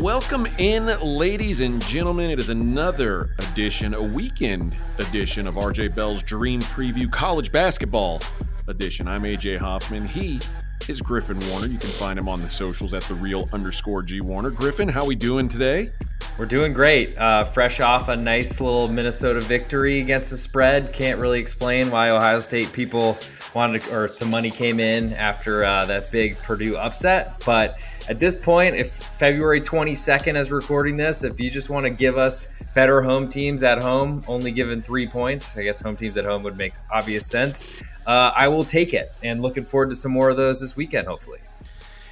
Welcome 0.00 0.46
in, 0.56 0.86
ladies 1.00 1.60
and 1.60 1.80
gentlemen. 1.82 2.30
It 2.30 2.38
is 2.38 2.48
another 2.48 3.28
edition, 3.38 3.92
a 3.92 4.02
weekend 4.02 4.74
edition 4.98 5.46
of 5.46 5.56
RJ 5.56 5.94
Bell's 5.94 6.22
Dream 6.22 6.62
Preview 6.62 7.12
College 7.12 7.52
Basketball 7.52 8.22
edition. 8.68 9.06
I'm 9.06 9.24
AJ 9.24 9.58
Hoffman. 9.58 10.06
He 10.06 10.40
is 10.88 11.02
Griffin 11.02 11.38
Warner. 11.50 11.66
You 11.66 11.76
can 11.76 11.90
find 11.90 12.18
him 12.18 12.26
on 12.26 12.40
the 12.40 12.48
socials 12.48 12.94
at 12.94 13.02
the 13.02 13.14
real 13.14 13.50
underscore 13.52 14.02
G 14.02 14.22
Warner. 14.22 14.48
Griffin, 14.48 14.88
how 14.88 15.04
we 15.04 15.14
doing 15.14 15.46
today? 15.46 15.92
We're 16.38 16.46
doing 16.46 16.72
great. 16.72 17.16
Uh, 17.18 17.44
fresh 17.44 17.80
off 17.80 18.08
a 18.08 18.16
nice 18.16 18.62
little 18.62 18.88
Minnesota 18.88 19.42
victory 19.42 20.00
against 20.00 20.30
the 20.30 20.38
spread. 20.38 20.94
Can't 20.94 21.20
really 21.20 21.38
explain 21.38 21.90
why 21.90 22.08
Ohio 22.08 22.40
State 22.40 22.72
people 22.72 23.18
wanted 23.54 23.82
to, 23.82 23.96
or 23.96 24.08
some 24.08 24.30
money 24.30 24.50
came 24.50 24.80
in 24.80 25.12
after 25.14 25.64
uh, 25.64 25.84
that 25.86 26.10
big 26.10 26.38
Purdue 26.38 26.76
upset. 26.76 27.42
But 27.44 27.78
at 28.08 28.18
this 28.18 28.36
point, 28.36 28.76
if 28.76 28.92
February 28.92 29.60
22nd 29.60 30.36
is 30.36 30.50
recording 30.50 30.96
this, 30.96 31.24
if 31.24 31.38
you 31.38 31.50
just 31.50 31.70
want 31.70 31.84
to 31.84 31.90
give 31.90 32.16
us 32.16 32.48
better 32.74 33.02
home 33.02 33.28
teams 33.28 33.62
at 33.62 33.82
home, 33.82 34.24
only 34.26 34.52
given 34.52 34.82
three 34.82 35.06
points, 35.06 35.56
I 35.56 35.64
guess 35.64 35.80
home 35.80 35.96
teams 35.96 36.16
at 36.16 36.24
home 36.24 36.42
would 36.42 36.56
make 36.56 36.74
obvious 36.90 37.26
sense. 37.26 37.68
Uh, 38.06 38.32
I 38.34 38.48
will 38.48 38.64
take 38.64 38.94
it, 38.94 39.12
and 39.22 39.42
looking 39.42 39.64
forward 39.64 39.90
to 39.90 39.96
some 39.96 40.12
more 40.12 40.30
of 40.30 40.36
those 40.36 40.60
this 40.60 40.76
weekend, 40.76 41.06
hopefully. 41.06 41.38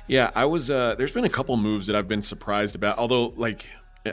Yeah, 0.07 0.31
I 0.35 0.45
was. 0.45 0.71
Uh, 0.71 0.95
there's 0.97 1.13
been 1.13 1.25
a 1.25 1.31
couple 1.31 1.57
moves 1.57 1.87
that 1.87 1.97
I've 1.97 2.09
been 2.09 2.23
surprised 2.23 2.75
about. 2.75 2.99
Although, 2.99 3.29
like, 3.37 3.65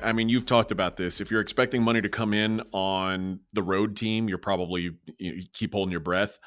I 0.04 0.14
mean, 0.14 0.30
you've 0.30 0.46
talked 0.46 0.72
about 0.72 0.96
this. 0.96 1.22
If 1.22 1.32
you're 1.32 1.42
expecting 1.42 1.82
money 1.82 2.02
to 2.02 2.10
come 2.10 2.34
in 2.34 2.62
on 2.72 3.40
the 3.54 3.64
road 3.64 3.96
team, 3.96 4.28
you're 4.30 4.38
probably 4.38 4.92
you 5.18 5.44
keep 5.54 5.74
holding 5.74 5.92
your 5.92 6.02
breath. 6.02 6.40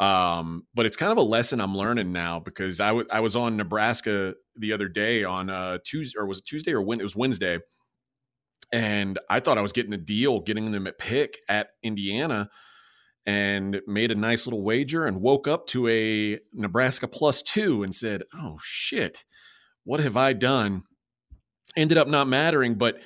Um, 0.00 0.66
but 0.74 0.86
it's 0.86 0.96
kind 0.96 1.12
of 1.12 1.18
a 1.18 1.22
lesson 1.22 1.60
I'm 1.60 1.76
learning 1.76 2.10
now 2.10 2.40
because 2.40 2.80
I, 2.80 2.88
w- 2.88 3.06
I 3.12 3.20
was 3.20 3.36
on 3.36 3.58
Nebraska 3.58 4.32
the 4.56 4.72
other 4.72 4.88
day 4.88 5.24
on 5.24 5.50
uh, 5.50 5.76
Tuesday 5.84 6.18
or 6.18 6.26
was 6.26 6.38
it 6.38 6.46
Tuesday 6.46 6.72
or 6.72 6.80
when 6.80 7.00
it 7.00 7.02
was 7.02 7.14
Wednesday, 7.14 7.58
and 8.72 9.18
I 9.28 9.40
thought 9.40 9.58
I 9.58 9.62
was 9.62 9.72
getting 9.72 9.92
a 9.92 9.98
deal 9.98 10.40
getting 10.40 10.72
them 10.72 10.86
at 10.86 10.98
pick 10.98 11.36
at 11.50 11.68
Indiana, 11.82 12.48
and 13.26 13.82
made 13.86 14.10
a 14.10 14.14
nice 14.14 14.46
little 14.46 14.62
wager 14.62 15.04
and 15.04 15.20
woke 15.20 15.46
up 15.46 15.66
to 15.68 15.86
a 15.88 16.38
Nebraska 16.54 17.06
plus 17.06 17.42
two 17.42 17.82
and 17.82 17.94
said, 17.94 18.22
"Oh 18.34 18.58
shit, 18.62 19.26
what 19.84 20.00
have 20.00 20.16
I 20.16 20.32
done?" 20.32 20.84
Ended 21.76 21.98
up 21.98 22.08
not 22.08 22.26
mattering, 22.26 22.76
but 22.76 22.96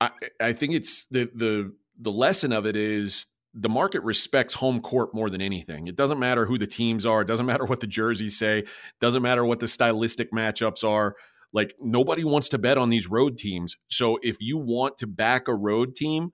I, 0.00 0.10
I 0.40 0.52
think 0.54 0.72
it's 0.72 1.04
the 1.10 1.30
the 1.34 1.74
the 2.00 2.10
lesson 2.10 2.54
of 2.54 2.64
it 2.64 2.74
is 2.74 3.26
the 3.60 3.68
market 3.68 4.02
respects 4.04 4.54
home 4.54 4.80
court 4.80 5.12
more 5.12 5.28
than 5.28 5.42
anything. 5.42 5.88
It 5.88 5.96
doesn't 5.96 6.20
matter 6.20 6.46
who 6.46 6.58
the 6.58 6.66
teams 6.66 7.04
are. 7.04 7.22
It 7.22 7.26
doesn't 7.26 7.46
matter 7.46 7.64
what 7.64 7.80
the 7.80 7.88
jerseys 7.88 8.38
say. 8.38 8.60
It 8.60 8.68
doesn't 9.00 9.22
matter 9.22 9.44
what 9.44 9.58
the 9.58 9.66
stylistic 9.66 10.30
matchups 10.32 10.84
are. 10.84 11.16
Like 11.52 11.74
nobody 11.80 12.22
wants 12.22 12.50
to 12.50 12.58
bet 12.58 12.78
on 12.78 12.88
these 12.88 13.08
road 13.08 13.36
teams. 13.36 13.76
So 13.88 14.18
if 14.22 14.36
you 14.40 14.58
want 14.58 14.98
to 14.98 15.08
back 15.08 15.48
a 15.48 15.54
road 15.54 15.96
team, 15.96 16.32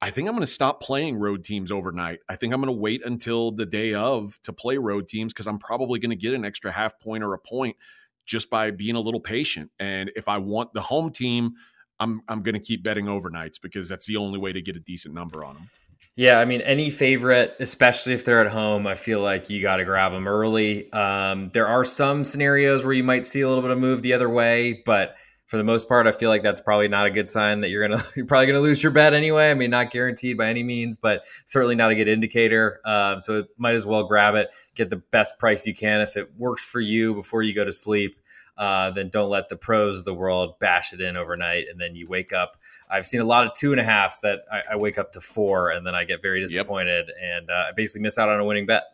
I 0.00 0.10
think 0.10 0.26
I'm 0.26 0.34
going 0.34 0.46
to 0.46 0.52
stop 0.52 0.80
playing 0.80 1.18
road 1.18 1.44
teams 1.44 1.70
overnight. 1.70 2.20
I 2.28 2.36
think 2.36 2.54
I'm 2.54 2.60
going 2.60 2.74
to 2.74 2.80
wait 2.80 3.04
until 3.04 3.50
the 3.52 3.66
day 3.66 3.92
of 3.92 4.40
to 4.44 4.52
play 4.52 4.78
road 4.78 5.06
teams 5.06 5.32
because 5.32 5.46
I'm 5.46 5.58
probably 5.58 5.98
going 5.98 6.10
to 6.10 6.16
get 6.16 6.34
an 6.34 6.44
extra 6.44 6.70
half 6.70 6.98
point 6.98 7.24
or 7.24 7.34
a 7.34 7.38
point 7.38 7.76
just 8.24 8.48
by 8.48 8.70
being 8.70 8.96
a 8.96 9.00
little 9.00 9.20
patient. 9.20 9.70
And 9.78 10.10
if 10.16 10.28
I 10.28 10.38
want 10.38 10.72
the 10.72 10.80
home 10.80 11.10
team, 11.10 11.54
I'm 12.00 12.22
I'm 12.26 12.42
going 12.42 12.54
to 12.54 12.60
keep 12.60 12.82
betting 12.82 13.06
overnights 13.06 13.60
because 13.60 13.88
that's 13.88 14.06
the 14.06 14.16
only 14.16 14.38
way 14.38 14.52
to 14.52 14.62
get 14.62 14.76
a 14.76 14.80
decent 14.80 15.14
number 15.14 15.44
on 15.44 15.54
them. 15.54 15.70
Yeah, 16.16 16.38
I 16.38 16.44
mean, 16.44 16.60
any 16.60 16.90
favorite, 16.90 17.56
especially 17.58 18.12
if 18.12 18.24
they're 18.24 18.44
at 18.44 18.52
home, 18.52 18.86
I 18.86 18.94
feel 18.94 19.20
like 19.20 19.50
you 19.50 19.60
got 19.60 19.76
to 19.78 19.84
grab 19.84 20.12
them 20.12 20.28
early. 20.28 20.92
Um, 20.92 21.48
there 21.52 21.66
are 21.66 21.84
some 21.84 22.22
scenarios 22.24 22.84
where 22.84 22.92
you 22.92 23.02
might 23.02 23.26
see 23.26 23.40
a 23.40 23.48
little 23.48 23.62
bit 23.62 23.72
of 23.72 23.78
move 23.78 24.02
the 24.02 24.12
other 24.12 24.30
way, 24.30 24.82
but 24.86 25.16
for 25.46 25.56
the 25.56 25.64
most 25.64 25.88
part, 25.88 26.06
I 26.06 26.12
feel 26.12 26.30
like 26.30 26.42
that's 26.42 26.60
probably 26.60 26.88
not 26.88 27.06
a 27.06 27.10
good 27.10 27.28
sign 27.28 27.60
that 27.60 27.68
you're 27.68 27.86
gonna 27.86 28.02
you're 28.16 28.26
probably 28.26 28.46
gonna 28.46 28.60
lose 28.60 28.82
your 28.82 28.92
bet 28.92 29.14
anyway. 29.14 29.50
I 29.50 29.54
mean, 29.54 29.70
not 29.70 29.90
guaranteed 29.90 30.36
by 30.36 30.48
any 30.48 30.62
means, 30.62 30.96
but 30.96 31.24
certainly 31.44 31.74
not 31.74 31.90
a 31.90 31.94
good 31.94 32.08
indicator. 32.08 32.80
Um, 32.84 33.20
so 33.20 33.44
might 33.58 33.74
as 33.74 33.86
well 33.86 34.04
grab 34.04 34.34
it, 34.34 34.50
get 34.74 34.90
the 34.90 34.96
best 34.96 35.38
price 35.38 35.66
you 35.66 35.74
can 35.74 36.00
if 36.00 36.16
it 36.16 36.30
works 36.36 36.62
for 36.62 36.80
you 36.80 37.14
before 37.14 37.42
you 37.42 37.54
go 37.54 37.64
to 37.64 37.72
sleep 37.72 38.20
uh, 38.56 38.90
then 38.92 39.08
don't 39.08 39.30
let 39.30 39.48
the 39.48 39.56
pros 39.56 40.00
of 40.00 40.04
the 40.04 40.14
world 40.14 40.58
bash 40.60 40.92
it 40.92 41.00
in 41.00 41.16
overnight. 41.16 41.66
And 41.70 41.80
then 41.80 41.94
you 41.94 42.06
wake 42.06 42.32
up. 42.32 42.56
I've 42.88 43.06
seen 43.06 43.20
a 43.20 43.24
lot 43.24 43.46
of 43.46 43.52
two 43.54 43.72
and 43.72 43.80
a 43.80 43.84
halfs 43.84 44.20
that 44.20 44.40
I, 44.52 44.62
I 44.72 44.76
wake 44.76 44.98
up 44.98 45.12
to 45.12 45.20
four, 45.20 45.70
and 45.70 45.86
then 45.86 45.94
I 45.94 46.04
get 46.04 46.22
very 46.22 46.40
disappointed 46.40 47.08
yep. 47.08 47.16
and 47.20 47.50
uh, 47.50 47.66
I 47.68 47.72
basically 47.74 48.02
miss 48.02 48.18
out 48.18 48.28
on 48.28 48.38
a 48.38 48.44
winning 48.44 48.66
bet. 48.66 48.84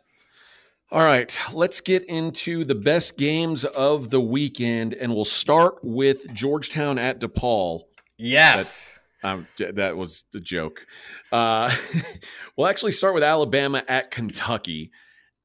All 0.93 1.01
right, 1.01 1.39
let's 1.53 1.79
get 1.79 2.03
into 2.09 2.65
the 2.65 2.75
best 2.75 3.17
games 3.17 3.63
of 3.63 4.09
the 4.09 4.19
weekend, 4.19 4.93
and 4.93 5.15
we'll 5.15 5.23
start 5.23 5.75
with 5.81 6.33
Georgetown 6.33 6.99
at 6.99 7.21
DePaul. 7.21 7.83
Yes. 8.17 8.99
That, 9.23 9.29
um, 9.29 9.47
that 9.57 9.95
was 9.95 10.25
the 10.33 10.41
joke. 10.41 10.85
Uh, 11.31 11.73
we'll 12.57 12.67
actually 12.67 12.91
start 12.91 13.13
with 13.13 13.23
Alabama 13.23 13.85
at 13.87 14.11
Kentucky. 14.11 14.91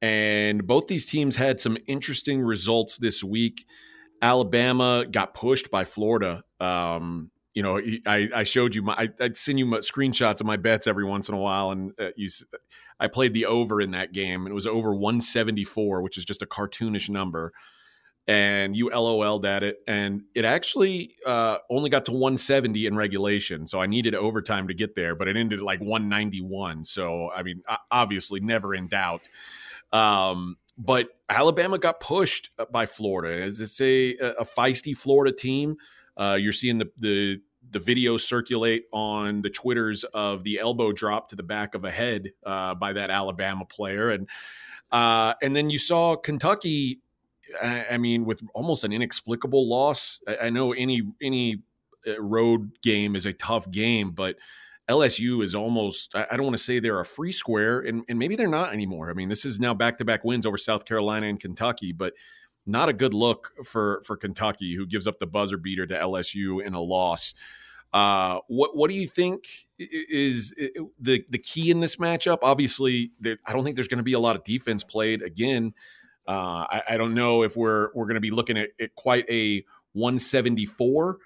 And 0.01 0.67
both 0.67 0.87
these 0.87 1.05
teams 1.05 1.37
had 1.37 1.61
some 1.61 1.77
interesting 1.87 2.41
results 2.41 2.97
this 2.97 3.23
week. 3.23 3.65
Alabama 4.21 5.05
got 5.09 5.33
pushed 5.33 5.71
by 5.71 5.85
Florida. 5.85 6.43
Um, 6.59 7.31
you 7.53 7.63
know, 7.63 7.79
I, 8.05 8.27
I 8.35 8.43
showed 8.43 8.75
you 8.75 8.81
my, 8.81 8.95
I, 8.95 9.09
would 9.21 9.37
send 9.37 9.59
you 9.59 9.65
my 9.65 9.77
screenshots 9.77 10.41
of 10.41 10.45
my 10.45 10.57
bets 10.57 10.87
every 10.87 11.05
once 11.05 11.29
in 11.29 11.35
a 11.35 11.39
while, 11.39 11.71
and 11.71 11.93
uh, 11.97 12.09
you, 12.17 12.27
I 12.99 13.07
played 13.07 13.33
the 13.33 13.45
over 13.45 13.81
in 13.81 13.91
that 13.91 14.11
game, 14.13 14.41
and 14.41 14.51
it 14.51 14.55
was 14.55 14.67
over 14.67 14.93
174, 14.93 16.01
which 16.01 16.17
is 16.17 16.25
just 16.25 16.41
a 16.41 16.45
cartoonish 16.45 17.09
number. 17.09 17.53
And 18.29 18.75
you 18.75 18.89
LOL'd 18.89 19.45
at 19.45 19.63
it, 19.63 19.77
and 19.87 20.23
it 20.35 20.43
actually 20.43 21.15
uh, 21.25 21.59
only 21.69 21.89
got 21.89 22.05
to 22.05 22.11
170 22.11 22.85
in 22.85 22.97
regulation. 22.97 23.67
So 23.67 23.79
I 23.79 23.85
needed 23.85 24.15
overtime 24.15 24.67
to 24.67 24.73
get 24.73 24.95
there, 24.95 25.15
but 25.15 25.29
it 25.29 25.37
ended 25.37 25.59
at 25.59 25.65
like 25.65 25.79
191. 25.79 26.83
So 26.83 27.31
I 27.31 27.43
mean, 27.43 27.61
obviously, 27.89 28.41
never 28.41 28.75
in 28.75 28.87
doubt. 28.87 29.21
Um, 29.93 30.57
but 30.77 31.07
Alabama 31.29 31.77
got 31.77 31.99
pushed 31.99 32.51
uh, 32.59 32.65
by 32.69 32.85
Florida. 32.85 33.45
It's 33.45 33.81
a, 33.81 34.15
a 34.17 34.45
feisty 34.45 34.95
Florida 34.95 35.35
team. 35.35 35.77
Uh, 36.15 36.37
you're 36.39 36.51
seeing 36.51 36.79
the, 36.79 36.89
the 36.97 37.41
the 37.71 37.79
video 37.79 38.17
circulate 38.17 38.85
on 38.91 39.41
the 39.41 39.49
twitters 39.49 40.03
of 40.05 40.43
the 40.43 40.59
elbow 40.59 40.91
drop 40.91 41.29
to 41.29 41.35
the 41.35 41.43
back 41.43 41.75
of 41.75 41.85
a 41.85 41.91
head 41.91 42.31
uh, 42.45 42.75
by 42.75 42.93
that 42.93 43.09
Alabama 43.09 43.65
player, 43.65 44.09
and 44.09 44.27
uh, 44.91 45.33
and 45.41 45.55
then 45.55 45.69
you 45.69 45.79
saw 45.79 46.15
Kentucky. 46.15 47.01
I 47.63 47.97
mean, 47.97 48.25
with 48.25 48.41
almost 48.53 48.83
an 48.83 48.91
inexplicable 48.91 49.69
loss. 49.69 50.19
I 50.41 50.49
know 50.49 50.73
any 50.73 51.01
any 51.21 51.63
uh, 52.05 52.21
road 52.21 52.71
game 52.81 53.15
is 53.15 53.25
a 53.25 53.31
tough 53.31 53.71
game, 53.71 54.11
but 54.11 54.35
LSU 54.89 55.43
is 55.43 55.53
almost, 55.53 56.15
I 56.15 56.37
don't 56.37 56.43
want 56.43 56.57
to 56.57 56.63
say 56.63 56.79
they're 56.79 56.99
a 56.99 57.05
free 57.05 57.33
square, 57.33 57.81
and, 57.81 58.03
and 58.07 58.17
maybe 58.17 58.35
they're 58.35 58.47
not 58.47 58.71
anymore. 58.71 59.09
I 59.09 59.13
mean, 59.13 59.27
this 59.27 59.43
is 59.43 59.59
now 59.59 59.73
back 59.73 59.97
to 59.97 60.05
back 60.05 60.23
wins 60.23 60.45
over 60.45 60.57
South 60.57 60.85
Carolina 60.85 61.27
and 61.27 61.39
Kentucky, 61.39 61.91
but 61.91 62.13
not 62.67 62.89
a 62.89 62.93
good 62.93 63.13
look 63.13 63.51
for, 63.63 64.01
for 64.05 64.17
Kentucky, 64.17 64.75
who 64.75 64.85
gives 64.85 65.07
up 65.07 65.19
the 65.19 65.27
buzzer 65.27 65.57
beater 65.57 65.85
to 65.85 65.93
LSU 65.93 66.63
in 66.63 66.73
a 66.73 66.81
loss. 66.81 67.33
Uh, 67.93 68.39
what 68.47 68.75
what 68.75 68.89
do 68.89 68.95
you 68.95 69.07
think 69.07 69.45
is 69.79 70.53
the 70.99 71.23
the 71.29 71.37
key 71.37 71.71
in 71.71 71.79
this 71.79 71.95
matchup? 71.95 72.39
Obviously, 72.41 73.11
I 73.45 73.53
don't 73.53 73.63
think 73.63 73.75
there's 73.75 73.87
going 73.87 73.99
to 73.99 74.03
be 74.03 74.13
a 74.13 74.19
lot 74.19 74.35
of 74.35 74.43
defense 74.43 74.83
played 74.83 75.21
again. 75.21 75.73
Uh, 76.27 76.67
I, 76.69 76.81
I, 76.89 76.97
don't 76.97 77.13
know 77.13 77.43
if 77.43 77.55
we're 77.55 77.87
we're 77.95 78.03
going 78.03 78.15
to 78.15 78.21
be 78.21 78.31
looking 78.31 78.57
at, 78.57 78.71
at 78.81 78.93
quite 78.95 79.23
a 79.29 79.63
174 79.93 81.17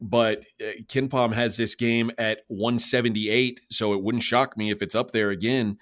but 0.00 0.44
uh, 0.60 0.82
KenPom 0.86 1.32
has 1.32 1.56
this 1.56 1.74
game 1.74 2.10
at 2.18 2.40
178, 2.48 3.60
so 3.70 3.94
it 3.94 4.02
wouldn't 4.02 4.22
shock 4.22 4.56
me 4.56 4.70
if 4.70 4.82
it's 4.82 4.94
up 4.94 5.12
there 5.12 5.30
again. 5.30 5.78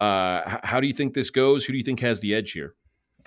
Uh, 0.00 0.58
how 0.64 0.80
do 0.80 0.86
you 0.86 0.92
think 0.92 1.14
this 1.14 1.30
goes? 1.30 1.64
Who 1.64 1.72
do 1.72 1.78
you 1.78 1.84
think 1.84 2.00
has 2.00 2.20
the 2.20 2.34
edge 2.34 2.52
here? 2.52 2.74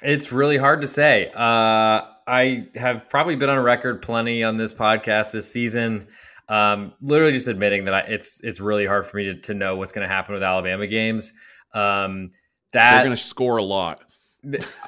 It's 0.01 0.31
really 0.31 0.57
hard 0.57 0.81
to 0.81 0.87
say. 0.87 1.31
Uh, 1.33 2.01
I 2.25 2.67
have 2.75 3.09
probably 3.09 3.35
been 3.35 3.49
on 3.49 3.59
record 3.59 4.01
plenty 4.01 4.43
on 4.43 4.57
this 4.57 4.73
podcast 4.73 5.31
this 5.31 5.51
season, 5.51 6.07
um, 6.49 6.93
literally 7.01 7.33
just 7.33 7.47
admitting 7.47 7.85
that 7.85 7.93
I, 7.93 7.99
it's 8.01 8.41
it's 8.43 8.59
really 8.59 8.85
hard 8.85 9.05
for 9.05 9.17
me 9.17 9.25
to, 9.25 9.35
to 9.41 9.53
know 9.53 9.75
what's 9.75 9.91
going 9.91 10.07
to 10.07 10.13
happen 10.13 10.33
with 10.33 10.43
Alabama 10.43 10.87
games. 10.87 11.33
Um, 11.73 12.31
that 12.71 12.95
they're 12.95 13.05
going 13.05 13.15
to 13.15 13.21
score 13.21 13.57
a 13.57 13.63
lot. 13.63 14.01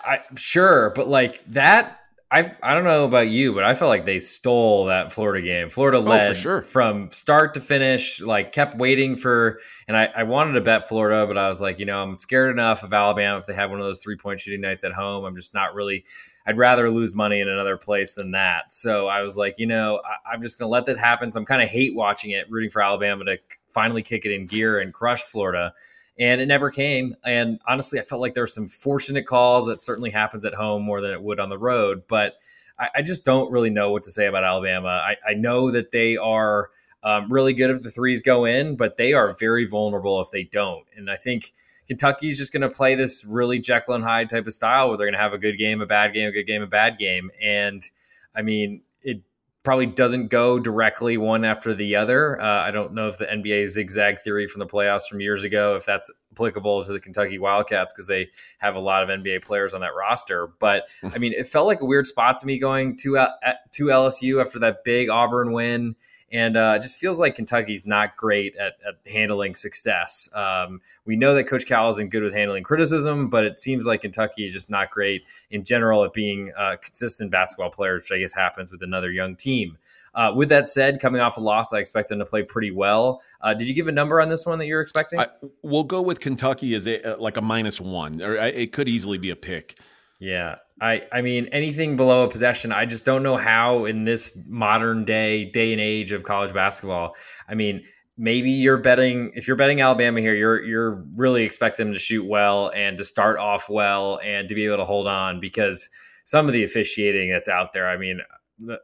I, 0.05 0.19
sure, 0.35 0.91
but 0.91 1.07
like 1.07 1.45
that 1.45 1.99
I 2.31 2.51
I 2.63 2.73
don't 2.73 2.83
know 2.83 3.05
about 3.05 3.29
you, 3.29 3.53
but 3.53 3.63
I 3.63 3.75
felt 3.75 3.89
like 3.89 4.05
they 4.05 4.19
stole 4.19 4.85
that 4.85 5.11
Florida 5.11 5.45
game. 5.45 5.69
Florida 5.69 5.99
oh, 5.99 6.01
led 6.01 6.31
oh, 6.31 6.33
sure. 6.33 6.61
from 6.63 7.11
start 7.11 7.53
to 7.53 7.61
finish, 7.61 8.19
like 8.19 8.51
kept 8.51 8.75
waiting 8.77 9.15
for. 9.15 9.59
And 9.87 9.95
I, 9.95 10.09
I 10.15 10.23
wanted 10.23 10.53
to 10.53 10.61
bet 10.61 10.87
Florida, 10.87 11.27
but 11.27 11.37
I 11.37 11.49
was 11.49 11.61
like, 11.61 11.77
you 11.77 11.85
know, 11.85 12.01
I'm 12.01 12.19
scared 12.19 12.49
enough 12.49 12.83
of 12.83 12.93
Alabama 12.93 13.37
if 13.37 13.45
they 13.45 13.53
have 13.53 13.69
one 13.69 13.79
of 13.79 13.85
those 13.85 13.99
three 13.99 14.17
point 14.17 14.39
shooting 14.39 14.61
nights 14.61 14.83
at 14.83 14.91
home. 14.91 15.23
I'm 15.23 15.35
just 15.35 15.53
not 15.53 15.75
really. 15.75 16.03
I'd 16.47 16.57
rather 16.57 16.91
lose 16.91 17.15
money 17.15 17.41
in 17.41 17.47
another 17.47 17.77
place 17.77 18.13
than 18.13 18.31
that. 18.31 18.71
So 18.71 19.07
I 19.07 19.23
was 19.23 19.35
like, 19.35 19.55
you 19.57 19.65
know, 19.65 19.99
I, 20.05 20.33
I'm 20.33 20.41
just 20.41 20.59
going 20.59 20.67
to 20.67 20.71
let 20.71 20.85
that 20.85 20.97
happen. 20.99 21.31
So 21.31 21.39
I'm 21.39 21.45
kind 21.45 21.61
of 21.61 21.69
hate 21.69 21.95
watching 21.95 22.31
it, 22.31 22.49
rooting 22.51 22.69
for 22.69 22.83
Alabama 22.83 23.25
to 23.25 23.37
finally 23.71 24.03
kick 24.03 24.25
it 24.25 24.31
in 24.31 24.45
gear 24.45 24.79
and 24.79 24.93
crush 24.93 25.23
Florida 25.23 25.73
and 26.17 26.39
it 26.39 26.45
never 26.45 26.69
came. 26.69 27.15
And 27.25 27.59
honestly, 27.67 27.99
I 27.99 28.03
felt 28.03 28.21
like 28.21 28.33
there 28.33 28.43
were 28.43 28.47
some 28.47 28.67
fortunate 28.67 29.25
calls 29.25 29.65
that 29.67 29.81
certainly 29.81 30.11
happens 30.11 30.45
at 30.45 30.53
home 30.53 30.83
more 30.83 31.01
than 31.01 31.11
it 31.11 31.21
would 31.21 31.39
on 31.39 31.49
the 31.49 31.57
road. 31.57 32.03
But 32.07 32.35
I, 32.79 32.89
I 32.95 33.01
just 33.01 33.25
don't 33.25 33.51
really 33.51 33.69
know 33.69 33.91
what 33.91 34.03
to 34.03 34.11
say 34.11 34.27
about 34.27 34.43
Alabama. 34.43 34.87
I, 34.87 35.17
I 35.27 35.33
know 35.33 35.71
that 35.71 35.91
they 35.91 36.17
are 36.17 36.69
um, 37.03 37.31
really 37.31 37.53
good 37.53 37.69
if 37.69 37.83
the 37.83 37.91
threes 37.91 38.21
go 38.21 38.45
in, 38.45 38.75
but 38.75 38.97
they 38.97 39.13
are 39.13 39.35
very 39.37 39.65
vulnerable 39.65 40.21
if 40.21 40.31
they 40.31 40.43
don't. 40.43 40.85
And 40.95 41.09
I 41.09 41.15
think 41.17 41.53
Kentucky's 41.87 42.37
just 42.37 42.51
going 42.51 42.61
to 42.61 42.69
play 42.69 42.95
this 42.95 43.25
really 43.25 43.59
Jekyll 43.59 43.93
and 43.93 44.03
Hyde 44.03 44.29
type 44.29 44.47
of 44.47 44.53
style 44.53 44.89
where 44.89 44.97
they're 44.97 45.07
going 45.07 45.13
to 45.13 45.19
have 45.19 45.33
a 45.33 45.37
good 45.37 45.57
game, 45.57 45.81
a 45.81 45.85
bad 45.85 46.13
game, 46.13 46.29
a 46.29 46.31
good 46.31 46.45
game, 46.45 46.63
a 46.63 46.67
bad 46.67 46.97
game. 46.97 47.29
And 47.41 47.83
I 48.35 48.41
mean, 48.41 48.81
probably 49.65 49.87
doesn't 49.87 50.27
go 50.27 50.59
directly 50.59 51.17
one 51.17 51.43
after 51.43 51.73
the 51.73 51.95
other. 51.95 52.39
Uh, 52.39 52.45
I 52.61 52.71
don't 52.71 52.93
know 52.93 53.09
if 53.09 53.17
the 53.17 53.25
NBA 53.25 53.67
zigzag 53.67 54.21
theory 54.21 54.47
from 54.47 54.59
the 54.59 54.67
playoffs 54.67 55.07
from 55.09 55.19
years 55.19 55.43
ago, 55.43 55.75
if 55.75 55.85
that's 55.85 56.09
applicable 56.31 56.83
to 56.85 56.93
the 56.93 56.99
Kentucky 56.99 57.39
Wildcats 57.39 57.91
because 57.91 58.07
they 58.07 58.29
have 58.59 58.75
a 58.75 58.79
lot 58.79 59.03
of 59.03 59.09
NBA 59.09 59.43
players 59.43 59.73
on 59.73 59.81
that 59.81 59.95
roster. 59.95 60.49
But 60.59 60.83
I 61.03 61.17
mean, 61.17 61.33
it 61.33 61.47
felt 61.47 61.65
like 61.65 61.81
a 61.81 61.85
weird 61.85 62.07
spot 62.07 62.37
to 62.37 62.45
me 62.45 62.59
going 62.59 62.95
to 62.97 63.17
uh, 63.17 63.31
to 63.73 63.85
LSU 63.85 64.39
after 64.39 64.59
that 64.59 64.83
big 64.85 65.09
Auburn 65.09 65.51
win 65.51 65.95
and 66.31 66.57
uh, 66.57 66.73
it 66.77 66.81
just 66.81 66.97
feels 66.97 67.19
like 67.19 67.35
Kentucky's 67.35 67.85
not 67.85 68.17
great 68.17 68.55
at, 68.57 68.73
at 68.87 69.11
handling 69.11 69.55
success. 69.55 70.29
Um, 70.33 70.81
we 71.05 71.15
know 71.15 71.35
that 71.35 71.45
Coach 71.45 71.65
Cal 71.65 71.89
isn't 71.89 72.09
good 72.09 72.23
with 72.23 72.33
handling 72.33 72.63
criticism, 72.63 73.29
but 73.29 73.45
it 73.45 73.59
seems 73.59 73.85
like 73.85 74.01
Kentucky 74.01 74.45
is 74.45 74.53
just 74.53 74.69
not 74.69 74.89
great 74.89 75.23
in 75.51 75.63
general 75.63 76.03
at 76.03 76.13
being 76.13 76.51
a 76.57 76.77
consistent 76.77 77.31
basketball 77.31 77.69
players, 77.69 78.03
which 78.03 78.17
I 78.17 78.21
guess 78.21 78.33
happens 78.33 78.71
with 78.71 78.81
another 78.81 79.11
young 79.11 79.35
team. 79.35 79.77
Uh, 80.15 80.31
with 80.33 80.47
that 80.47 80.67
said, 80.67 81.01
coming 81.01 81.19
off 81.19 81.35
a 81.35 81.41
loss, 81.41 81.73
I 81.73 81.79
expect 81.79 82.07
them 82.07 82.19
to 82.19 82.25
play 82.25 82.41
pretty 82.41 82.71
well. 82.71 83.21
Uh, 83.41 83.53
did 83.53 83.67
you 83.67 83.75
give 83.75 83.89
a 83.89 83.91
number 83.91 84.21
on 84.21 84.29
this 84.29 84.45
one 84.45 84.57
that 84.59 84.65
you're 84.65 84.81
expecting? 84.81 85.19
I, 85.19 85.27
we'll 85.61 85.83
go 85.83 86.01
with 86.01 86.21
Kentucky 86.21 86.73
as 86.73 86.87
a, 86.87 87.15
like 87.19 87.35
a 87.35 87.41
minus 87.41 87.81
one, 87.81 88.21
or 88.21 88.35
it 88.35 88.71
could 88.71 88.87
easily 88.87 89.17
be 89.17 89.29
a 89.29 89.35
pick. 89.35 89.77
Yeah, 90.19 90.55
I 90.81 91.03
I 91.11 91.21
mean 91.21 91.47
anything 91.47 91.97
below 91.97 92.23
a 92.23 92.29
possession, 92.29 92.71
I 92.71 92.85
just 92.85 93.05
don't 93.05 93.23
know 93.23 93.37
how 93.37 93.85
in 93.85 94.05
this 94.05 94.37
modern 94.47 95.05
day 95.05 95.45
day 95.45 95.71
and 95.71 95.81
age 95.81 96.11
of 96.11 96.23
college 96.23 96.53
basketball. 96.53 97.15
I 97.49 97.55
mean, 97.55 97.83
maybe 98.17 98.51
you're 98.51 98.77
betting 98.77 99.31
if 99.35 99.47
you're 99.47 99.57
betting 99.57 99.81
Alabama 99.81 100.21
here, 100.21 100.33
you're 100.33 100.63
you're 100.63 101.03
really 101.15 101.43
expecting 101.43 101.87
them 101.87 101.93
to 101.93 101.99
shoot 101.99 102.25
well 102.25 102.71
and 102.73 102.97
to 102.97 103.03
start 103.03 103.37
off 103.39 103.69
well 103.69 104.19
and 104.23 104.47
to 104.47 104.55
be 104.55 104.65
able 104.65 104.77
to 104.77 104.85
hold 104.85 105.07
on 105.07 105.39
because 105.39 105.89
some 106.23 106.47
of 106.47 106.53
the 106.53 106.63
officiating 106.63 107.29
that's 107.29 107.49
out 107.49 107.73
there. 107.73 107.87
I 107.87 107.97
mean, 107.97 108.19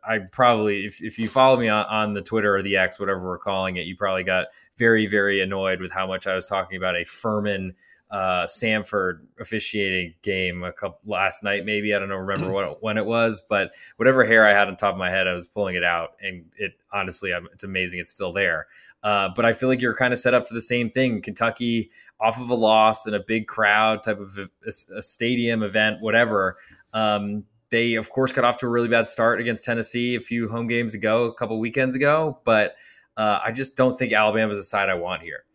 I 0.03 0.19
probably 0.19 0.85
if, 0.85 1.01
if 1.01 1.17
you 1.17 1.29
follow 1.29 1.57
me 1.57 1.69
on, 1.69 1.85
on 1.85 2.13
the 2.13 2.21
Twitter 2.21 2.55
or 2.55 2.61
the 2.61 2.75
X, 2.75 2.99
whatever 2.99 3.23
we're 3.23 3.37
calling 3.37 3.77
it, 3.77 3.85
you 3.85 3.95
probably 3.95 4.25
got 4.25 4.47
very 4.77 5.05
very 5.05 5.41
annoyed 5.41 5.79
with 5.79 5.93
how 5.93 6.05
much 6.05 6.27
I 6.27 6.35
was 6.35 6.45
talking 6.45 6.77
about 6.77 6.97
a 6.97 7.05
Furman 7.05 7.73
uh, 8.11 8.45
Samford 8.45 9.21
officiating 9.39 10.13
game 10.21 10.63
a 10.63 10.73
couple 10.73 10.99
last 11.05 11.43
night, 11.43 11.65
maybe 11.65 11.95
I 11.95 11.99
don't 11.99 12.09
know, 12.09 12.17
remember 12.17 12.51
what 12.53 12.83
when 12.83 12.97
it 12.97 13.05
was, 13.05 13.41
but 13.49 13.73
whatever 13.95 14.23
hair 14.25 14.45
I 14.45 14.49
had 14.49 14.67
on 14.67 14.75
top 14.75 14.93
of 14.93 14.99
my 14.99 15.09
head, 15.09 15.27
I 15.27 15.33
was 15.33 15.47
pulling 15.47 15.75
it 15.75 15.83
out, 15.83 16.11
and 16.21 16.45
it 16.57 16.73
honestly, 16.91 17.33
I'm, 17.33 17.47
it's 17.53 17.63
amazing 17.63 17.99
it's 17.99 18.11
still 18.11 18.33
there. 18.33 18.67
Uh, 19.03 19.29
but 19.35 19.45
I 19.45 19.53
feel 19.53 19.67
like 19.69 19.81
you're 19.81 19.95
kind 19.95 20.13
of 20.13 20.19
set 20.19 20.33
up 20.33 20.47
for 20.47 20.53
the 20.53 20.61
same 20.61 20.89
thing. 20.91 21.21
Kentucky 21.21 21.89
off 22.19 22.39
of 22.39 22.49
a 22.51 22.55
loss 22.55 23.07
and 23.07 23.15
a 23.15 23.19
big 23.19 23.47
crowd 23.47 24.03
type 24.03 24.19
of 24.19 24.37
a, 24.37 24.71
a 24.95 25.01
stadium 25.01 25.63
event, 25.63 26.01
whatever. 26.01 26.57
Um, 26.93 27.45
they 27.71 27.95
of 27.95 28.09
course 28.09 28.31
got 28.31 28.43
off 28.43 28.57
to 28.57 28.67
a 28.67 28.69
really 28.69 28.89
bad 28.89 29.07
start 29.07 29.39
against 29.39 29.65
Tennessee 29.65 30.15
a 30.15 30.19
few 30.19 30.49
home 30.49 30.67
games 30.67 30.93
ago, 30.93 31.23
a 31.23 31.33
couple 31.33 31.57
weekends 31.59 31.95
ago, 31.95 32.39
but 32.43 32.75
uh, 33.17 33.39
I 33.43 33.51
just 33.51 33.75
don't 33.75 33.97
think 33.97 34.13
Alabama's 34.13 34.57
a 34.57 34.63
side 34.63 34.89
I 34.89 34.95
want 34.95 35.21
here. 35.21 35.45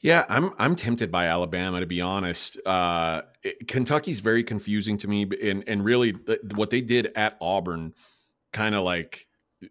Yeah, 0.00 0.24
I'm 0.28 0.52
I'm 0.58 0.76
tempted 0.76 1.10
by 1.10 1.26
Alabama 1.26 1.80
to 1.80 1.86
be 1.86 2.00
honest. 2.00 2.56
Uh, 2.64 3.22
it, 3.42 3.66
Kentucky's 3.66 4.20
very 4.20 4.44
confusing 4.44 4.96
to 4.98 5.08
me, 5.08 5.28
and 5.42 5.64
and 5.66 5.84
really 5.84 6.14
what 6.54 6.70
they 6.70 6.80
did 6.80 7.12
at 7.16 7.36
Auburn, 7.40 7.94
kind 8.52 8.74
of 8.74 8.84
like 8.84 9.26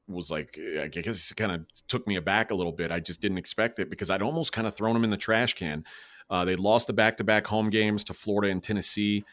was 0.08 0.30
like 0.30 0.60
I 0.82 0.88
guess 0.88 1.32
it 1.32 1.36
kind 1.36 1.54
of 1.54 1.66
took 1.88 2.06
me 2.08 2.18
aback 2.18 2.52
a 2.52 2.56
little 2.56 2.74
bit. 2.74 2.92
I 2.92 3.00
just 3.00 3.22
didn't 3.22 3.38
expect 3.38 3.80
it 3.80 3.90
because 3.90 4.10
I'd 4.10 4.22
almost 4.22 4.52
kind 4.52 4.68
of 4.68 4.76
thrown 4.76 4.94
them 4.94 5.06
in 5.06 5.12
the 5.12 5.18
trash 5.18 5.54
can. 5.54 5.86
Uh, 6.30 6.44
they 6.44 6.58
lost 6.58 6.88
the 6.88 6.94
back 6.94 7.18
to 7.18 7.24
back 7.24 7.48
home 7.48 7.70
games 7.70 8.04
to 8.06 8.14
Florida 8.14 8.52
and 8.52 8.62
Tennessee. 8.62 9.24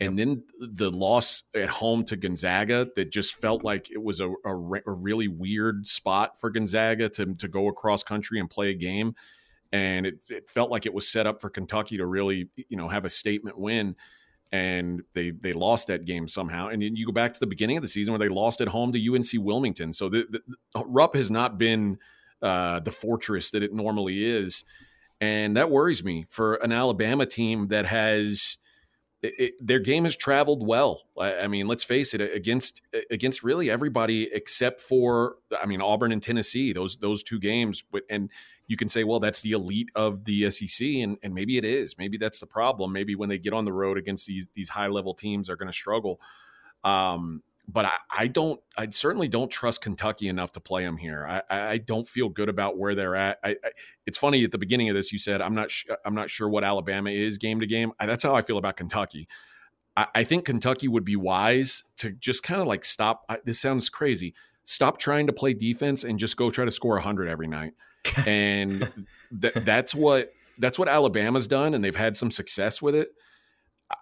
And 0.00 0.18
then 0.18 0.42
the 0.58 0.90
loss 0.90 1.44
at 1.54 1.68
home 1.68 2.04
to 2.06 2.16
Gonzaga 2.16 2.88
that 2.96 3.12
just 3.12 3.34
felt 3.34 3.62
like 3.64 3.90
it 3.92 4.02
was 4.02 4.20
a, 4.20 4.28
a, 4.28 4.54
a 4.86 4.92
really 4.92 5.28
weird 5.28 5.86
spot 5.86 6.40
for 6.40 6.50
Gonzaga 6.50 7.08
to, 7.10 7.34
to 7.34 7.48
go 7.48 7.68
across 7.68 8.02
country 8.02 8.40
and 8.40 8.50
play 8.50 8.70
a 8.70 8.74
game 8.74 9.14
and 9.74 10.06
it, 10.06 10.24
it 10.30 10.48
felt 10.48 10.70
like 10.70 10.86
it 10.86 10.94
was 10.94 11.10
set 11.10 11.26
up 11.26 11.40
for 11.40 11.50
Kentucky 11.50 11.96
to 11.96 12.06
really, 12.06 12.48
you 12.68 12.76
know, 12.76 12.86
have 12.86 13.04
a 13.04 13.10
statement 13.10 13.58
win 13.58 13.96
and 14.52 15.02
they 15.14 15.32
they 15.32 15.52
lost 15.52 15.88
that 15.88 16.04
game 16.04 16.28
somehow. 16.28 16.68
And 16.68 16.80
you 16.80 17.04
go 17.04 17.10
back 17.10 17.32
to 17.32 17.40
the 17.40 17.46
beginning 17.48 17.76
of 17.76 17.82
the 17.82 17.88
season 17.88 18.12
where 18.12 18.20
they 18.20 18.32
lost 18.32 18.60
at 18.60 18.68
home 18.68 18.92
to 18.92 19.14
UNC 19.14 19.30
Wilmington. 19.34 19.92
So 19.92 20.08
the, 20.08 20.26
the 20.30 20.84
Rupp 20.86 21.16
has 21.16 21.28
not 21.28 21.58
been 21.58 21.98
uh, 22.40 22.78
the 22.80 22.92
fortress 22.92 23.50
that 23.50 23.64
it 23.64 23.74
normally 23.74 24.24
is, 24.24 24.62
and 25.20 25.56
that 25.56 25.70
worries 25.70 26.04
me 26.04 26.26
for 26.28 26.54
an 26.54 26.70
Alabama 26.70 27.26
team 27.26 27.66
that 27.68 27.86
has 27.86 28.58
it, 29.24 29.54
their 29.66 29.78
game 29.78 30.04
has 30.04 30.16
traveled 30.16 30.66
well. 30.66 31.02
I, 31.18 31.34
I, 31.40 31.46
mean, 31.48 31.66
let's 31.66 31.84
face 31.84 32.14
it, 32.14 32.20
against 32.20 32.82
against 33.10 33.42
really 33.42 33.70
everybody 33.70 34.28
except 34.32 34.80
for 34.80 35.36
I 35.60 35.66
mean 35.66 35.80
Auburn 35.80 36.12
and 36.12 36.22
Tennessee. 36.22 36.72
Those 36.72 36.96
those 36.96 37.22
two 37.22 37.38
games, 37.38 37.84
and 38.10 38.30
you 38.66 38.76
can 38.76 38.88
say, 38.88 39.04
well, 39.04 39.20
that's 39.20 39.42
the 39.42 39.52
elite 39.52 39.90
of 39.94 40.24
the 40.24 40.50
SEC, 40.50 40.86
and 40.86 41.16
and 41.22 41.34
maybe 41.34 41.56
it 41.56 41.64
is. 41.64 41.96
Maybe 41.98 42.18
that's 42.18 42.40
the 42.40 42.46
problem. 42.46 42.92
Maybe 42.92 43.14
when 43.14 43.28
they 43.28 43.38
get 43.38 43.52
on 43.52 43.64
the 43.64 43.72
road 43.72 43.98
against 43.98 44.26
these 44.26 44.48
these 44.54 44.68
high 44.68 44.88
level 44.88 45.14
teams, 45.14 45.46
they're 45.46 45.56
going 45.56 45.70
to 45.70 45.72
struggle. 45.72 46.20
Um, 46.82 47.42
but 47.66 47.86
I, 47.86 47.92
I, 48.10 48.26
don't. 48.26 48.60
I 48.76 48.88
certainly 48.90 49.28
don't 49.28 49.50
trust 49.50 49.80
Kentucky 49.80 50.28
enough 50.28 50.52
to 50.52 50.60
play 50.60 50.84
them 50.84 50.96
here. 50.96 51.26
I, 51.26 51.72
I 51.72 51.78
don't 51.78 52.06
feel 52.06 52.28
good 52.28 52.48
about 52.48 52.76
where 52.76 52.94
they're 52.94 53.16
at. 53.16 53.38
I, 53.42 53.56
it's 54.06 54.18
funny 54.18 54.44
at 54.44 54.52
the 54.52 54.58
beginning 54.58 54.90
of 54.90 54.94
this, 54.94 55.12
you 55.12 55.18
said 55.18 55.40
I'm 55.40 55.54
not. 55.54 55.70
Sh- 55.70 55.86
I'm 56.04 56.14
not 56.14 56.30
sure 56.30 56.48
what 56.48 56.64
Alabama 56.64 57.10
is 57.10 57.38
game 57.38 57.60
to 57.60 57.66
game. 57.66 57.92
that's 57.98 58.22
how 58.22 58.34
I 58.34 58.42
feel 58.42 58.58
about 58.58 58.76
Kentucky. 58.76 59.28
I, 59.96 60.24
think 60.24 60.44
Kentucky 60.44 60.88
would 60.88 61.04
be 61.04 61.14
wise 61.14 61.84
to 61.98 62.10
just 62.10 62.42
kind 62.42 62.60
of 62.60 62.66
like 62.66 62.84
stop. 62.84 63.30
this 63.44 63.60
sounds 63.60 63.88
crazy. 63.88 64.34
Stop 64.64 64.98
trying 64.98 65.28
to 65.28 65.32
play 65.32 65.54
defense 65.54 66.02
and 66.02 66.18
just 66.18 66.36
go 66.36 66.50
try 66.50 66.64
to 66.64 66.70
score 66.70 66.98
hundred 66.98 67.28
every 67.28 67.48
night. 67.48 67.74
And 68.26 68.92
th- 69.40 69.54
that's 69.64 69.94
what 69.94 70.32
that's 70.58 70.78
what 70.78 70.88
Alabama's 70.88 71.48
done, 71.48 71.72
and 71.72 71.82
they've 71.82 71.96
had 71.96 72.16
some 72.16 72.30
success 72.30 72.82
with 72.82 72.94
it. 72.94 73.08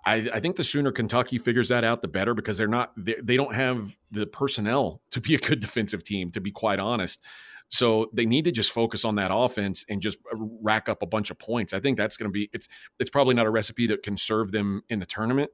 I, 0.07 0.29
I, 0.33 0.41
think 0.41 0.57
the 0.57 0.65
sooner 0.65 0.93
Kentucky 0.93 1.39
figures 1.39 1.69
that 1.69 1.85
out, 1.85 2.03
the 2.03 2.09
better 2.09 2.35
because 2.35 2.57
they're 2.57 2.69
not 2.69 2.93
they, 2.97 3.17
they 3.23 3.37
don't 3.37 3.55
have 3.55 3.97
the 4.11 4.27
personnel 4.27 5.01
to 5.11 5.21
be 5.21 5.35
a 5.35 5.39
good 5.39 5.61
defensive 5.61 6.05
team, 6.05 6.31
to 6.33 6.41
be 6.41 6.51
quite 6.51 6.79
honest. 6.79 7.25
So 7.69 8.11
they 8.13 8.27
need 8.27 8.45
to 8.45 8.53
just 8.53 8.71
focus 8.71 9.05
on 9.05 9.15
that 9.15 9.31
offense 9.33 9.85
and 9.89 10.03
just 10.03 10.19
rack 10.35 10.89
up 10.89 11.03
a 11.03 11.07
bunch 11.07 11.31
of 11.31 11.39
points. 11.39 11.73
I 11.73 11.81
think 11.81 11.97
that's 11.97 12.17
going 12.17 12.29
to 12.29 12.33
be 12.33 12.51
it's 12.53 12.69
it's 12.99 13.11
probably 13.11 13.35
not 13.35 13.47
a 13.47 13.51
recipe 13.51 13.87
that 13.89 14.03
can 14.03 14.17
serve 14.17 14.53
them 14.53 14.83
in 14.89 14.99
the 14.99 15.07
tournament, 15.07 15.51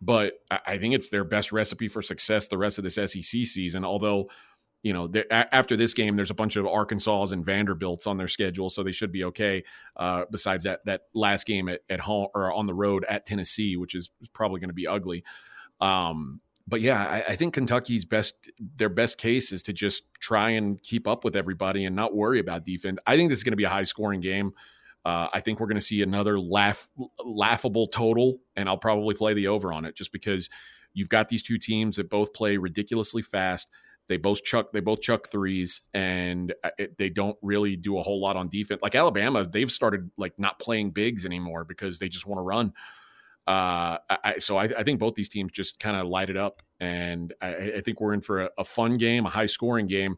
but 0.00 0.34
I 0.50 0.78
think 0.78 0.94
it's 0.94 1.10
their 1.10 1.24
best 1.24 1.52
recipe 1.52 1.88
for 1.88 2.02
success 2.02 2.48
the 2.48 2.58
rest 2.58 2.78
of 2.78 2.84
this 2.84 2.96
SEC 2.96 3.46
season. 3.46 3.84
Although 3.84 4.28
you 4.82 4.92
know, 4.92 5.10
after 5.30 5.76
this 5.76 5.94
game, 5.94 6.16
there's 6.16 6.30
a 6.30 6.34
bunch 6.34 6.56
of 6.56 6.66
Arkansas 6.66 7.26
and 7.30 7.44
Vanderbilts 7.44 8.06
on 8.06 8.16
their 8.16 8.28
schedule, 8.28 8.68
so 8.68 8.82
they 8.82 8.92
should 8.92 9.12
be 9.12 9.24
okay. 9.24 9.62
Uh, 9.96 10.24
besides 10.30 10.64
that, 10.64 10.84
that 10.86 11.02
last 11.14 11.46
game 11.46 11.68
at, 11.68 11.82
at 11.88 12.00
home 12.00 12.26
or 12.34 12.52
on 12.52 12.66
the 12.66 12.74
road 12.74 13.04
at 13.08 13.24
Tennessee, 13.24 13.76
which 13.76 13.94
is 13.94 14.10
probably 14.32 14.58
going 14.60 14.70
to 14.70 14.74
be 14.74 14.88
ugly. 14.88 15.22
Um, 15.80 16.40
but 16.66 16.80
yeah, 16.80 17.04
I, 17.04 17.32
I, 17.32 17.36
think 17.36 17.54
Kentucky's 17.54 18.04
best 18.04 18.50
their 18.76 18.88
best 18.88 19.18
case 19.18 19.52
is 19.52 19.62
to 19.64 19.72
just 19.72 20.04
try 20.20 20.50
and 20.50 20.80
keep 20.80 21.08
up 21.08 21.24
with 21.24 21.34
everybody 21.34 21.84
and 21.84 21.96
not 21.96 22.14
worry 22.14 22.38
about 22.38 22.64
defense. 22.64 22.98
I 23.06 23.16
think 23.16 23.30
this 23.30 23.38
is 23.38 23.44
going 23.44 23.52
to 23.52 23.56
be 23.56 23.64
a 23.64 23.68
high 23.68 23.82
scoring 23.82 24.20
game. 24.20 24.52
Uh, 25.04 25.26
I 25.32 25.40
think 25.40 25.58
we're 25.58 25.66
going 25.66 25.80
to 25.80 25.80
see 25.80 26.02
another 26.02 26.38
laugh 26.38 26.88
laughable 27.24 27.88
total, 27.88 28.38
and 28.54 28.68
I'll 28.68 28.78
probably 28.78 29.14
play 29.14 29.34
the 29.34 29.48
over 29.48 29.72
on 29.72 29.84
it 29.84 29.96
just 29.96 30.12
because 30.12 30.48
you've 30.94 31.08
got 31.08 31.28
these 31.28 31.42
two 31.42 31.58
teams 31.58 31.96
that 31.96 32.08
both 32.08 32.32
play 32.32 32.56
ridiculously 32.56 33.22
fast. 33.22 33.70
They 34.08 34.16
both 34.16 34.42
chuck 34.42 34.72
they 34.72 34.80
both 34.80 35.00
chuck 35.00 35.28
threes, 35.28 35.82
and 35.94 36.52
uh, 36.64 36.70
it, 36.78 36.98
they 36.98 37.08
don't 37.08 37.36
really 37.42 37.76
do 37.76 37.98
a 37.98 38.02
whole 38.02 38.20
lot 38.20 38.36
on 38.36 38.48
defense. 38.48 38.80
Like 38.82 38.94
Alabama, 38.94 39.44
they've 39.44 39.70
started 39.70 40.10
like 40.16 40.38
not 40.38 40.58
playing 40.58 40.90
bigs 40.90 41.24
anymore 41.24 41.64
because 41.64 41.98
they 41.98 42.08
just 42.08 42.26
want 42.26 42.38
to 42.38 42.42
run. 42.42 42.72
Uh, 43.46 43.98
I, 44.08 44.34
so 44.38 44.56
I, 44.56 44.64
I, 44.64 44.84
think 44.84 45.00
both 45.00 45.14
these 45.14 45.28
teams 45.28 45.50
just 45.50 45.80
kind 45.80 45.96
of 45.96 46.06
light 46.06 46.30
it 46.30 46.36
up, 46.36 46.62
and 46.78 47.34
I, 47.42 47.54
I 47.54 47.80
think 47.80 48.00
we're 48.00 48.12
in 48.12 48.20
for 48.20 48.42
a, 48.42 48.50
a, 48.56 48.64
fun 48.64 48.98
game, 48.98 49.26
a 49.26 49.30
high 49.30 49.46
scoring 49.46 49.88
game. 49.88 50.16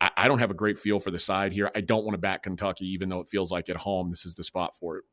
I, 0.00 0.10
I 0.16 0.28
don't 0.28 0.40
have 0.40 0.50
a 0.50 0.54
great 0.54 0.76
feel 0.76 0.98
for 0.98 1.12
the 1.12 1.20
side 1.20 1.52
here. 1.52 1.70
I 1.76 1.82
don't 1.82 2.04
want 2.04 2.14
to 2.14 2.18
back 2.18 2.42
Kentucky, 2.42 2.86
even 2.86 3.08
though 3.08 3.20
it 3.20 3.28
feels 3.28 3.52
like 3.52 3.68
at 3.68 3.76
home 3.76 4.10
this 4.10 4.26
is 4.26 4.34
the 4.34 4.42
spot 4.42 4.74
for 4.74 4.96
it. 4.96 5.04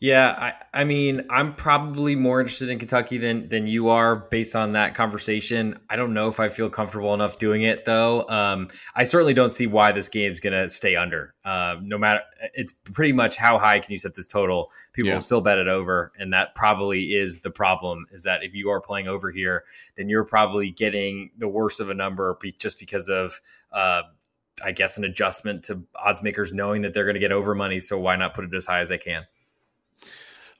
Yeah, 0.00 0.28
I, 0.30 0.82
I 0.82 0.84
mean, 0.84 1.26
I'm 1.28 1.56
probably 1.56 2.14
more 2.14 2.40
interested 2.40 2.68
in 2.68 2.78
Kentucky 2.78 3.18
than 3.18 3.48
than 3.48 3.66
you 3.66 3.88
are 3.88 4.14
based 4.14 4.54
on 4.54 4.72
that 4.72 4.94
conversation. 4.94 5.80
I 5.90 5.96
don't 5.96 6.14
know 6.14 6.28
if 6.28 6.38
I 6.38 6.48
feel 6.48 6.70
comfortable 6.70 7.14
enough 7.14 7.38
doing 7.38 7.62
it 7.62 7.84
though. 7.84 8.28
Um, 8.28 8.68
I 8.94 9.02
certainly 9.02 9.34
don't 9.34 9.50
see 9.50 9.66
why 9.66 9.90
this 9.90 10.08
game's 10.08 10.38
going 10.38 10.52
to 10.52 10.68
stay 10.68 10.94
under. 10.94 11.34
Uh, 11.44 11.76
no 11.82 11.98
matter, 11.98 12.20
it's 12.54 12.72
pretty 12.72 13.12
much 13.12 13.36
how 13.36 13.58
high 13.58 13.80
can 13.80 13.90
you 13.90 13.98
set 13.98 14.14
this 14.14 14.28
total? 14.28 14.70
People 14.92 15.08
yeah. 15.08 15.14
will 15.14 15.20
still 15.20 15.40
bet 15.40 15.58
it 15.58 15.66
over, 15.66 16.12
and 16.16 16.32
that 16.32 16.54
probably 16.54 17.16
is 17.16 17.40
the 17.40 17.50
problem. 17.50 18.06
Is 18.12 18.22
that 18.22 18.44
if 18.44 18.54
you 18.54 18.70
are 18.70 18.80
playing 18.80 19.08
over 19.08 19.32
here, 19.32 19.64
then 19.96 20.08
you're 20.08 20.24
probably 20.24 20.70
getting 20.70 21.30
the 21.38 21.48
worst 21.48 21.80
of 21.80 21.90
a 21.90 21.94
number 21.94 22.38
just 22.58 22.78
because 22.78 23.08
of. 23.08 23.40
Uh, 23.72 24.02
I 24.60 24.72
guess 24.72 24.98
an 24.98 25.04
adjustment 25.04 25.62
to 25.66 25.84
odds 25.94 26.20
makers 26.20 26.52
knowing 26.52 26.82
that 26.82 26.92
they're 26.92 27.04
going 27.04 27.14
to 27.14 27.20
get 27.20 27.30
over 27.30 27.54
money. 27.54 27.78
So 27.78 27.96
why 27.96 28.16
not 28.16 28.34
put 28.34 28.44
it 28.44 28.52
as 28.52 28.66
high 28.66 28.80
as 28.80 28.88
they 28.88 28.98
can? 28.98 29.24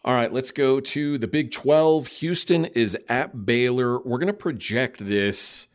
All 0.08 0.14
right, 0.14 0.32
let's 0.32 0.52
go 0.52 0.80
to 0.80 1.18
the 1.18 1.26
Big 1.26 1.50
12. 1.50 2.06
Houston 2.06 2.64
is 2.64 2.96
at 3.10 3.44
Baylor. 3.44 4.00
We're 4.00 4.16
going 4.16 4.28
to 4.28 4.32
project 4.32 5.04
this 5.04 5.68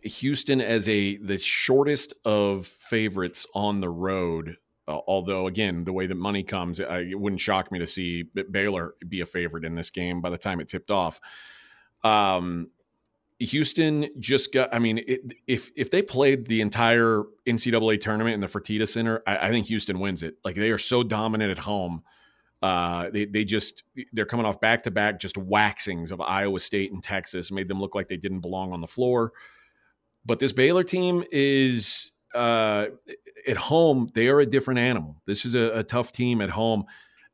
Houston 0.00 0.60
as 0.60 0.88
a 0.88 1.16
the 1.18 1.38
shortest 1.38 2.12
of 2.24 2.66
favorites 2.66 3.46
on 3.54 3.80
the 3.80 3.88
road. 3.88 4.56
Uh, 4.88 4.98
although, 5.06 5.46
again, 5.46 5.84
the 5.84 5.92
way 5.92 6.08
that 6.08 6.16
money 6.16 6.42
comes, 6.42 6.80
I, 6.80 7.02
it 7.02 7.20
wouldn't 7.20 7.38
shock 7.40 7.70
me 7.70 7.78
to 7.78 7.86
see 7.86 8.24
Baylor 8.24 8.96
be 9.08 9.20
a 9.20 9.26
favorite 9.26 9.64
in 9.64 9.76
this 9.76 9.90
game 9.90 10.20
by 10.20 10.30
the 10.30 10.38
time 10.38 10.58
it 10.58 10.66
tipped 10.66 10.90
off. 10.90 11.20
Um, 12.02 12.68
Houston 13.38 14.08
just 14.18 14.52
got. 14.52 14.74
I 14.74 14.80
mean, 14.80 14.98
it, 15.06 15.20
if 15.46 15.70
if 15.76 15.88
they 15.92 16.02
played 16.02 16.48
the 16.48 16.62
entire 16.62 17.22
NCAA 17.46 18.00
tournament 18.00 18.34
in 18.34 18.40
the 18.40 18.48
Fertitta 18.48 18.88
Center, 18.88 19.22
I, 19.24 19.36
I 19.36 19.48
think 19.50 19.68
Houston 19.68 20.00
wins 20.00 20.24
it. 20.24 20.38
Like 20.44 20.56
they 20.56 20.72
are 20.72 20.78
so 20.78 21.04
dominant 21.04 21.52
at 21.52 21.58
home 21.58 22.02
uh, 22.62 23.10
they 23.10 23.24
they 23.24 23.44
just 23.44 23.82
they're 24.12 24.24
coming 24.24 24.46
off 24.46 24.60
back 24.60 24.84
to 24.84 24.90
back 24.90 25.18
just 25.18 25.36
waxings 25.36 26.12
of 26.12 26.20
Iowa 26.20 26.60
State 26.60 26.92
and 26.92 27.02
Texas, 27.02 27.50
made 27.50 27.68
them 27.68 27.80
look 27.80 27.94
like 27.94 28.08
they 28.08 28.16
didn't 28.16 28.40
belong 28.40 28.72
on 28.72 28.80
the 28.80 28.86
floor. 28.86 29.32
But 30.24 30.38
this 30.38 30.52
Baylor 30.52 30.84
team 30.84 31.24
is 31.32 32.12
uh, 32.34 32.86
at 33.48 33.56
home. 33.56 34.10
They 34.14 34.28
are 34.28 34.38
a 34.38 34.46
different 34.46 34.78
animal. 34.78 35.16
This 35.26 35.44
is 35.44 35.56
a, 35.56 35.80
a 35.80 35.82
tough 35.82 36.12
team 36.12 36.40
at 36.40 36.50
home. 36.50 36.84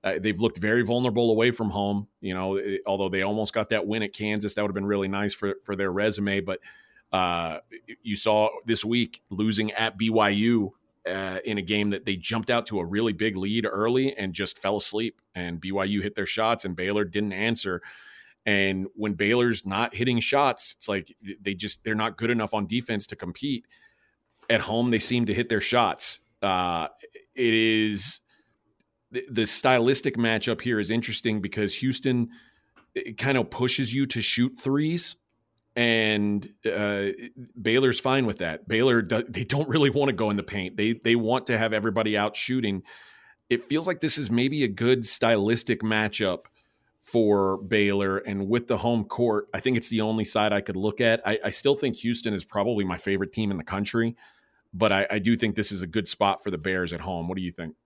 Uh, 0.02 0.14
they've 0.18 0.40
looked 0.40 0.58
very 0.58 0.82
vulnerable 0.82 1.30
away 1.30 1.50
from 1.50 1.68
home. 1.68 2.08
You 2.22 2.32
know, 2.32 2.56
it, 2.56 2.80
although 2.86 3.10
they 3.10 3.20
almost 3.20 3.52
got 3.52 3.68
that 3.68 3.86
win 3.86 4.02
at 4.02 4.14
Kansas, 4.14 4.54
that 4.54 4.62
would 4.62 4.70
have 4.70 4.74
been 4.74 4.86
really 4.86 5.08
nice 5.08 5.34
for 5.34 5.56
for 5.64 5.76
their 5.76 5.92
resume. 5.92 6.40
But 6.40 6.60
uh, 7.12 7.58
you 8.02 8.16
saw 8.16 8.48
this 8.64 8.82
week 8.82 9.20
losing 9.28 9.72
at 9.72 9.98
BYU 9.98 10.70
uh, 11.06 11.38
in 11.44 11.58
a 11.58 11.62
game 11.62 11.90
that 11.90 12.04
they 12.04 12.16
jumped 12.16 12.50
out 12.50 12.66
to 12.66 12.80
a 12.80 12.84
really 12.84 13.12
big 13.12 13.36
lead 13.36 13.66
early 13.66 14.16
and 14.16 14.32
just 14.32 14.58
fell 14.58 14.76
asleep. 14.76 15.20
And 15.34 15.60
BYU 15.60 16.02
hit 16.02 16.14
their 16.14 16.26
shots, 16.26 16.64
and 16.64 16.76
Baylor 16.76 17.04
didn't 17.04 17.32
answer. 17.32 17.82
And 18.46 18.86
when 18.94 19.14
Baylor's 19.14 19.66
not 19.66 19.94
hitting 19.94 20.20
shots, 20.20 20.74
it's 20.76 20.88
like 20.88 21.14
they 21.40 21.54
just 21.54 21.84
they're 21.84 21.94
not 21.94 22.16
good 22.16 22.30
enough 22.30 22.54
on 22.54 22.66
defense 22.66 23.06
to 23.08 23.16
compete. 23.16 23.66
At 24.48 24.62
home, 24.62 24.90
they 24.90 24.98
seem 24.98 25.26
to 25.26 25.34
hit 25.34 25.48
their 25.48 25.60
shots. 25.60 26.20
Uh, 26.40 26.88
it 27.34 27.54
is 27.54 28.20
the, 29.10 29.46
stylistic 29.46 30.16
matchup 30.16 30.60
here 30.60 30.80
is 30.80 30.90
interesting 30.90 31.40
because 31.40 31.74
Houston 31.76 32.30
it 32.94 33.16
kind 33.16 33.38
of 33.38 33.50
pushes 33.50 33.94
you 33.94 34.06
to 34.06 34.20
shoot 34.20 34.58
threes 34.58 35.16
and 35.78 36.52
uh, 36.66 37.10
Baylor's 37.62 38.00
fine 38.00 38.26
with 38.26 38.38
that. 38.38 38.66
Baylor 38.66 39.00
they 39.00 39.44
don't 39.44 39.68
really 39.68 39.90
want 39.90 40.08
to 40.08 40.12
go 40.12 40.28
in 40.28 40.36
the 40.36 40.42
paint. 40.42 40.76
They 40.76 40.94
they 40.94 41.14
want 41.14 41.46
to 41.46 41.56
have 41.56 41.72
everybody 41.72 42.16
out 42.16 42.34
shooting. 42.34 42.82
It 43.48 43.62
feels 43.62 43.86
like 43.86 44.00
this 44.00 44.18
is 44.18 44.28
maybe 44.28 44.64
a 44.64 44.68
good 44.68 45.06
stylistic 45.06 45.82
matchup 45.82 46.46
for 47.00 47.58
Baylor, 47.58 48.18
and 48.18 48.48
with 48.48 48.66
the 48.66 48.76
home 48.76 49.04
court, 49.04 49.46
I 49.54 49.60
think 49.60 49.76
it's 49.76 49.88
the 49.88 50.00
only 50.00 50.24
side 50.24 50.52
I 50.52 50.62
could 50.62 50.76
look 50.76 51.00
at. 51.00 51.22
I, 51.24 51.38
I 51.44 51.50
still 51.50 51.76
think 51.76 51.94
Houston 51.98 52.34
is 52.34 52.44
probably 52.44 52.84
my 52.84 52.98
favorite 52.98 53.32
team 53.32 53.52
in 53.52 53.56
the 53.56 53.62
country, 53.62 54.16
but 54.74 54.90
I, 54.90 55.06
I 55.12 55.18
do 55.20 55.36
think 55.36 55.54
this 55.54 55.70
is 55.70 55.82
a 55.82 55.86
good 55.86 56.08
spot 56.08 56.42
for 56.42 56.50
the 56.50 56.58
Bears 56.58 56.92
at 56.92 57.00
home. 57.00 57.28
What 57.28 57.36
do 57.36 57.42
you 57.42 57.52
think? 57.52 57.76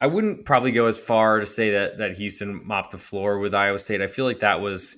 I 0.00 0.08
wouldn't 0.08 0.44
probably 0.44 0.72
go 0.72 0.86
as 0.86 0.98
far 0.98 1.38
to 1.38 1.46
say 1.46 1.70
that 1.70 1.98
that 1.98 2.16
Houston 2.16 2.66
mopped 2.66 2.90
the 2.90 2.98
floor 2.98 3.38
with 3.38 3.54
Iowa 3.54 3.78
State. 3.78 4.02
I 4.02 4.08
feel 4.08 4.24
like 4.24 4.40
that 4.40 4.60
was 4.60 4.96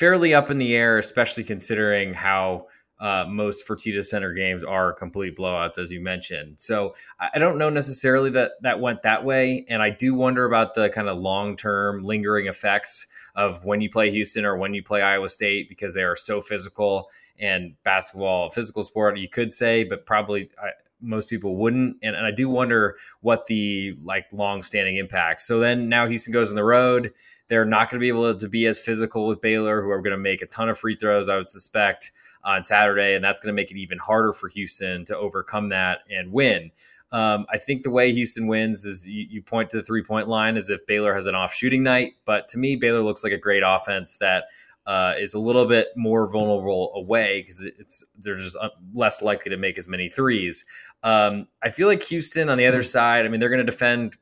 fairly 0.00 0.32
up 0.32 0.50
in 0.50 0.56
the 0.56 0.74
air, 0.74 0.96
especially 0.96 1.44
considering 1.44 2.14
how 2.14 2.66
uh, 3.00 3.26
most 3.28 3.68
Fertitta 3.68 4.02
Center 4.02 4.32
games 4.32 4.64
are 4.64 4.94
complete 4.94 5.36
blowouts, 5.36 5.76
as 5.76 5.90
you 5.90 6.00
mentioned. 6.00 6.58
So 6.58 6.94
I 7.20 7.38
don't 7.38 7.58
know 7.58 7.68
necessarily 7.68 8.30
that 8.30 8.52
that 8.62 8.80
went 8.80 9.02
that 9.02 9.24
way, 9.24 9.66
and 9.68 9.82
I 9.82 9.90
do 9.90 10.14
wonder 10.14 10.46
about 10.46 10.74
the 10.74 10.88
kind 10.88 11.08
of 11.08 11.18
long 11.18 11.56
term 11.56 12.02
lingering 12.02 12.46
effects 12.46 13.06
of 13.36 13.64
when 13.66 13.82
you 13.82 13.90
play 13.90 14.10
Houston 14.10 14.46
or 14.46 14.56
when 14.56 14.72
you 14.72 14.82
play 14.82 15.02
Iowa 15.02 15.28
State 15.28 15.68
because 15.68 15.92
they 15.94 16.02
are 16.02 16.16
so 16.16 16.40
physical 16.40 17.08
and 17.38 17.74
basketball 17.84 18.50
physical 18.50 18.82
sport. 18.82 19.18
You 19.18 19.28
could 19.28 19.52
say, 19.52 19.84
but 19.84 20.06
probably. 20.06 20.50
I, 20.58 20.70
most 21.02 21.30
people 21.30 21.56
wouldn't 21.56 21.96
and, 22.02 22.14
and 22.14 22.26
i 22.26 22.30
do 22.30 22.46
wonder 22.46 22.94
what 23.22 23.46
the 23.46 23.96
like 24.04 24.26
long 24.32 24.60
standing 24.60 24.98
impacts 24.98 25.46
so 25.46 25.58
then 25.58 25.88
now 25.88 26.06
houston 26.06 26.30
goes 26.30 26.50
on 26.50 26.56
the 26.56 26.62
road 26.62 27.10
they're 27.50 27.64
not 27.64 27.90
going 27.90 27.98
to 27.98 28.02
be 28.02 28.08
able 28.08 28.32
to 28.32 28.48
be 28.48 28.66
as 28.66 28.78
physical 28.78 29.26
with 29.26 29.40
Baylor, 29.40 29.82
who 29.82 29.90
are 29.90 30.00
going 30.00 30.12
to 30.12 30.16
make 30.16 30.40
a 30.40 30.46
ton 30.46 30.68
of 30.68 30.78
free 30.78 30.94
throws, 30.94 31.28
I 31.28 31.36
would 31.36 31.48
suspect, 31.48 32.12
on 32.44 32.62
Saturday. 32.62 33.16
And 33.16 33.24
that's 33.24 33.40
going 33.40 33.48
to 33.48 33.60
make 33.60 33.72
it 33.72 33.76
even 33.76 33.98
harder 33.98 34.32
for 34.32 34.48
Houston 34.48 35.04
to 35.06 35.18
overcome 35.18 35.68
that 35.70 35.98
and 36.08 36.32
win. 36.32 36.70
Um, 37.10 37.44
I 37.52 37.58
think 37.58 37.82
the 37.82 37.90
way 37.90 38.12
Houston 38.12 38.46
wins 38.46 38.84
is 38.84 39.04
you, 39.06 39.26
you 39.28 39.42
point 39.42 39.68
to 39.70 39.78
the 39.78 39.82
three 39.82 40.04
point 40.04 40.28
line 40.28 40.56
as 40.56 40.70
if 40.70 40.86
Baylor 40.86 41.12
has 41.12 41.26
an 41.26 41.34
off 41.34 41.52
shooting 41.52 41.82
night. 41.82 42.12
But 42.24 42.46
to 42.48 42.58
me, 42.58 42.76
Baylor 42.76 43.02
looks 43.02 43.24
like 43.24 43.32
a 43.32 43.38
great 43.38 43.64
offense 43.66 44.16
that 44.18 44.44
uh, 44.86 45.14
is 45.18 45.34
a 45.34 45.38
little 45.40 45.66
bit 45.66 45.88
more 45.96 46.30
vulnerable 46.30 46.92
away 46.94 47.42
because 47.42 47.66
it's 47.66 48.04
they're 48.20 48.36
just 48.36 48.56
uh, 48.60 48.70
less 48.94 49.22
likely 49.22 49.50
to 49.50 49.56
make 49.56 49.76
as 49.76 49.88
many 49.88 50.08
threes. 50.08 50.64
Um, 51.02 51.48
I 51.64 51.70
feel 51.70 51.88
like 51.88 52.02
Houston 52.04 52.48
on 52.48 52.58
the 52.58 52.66
other 52.66 52.84
side. 52.84 53.26
I 53.26 53.28
mean, 53.28 53.40
they're 53.40 53.48
going 53.48 53.58
to 53.58 53.70
defend 53.70 54.16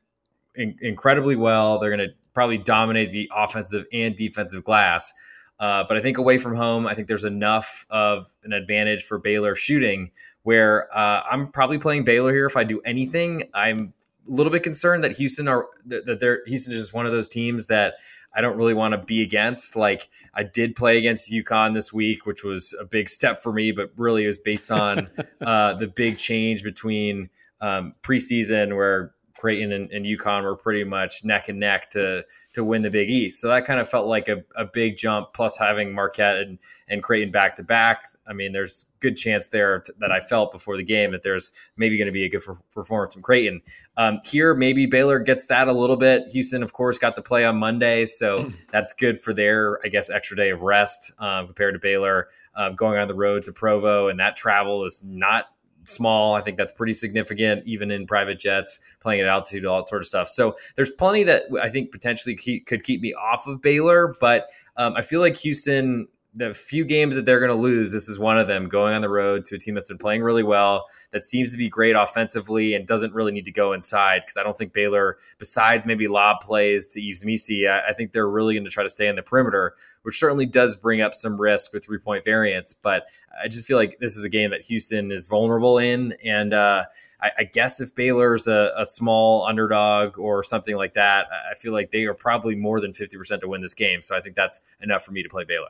in- 0.55 0.77
incredibly 0.81 1.35
well. 1.35 1.77
They're 1.79 1.95
going 1.95 2.09
to 2.09 2.15
probably 2.33 2.57
dominate 2.57 3.11
the 3.11 3.29
offensive 3.35 3.85
and 3.93 4.15
defensive 4.15 4.63
glass. 4.63 5.13
Uh, 5.59 5.83
but 5.87 5.97
I 5.97 5.99
think 5.99 6.17
away 6.17 6.37
from 6.37 6.55
home, 6.55 6.87
I 6.87 6.95
think 6.95 7.07
there's 7.07 7.25
enough 7.25 7.85
of 7.89 8.33
an 8.43 8.53
advantage 8.53 9.03
for 9.03 9.17
Baylor 9.19 9.55
shooting 9.55 10.11
where 10.43 10.87
uh, 10.95 11.23
I'm 11.29 11.51
probably 11.51 11.77
playing 11.77 12.05
Baylor 12.05 12.31
here 12.31 12.45
if 12.45 12.55
I 12.55 12.63
do 12.63 12.79
anything. 12.81 13.49
I'm 13.53 13.93
a 14.27 14.31
little 14.31 14.51
bit 14.51 14.63
concerned 14.63 15.03
that 15.03 15.17
Houston 15.17 15.47
are 15.47 15.67
that 15.87 16.19
they're 16.19 16.43
Houston 16.45 16.71
is 16.73 16.79
just 16.79 16.93
one 16.93 17.05
of 17.05 17.11
those 17.11 17.27
teams 17.27 17.65
that 17.65 17.95
I 18.33 18.41
don't 18.41 18.57
really 18.57 18.73
want 18.73 18.93
to 18.93 18.99
be 18.99 19.21
against. 19.21 19.75
Like 19.75 20.07
I 20.33 20.43
did 20.43 20.75
play 20.75 20.97
against 20.97 21.31
UConn 21.31 21.73
this 21.73 21.91
week, 21.91 22.25
which 22.25 22.43
was 22.43 22.75
a 22.79 22.85
big 22.85 23.09
step 23.09 23.39
for 23.39 23.51
me, 23.51 23.71
but 23.71 23.91
really 23.97 24.23
it 24.23 24.27
was 24.27 24.37
based 24.37 24.71
on 24.71 25.07
uh, 25.41 25.73
the 25.73 25.87
big 25.87 26.17
change 26.17 26.63
between 26.63 27.29
um, 27.59 27.95
preseason 28.01 28.75
where 28.75 29.13
Creighton 29.39 29.71
and, 29.71 29.89
and 29.91 30.05
UConn 30.05 30.43
were 30.43 30.55
pretty 30.55 30.83
much 30.83 31.23
neck 31.23 31.47
and 31.47 31.59
neck 31.59 31.89
to 31.91 32.25
to 32.53 32.63
win 32.63 32.81
the 32.81 32.91
Big 32.91 33.09
East. 33.09 33.39
So 33.39 33.47
that 33.47 33.63
kind 33.63 33.79
of 33.79 33.87
felt 33.87 34.07
like 34.07 34.27
a, 34.27 34.43
a 34.57 34.65
big 34.65 34.97
jump. 34.97 35.33
Plus 35.33 35.57
having 35.57 35.93
Marquette 35.93 36.37
and, 36.37 36.59
and 36.89 37.01
Creighton 37.01 37.31
back 37.31 37.55
to 37.55 37.63
back. 37.63 38.03
I 38.27 38.33
mean, 38.33 38.51
there's 38.51 38.85
good 38.99 39.15
chance 39.15 39.47
there 39.47 39.79
t- 39.79 39.93
that 39.99 40.11
I 40.11 40.19
felt 40.19 40.51
before 40.51 40.75
the 40.75 40.83
game 40.83 41.11
that 41.11 41.23
there's 41.23 41.53
maybe 41.77 41.97
going 41.97 42.07
to 42.07 42.11
be 42.11 42.25
a 42.25 42.29
good 42.29 42.41
f- 42.47 42.61
performance 42.73 43.13
from 43.13 43.21
Creighton. 43.21 43.61
Um, 43.95 44.19
here, 44.25 44.53
maybe 44.53 44.85
Baylor 44.85 45.19
gets 45.19 45.45
that 45.45 45.67
a 45.67 45.73
little 45.73 45.95
bit. 45.95 46.29
Houston, 46.31 46.61
of 46.61 46.73
course, 46.73 46.97
got 46.97 47.15
to 47.15 47.21
play 47.21 47.45
on 47.45 47.55
Monday, 47.55 48.05
so 48.05 48.51
that's 48.71 48.91
good 48.91 49.21
for 49.21 49.33
their, 49.33 49.79
I 49.85 49.87
guess, 49.87 50.09
extra 50.09 50.35
day 50.35 50.49
of 50.49 50.61
rest 50.61 51.13
um, 51.19 51.45
compared 51.45 51.75
to 51.75 51.79
Baylor 51.79 52.27
um, 52.55 52.75
going 52.75 52.99
on 52.99 53.07
the 53.07 53.15
road 53.15 53.45
to 53.45 53.53
Provo, 53.53 54.09
and 54.09 54.19
that 54.19 54.35
travel 54.35 54.83
is 54.83 55.01
not 55.03 55.45
small. 55.89 56.35
I 56.35 56.41
think 56.41 56.57
that's 56.57 56.71
pretty 56.71 56.93
significant, 56.93 57.65
even 57.65 57.91
in 57.91 58.07
private 58.07 58.39
jets, 58.39 58.79
playing 58.99 59.21
at 59.21 59.27
altitude, 59.27 59.65
all 59.65 59.79
that 59.79 59.87
sort 59.87 60.01
of 60.01 60.07
stuff. 60.07 60.29
So 60.29 60.55
there's 60.75 60.91
plenty 60.91 61.23
that 61.23 61.43
I 61.61 61.69
think 61.69 61.91
potentially 61.91 62.35
keep, 62.35 62.65
could 62.65 62.83
keep 62.83 63.01
me 63.01 63.13
off 63.13 63.47
of 63.47 63.61
Baylor, 63.61 64.15
but 64.19 64.49
um, 64.77 64.93
I 64.95 65.01
feel 65.01 65.19
like 65.19 65.37
Houston 65.37 66.07
the 66.33 66.53
few 66.53 66.85
games 66.85 67.15
that 67.15 67.25
they're 67.25 67.39
going 67.39 67.49
to 67.49 67.55
lose, 67.55 67.91
this 67.91 68.07
is 68.07 68.19
one 68.19 68.37
of 68.37 68.45
them. 68.45 68.69
Going 68.69 68.93
on 68.93 69.01
the 69.01 69.09
road 69.09 69.45
to 69.45 69.55
a 69.55 69.57
team 69.57 69.73
that's 69.73 69.87
been 69.87 69.97
playing 69.97 70.21
really 70.21 70.43
well, 70.43 70.85
that 71.11 71.21
seems 71.21 71.51
to 71.51 71.57
be 71.57 71.69
great 71.69 71.95
offensively, 71.95 72.75
and 72.75 72.85
doesn't 72.85 73.13
really 73.13 73.31
need 73.31 73.45
to 73.45 73.51
go 73.51 73.73
inside 73.73 74.21
because 74.21 74.37
I 74.37 74.43
don't 74.43 74.55
think 74.55 74.71
Baylor, 74.71 75.17
besides 75.39 75.85
maybe 75.85 76.07
lob 76.07 76.41
plays 76.41 76.87
to 76.87 77.01
Yves 77.01 77.25
Missi, 77.25 77.67
I, 77.67 77.89
I 77.89 77.93
think 77.93 78.11
they're 78.11 78.29
really 78.29 78.53
going 78.53 78.65
to 78.65 78.69
try 78.69 78.83
to 78.83 78.89
stay 78.89 79.07
in 79.07 79.15
the 79.15 79.23
perimeter, 79.23 79.73
which 80.03 80.19
certainly 80.19 80.45
does 80.45 80.75
bring 80.75 81.01
up 81.01 81.15
some 81.15 81.39
risk 81.39 81.73
with 81.73 81.85
three 81.85 81.97
point 81.97 82.23
variance. 82.23 82.73
But 82.73 83.07
I 83.43 83.47
just 83.47 83.65
feel 83.65 83.77
like 83.77 83.97
this 83.99 84.15
is 84.15 84.23
a 84.23 84.29
game 84.29 84.51
that 84.51 84.65
Houston 84.65 85.11
is 85.11 85.25
vulnerable 85.25 85.79
in, 85.79 86.13
and 86.23 86.53
uh, 86.53 86.85
I, 87.21 87.31
I, 87.39 87.43
guess 87.43 87.81
if 87.81 87.95
Baylor's 87.95 88.47
a, 88.47 88.71
a, 88.77 88.85
small 88.85 89.45
underdog 89.45 90.17
or 90.17 90.43
something 90.43 90.75
like 90.75 90.93
that, 90.93 91.25
I 91.49 91.55
feel 91.55 91.73
like 91.73 91.91
they 91.91 92.05
are 92.05 92.13
probably 92.13 92.55
more 92.55 92.79
than 92.79 92.93
50% 92.93 93.41
to 93.41 93.47
win 93.47 93.61
this 93.61 93.73
game. 93.73 94.01
So 94.01 94.15
I 94.15 94.21
think 94.21 94.35
that's 94.35 94.61
enough 94.81 95.03
for 95.03 95.11
me 95.11 95.23
to 95.23 95.29
play 95.29 95.43
Baylor. 95.43 95.69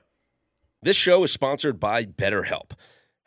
This 0.82 0.96
show 0.96 1.24
is 1.24 1.32
sponsored 1.34 1.78
by 1.78 2.06
BetterHelp. 2.06 2.72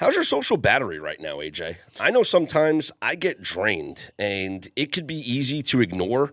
How's 0.01 0.15
your 0.15 0.25
social 0.25 0.57
battery 0.57 0.99
right 0.99 1.21
now, 1.21 1.37
AJ? 1.37 1.77
I 2.01 2.11
know 2.11 2.23
sometimes 2.23 2.91
I 3.03 3.15
get 3.15 3.43
drained 3.43 4.11
and 4.19 4.67
it 4.75 4.91
could 4.91 5.07
be 5.07 5.17
easy 5.17 5.63
to 5.65 5.83
ignore 5.83 6.33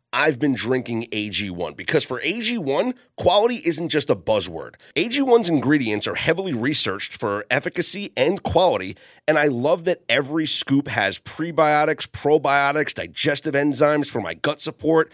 I've 0.13 0.39
been 0.39 0.55
drinking 0.55 1.07
AG1 1.11 1.77
because 1.77 2.03
for 2.03 2.19
AG1, 2.19 2.95
quality 3.15 3.61
isn't 3.63 3.87
just 3.87 4.09
a 4.09 4.15
buzzword. 4.15 4.75
AG1's 4.97 5.47
ingredients 5.47 6.05
are 6.05 6.15
heavily 6.15 6.53
researched 6.53 7.15
for 7.15 7.45
efficacy 7.49 8.11
and 8.17 8.43
quality, 8.43 8.97
and 9.25 9.39
I 9.39 9.47
love 9.47 9.85
that 9.85 10.03
every 10.09 10.45
scoop 10.45 10.89
has 10.89 11.17
prebiotics, 11.17 12.07
probiotics, 12.07 12.93
digestive 12.93 13.53
enzymes 13.53 14.07
for 14.07 14.19
my 14.19 14.33
gut 14.33 14.59
support, 14.59 15.13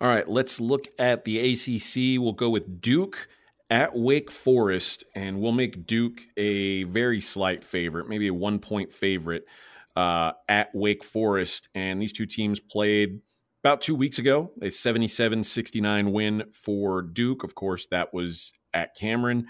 All 0.00 0.08
right, 0.08 0.28
let's 0.28 0.60
look 0.60 0.88
at 0.98 1.24
the 1.24 1.38
ACC. 1.38 2.20
We'll 2.20 2.32
go 2.32 2.50
with 2.50 2.80
Duke 2.80 3.28
at 3.70 3.96
Wake 3.96 4.30
Forest, 4.30 5.04
and 5.14 5.40
we'll 5.40 5.52
make 5.52 5.86
Duke 5.86 6.22
a 6.36 6.82
very 6.84 7.20
slight 7.20 7.64
favorite, 7.64 8.08
maybe 8.08 8.26
a 8.26 8.34
one 8.34 8.58
point 8.58 8.92
favorite 8.92 9.44
uh, 9.96 10.32
at 10.48 10.74
Wake 10.74 11.04
Forest. 11.04 11.68
And 11.74 12.02
these 12.02 12.12
two 12.12 12.26
teams 12.26 12.60
played 12.60 13.20
about 13.62 13.80
two 13.80 13.94
weeks 13.94 14.18
ago, 14.18 14.50
a 14.60 14.70
77 14.70 15.42
69 15.42 16.12
win 16.12 16.44
for 16.52 17.00
Duke. 17.00 17.44
Of 17.44 17.54
course, 17.54 17.86
that 17.86 18.12
was 18.12 18.52
at 18.74 18.94
Cameron. 18.94 19.46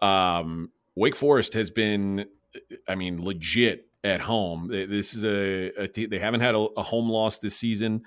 Um, 0.00 0.70
Wake 0.94 1.16
Forest 1.16 1.54
has 1.54 1.70
been, 1.70 2.26
I 2.86 2.94
mean, 2.94 3.24
legit 3.24 3.88
at 4.04 4.20
home. 4.20 4.68
This 4.68 5.14
is 5.14 5.24
a, 5.24 5.72
a 5.84 6.06
they 6.06 6.18
haven't 6.18 6.40
had 6.40 6.54
a, 6.54 6.58
a 6.76 6.82
home 6.82 7.08
loss 7.08 7.38
this 7.38 7.56
season. 7.56 8.02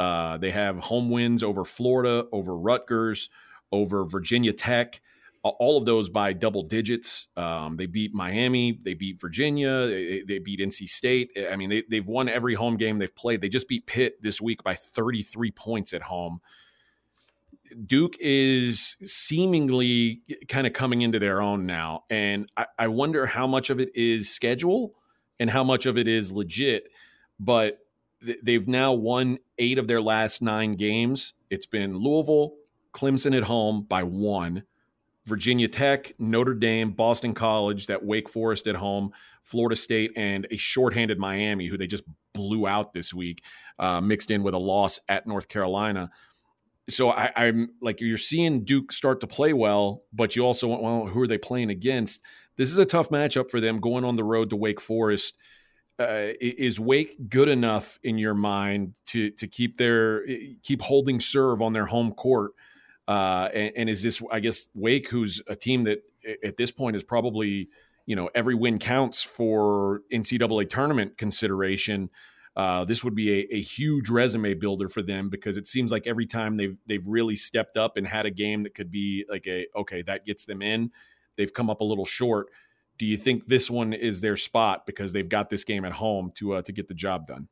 Uh, 0.00 0.38
they 0.38 0.50
have 0.50 0.78
home 0.78 1.10
wins 1.10 1.42
over 1.42 1.62
Florida, 1.62 2.26
over 2.32 2.56
Rutgers, 2.56 3.28
over 3.70 4.06
Virginia 4.06 4.50
Tech, 4.50 5.02
all 5.42 5.76
of 5.76 5.84
those 5.84 6.08
by 6.08 6.32
double 6.32 6.62
digits. 6.62 7.28
Um, 7.36 7.76
they 7.76 7.84
beat 7.84 8.14
Miami, 8.14 8.80
they 8.82 8.94
beat 8.94 9.20
Virginia, 9.20 9.88
they, 9.88 10.22
they, 10.26 10.38
beat 10.38 10.58
NC 10.58 10.88
State. 10.88 11.32
I 11.50 11.56
mean, 11.56 11.68
they, 11.68 11.82
they've 11.90 12.06
won 12.06 12.30
every 12.30 12.54
home 12.54 12.78
game 12.78 12.98
they've 12.98 13.14
played. 13.14 13.42
They 13.42 13.50
just 13.50 13.68
beat 13.68 13.84
Pitt 13.84 14.22
this 14.22 14.40
week 14.40 14.62
by 14.64 14.74
33 14.74 15.50
points 15.50 15.92
at 15.92 16.00
home. 16.00 16.40
Duke 17.86 18.16
is 18.20 18.96
seemingly 19.04 20.22
kind 20.48 20.66
of 20.66 20.72
coming 20.72 21.02
into 21.02 21.18
their 21.18 21.42
own 21.42 21.66
now. 21.66 22.04
And 22.08 22.50
I, 22.56 22.64
I 22.78 22.88
wonder 22.88 23.26
how 23.26 23.46
much 23.46 23.68
of 23.68 23.80
it 23.80 23.94
is 23.94 24.32
schedule 24.32 24.94
and 25.38 25.50
how 25.50 25.62
much 25.62 25.84
of 25.84 25.98
it 25.98 26.08
is 26.08 26.32
legit. 26.32 26.84
But 27.38 27.80
they've 28.42 28.68
now 28.68 28.92
won 28.92 29.38
eight 29.58 29.78
of 29.78 29.88
their 29.88 30.00
last 30.00 30.42
nine 30.42 30.72
games. 30.72 31.34
It's 31.50 31.66
been 31.66 31.96
Louisville, 31.96 32.54
Clemson 32.92 33.36
at 33.36 33.44
home 33.44 33.82
by 33.82 34.02
one, 34.02 34.64
Virginia 35.26 35.68
Tech, 35.68 36.12
Notre 36.18 36.54
Dame, 36.54 36.90
Boston 36.90 37.34
College, 37.34 37.86
that 37.86 38.04
Wake 38.04 38.28
Forest 38.28 38.66
at 38.66 38.76
home, 38.76 39.12
Florida 39.42 39.76
State, 39.76 40.12
and 40.16 40.46
a 40.50 40.56
shorthanded 40.56 41.18
Miami, 41.18 41.66
who 41.66 41.78
they 41.78 41.86
just 41.86 42.04
blew 42.32 42.66
out 42.66 42.92
this 42.92 43.12
week, 43.12 43.42
uh, 43.78 44.00
mixed 44.00 44.30
in 44.30 44.42
with 44.42 44.54
a 44.54 44.58
loss 44.58 44.98
at 45.08 45.26
North 45.26 45.48
Carolina. 45.48 46.10
So 46.88 47.10
I, 47.10 47.30
I'm 47.36 47.70
like 47.80 48.00
you're 48.00 48.16
seeing 48.16 48.64
Duke 48.64 48.92
start 48.92 49.20
to 49.20 49.26
play 49.26 49.52
well, 49.52 50.02
but 50.12 50.34
you 50.34 50.44
also 50.44 50.66
want 50.66 50.82
well, 50.82 51.06
who 51.06 51.22
are 51.22 51.26
they 51.26 51.38
playing 51.38 51.70
against? 51.70 52.20
This 52.56 52.70
is 52.70 52.78
a 52.78 52.84
tough 52.84 53.10
matchup 53.10 53.50
for 53.50 53.60
them 53.60 53.78
going 53.78 54.04
on 54.04 54.16
the 54.16 54.24
road 54.24 54.50
to 54.50 54.56
Wake 54.56 54.80
Forest. 54.80 55.36
Uh, 56.00 56.32
is 56.40 56.80
Wake 56.80 57.28
good 57.28 57.48
enough 57.48 57.98
in 58.02 58.16
your 58.16 58.32
mind 58.32 58.94
to 59.04 59.30
to 59.32 59.46
keep 59.46 59.76
their 59.76 60.24
keep 60.62 60.80
holding 60.80 61.20
serve 61.20 61.60
on 61.60 61.74
their 61.74 61.84
home 61.84 62.12
court? 62.12 62.52
Uh, 63.06 63.48
and, 63.52 63.72
and, 63.76 63.90
is 63.90 64.02
this, 64.02 64.22
I 64.30 64.38
guess, 64.38 64.68
Wake, 64.72 65.08
who's 65.08 65.42
a 65.48 65.56
team 65.56 65.82
that 65.84 66.04
at 66.44 66.56
this 66.56 66.70
point 66.70 66.94
is 66.94 67.02
probably, 67.02 67.68
you 68.06 68.14
know, 68.14 68.30
every 68.36 68.54
win 68.54 68.78
counts 68.78 69.20
for 69.20 70.02
NCAA 70.12 70.68
tournament 70.68 71.18
consideration. 71.18 72.08
Uh, 72.54 72.84
this 72.84 73.02
would 73.02 73.16
be 73.16 73.40
a, 73.40 73.56
a, 73.56 73.60
huge 73.60 74.10
resume 74.10 74.54
builder 74.54 74.88
for 74.88 75.02
them 75.02 75.28
because 75.28 75.56
it 75.56 75.66
seems 75.66 75.90
like 75.90 76.06
every 76.06 76.26
time 76.26 76.56
they've 76.56 76.76
they've 76.86 77.06
really 77.06 77.36
stepped 77.36 77.76
up 77.76 77.96
and 77.96 78.06
had 78.06 78.26
a 78.26 78.30
game 78.30 78.62
that 78.62 78.74
could 78.74 78.90
be 78.90 79.24
like 79.28 79.46
a 79.46 79.66
okay 79.76 80.02
that 80.02 80.24
gets 80.24 80.44
them 80.44 80.62
in, 80.62 80.90
they've 81.36 81.52
come 81.52 81.68
up 81.68 81.80
a 81.80 81.84
little 81.84 82.06
short. 82.06 82.48
Do 83.00 83.06
you 83.06 83.16
think 83.16 83.46
this 83.46 83.70
one 83.70 83.94
is 83.94 84.20
their 84.20 84.36
spot 84.36 84.84
because 84.84 85.14
they've 85.14 85.26
got 85.26 85.48
this 85.48 85.64
game 85.64 85.86
at 85.86 85.92
home 85.92 86.32
to 86.34 86.56
uh, 86.56 86.62
to 86.62 86.70
get 86.70 86.86
the 86.86 86.92
job 86.92 87.26
done? 87.26 87.48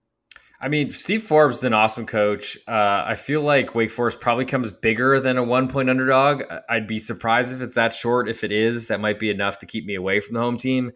I 0.60 0.68
mean, 0.68 0.90
Steve 0.90 1.22
Forbes 1.22 1.58
is 1.58 1.64
an 1.64 1.72
awesome 1.72 2.04
coach. 2.04 2.58
Uh, 2.68 3.04
I 3.06 3.14
feel 3.14 3.40
like 3.40 3.74
Wake 3.74 3.90
Forest 3.90 4.20
probably 4.20 4.44
comes 4.44 4.70
bigger 4.70 5.18
than 5.20 5.38
a 5.38 5.42
one 5.42 5.66
point 5.66 5.88
underdog. 5.88 6.42
I'd 6.68 6.86
be 6.86 6.98
surprised 6.98 7.54
if 7.54 7.62
it's 7.62 7.76
that 7.76 7.94
short. 7.94 8.28
If 8.28 8.44
it 8.44 8.52
is, 8.52 8.88
that 8.88 9.00
might 9.00 9.18
be 9.18 9.30
enough 9.30 9.58
to 9.60 9.66
keep 9.66 9.86
me 9.86 9.94
away 9.94 10.20
from 10.20 10.34
the 10.34 10.40
home 10.40 10.58
team. 10.58 10.92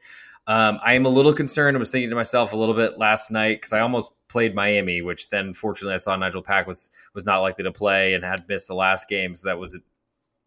Um, 0.47 0.79
I 0.85 0.97
am 0.97 1.07
a 1.07 1.09
little 1.09 1.33
concerned. 1.33 1.75
I 1.75 1.81
was 1.81 1.91
thinking 1.91 2.11
to 2.11 2.17
myself 2.17 2.53
a 2.53 2.57
little 2.57 2.75
bit 2.75 2.99
last 2.99 3.31
night 3.31 3.57
because 3.57 3.73
I 3.73 3.81
almost 3.81 4.11
played 4.29 4.55
Miami, 4.55 5.01
which 5.01 5.31
then 5.31 5.55
fortunately 5.55 5.95
I 5.95 5.99
saw 5.99 6.15
Nigel 6.15 6.43
Pack 6.43 6.67
was 6.67 6.91
was 7.15 7.25
not 7.25 7.39
likely 7.39 7.65
to 7.65 7.73
play 7.73 8.13
and 8.13 8.23
had 8.23 8.47
missed 8.51 8.69
the 8.69 8.75
last 8.75 9.09
game, 9.09 9.35
so 9.35 9.49
that 9.49 9.59
was 9.59 9.79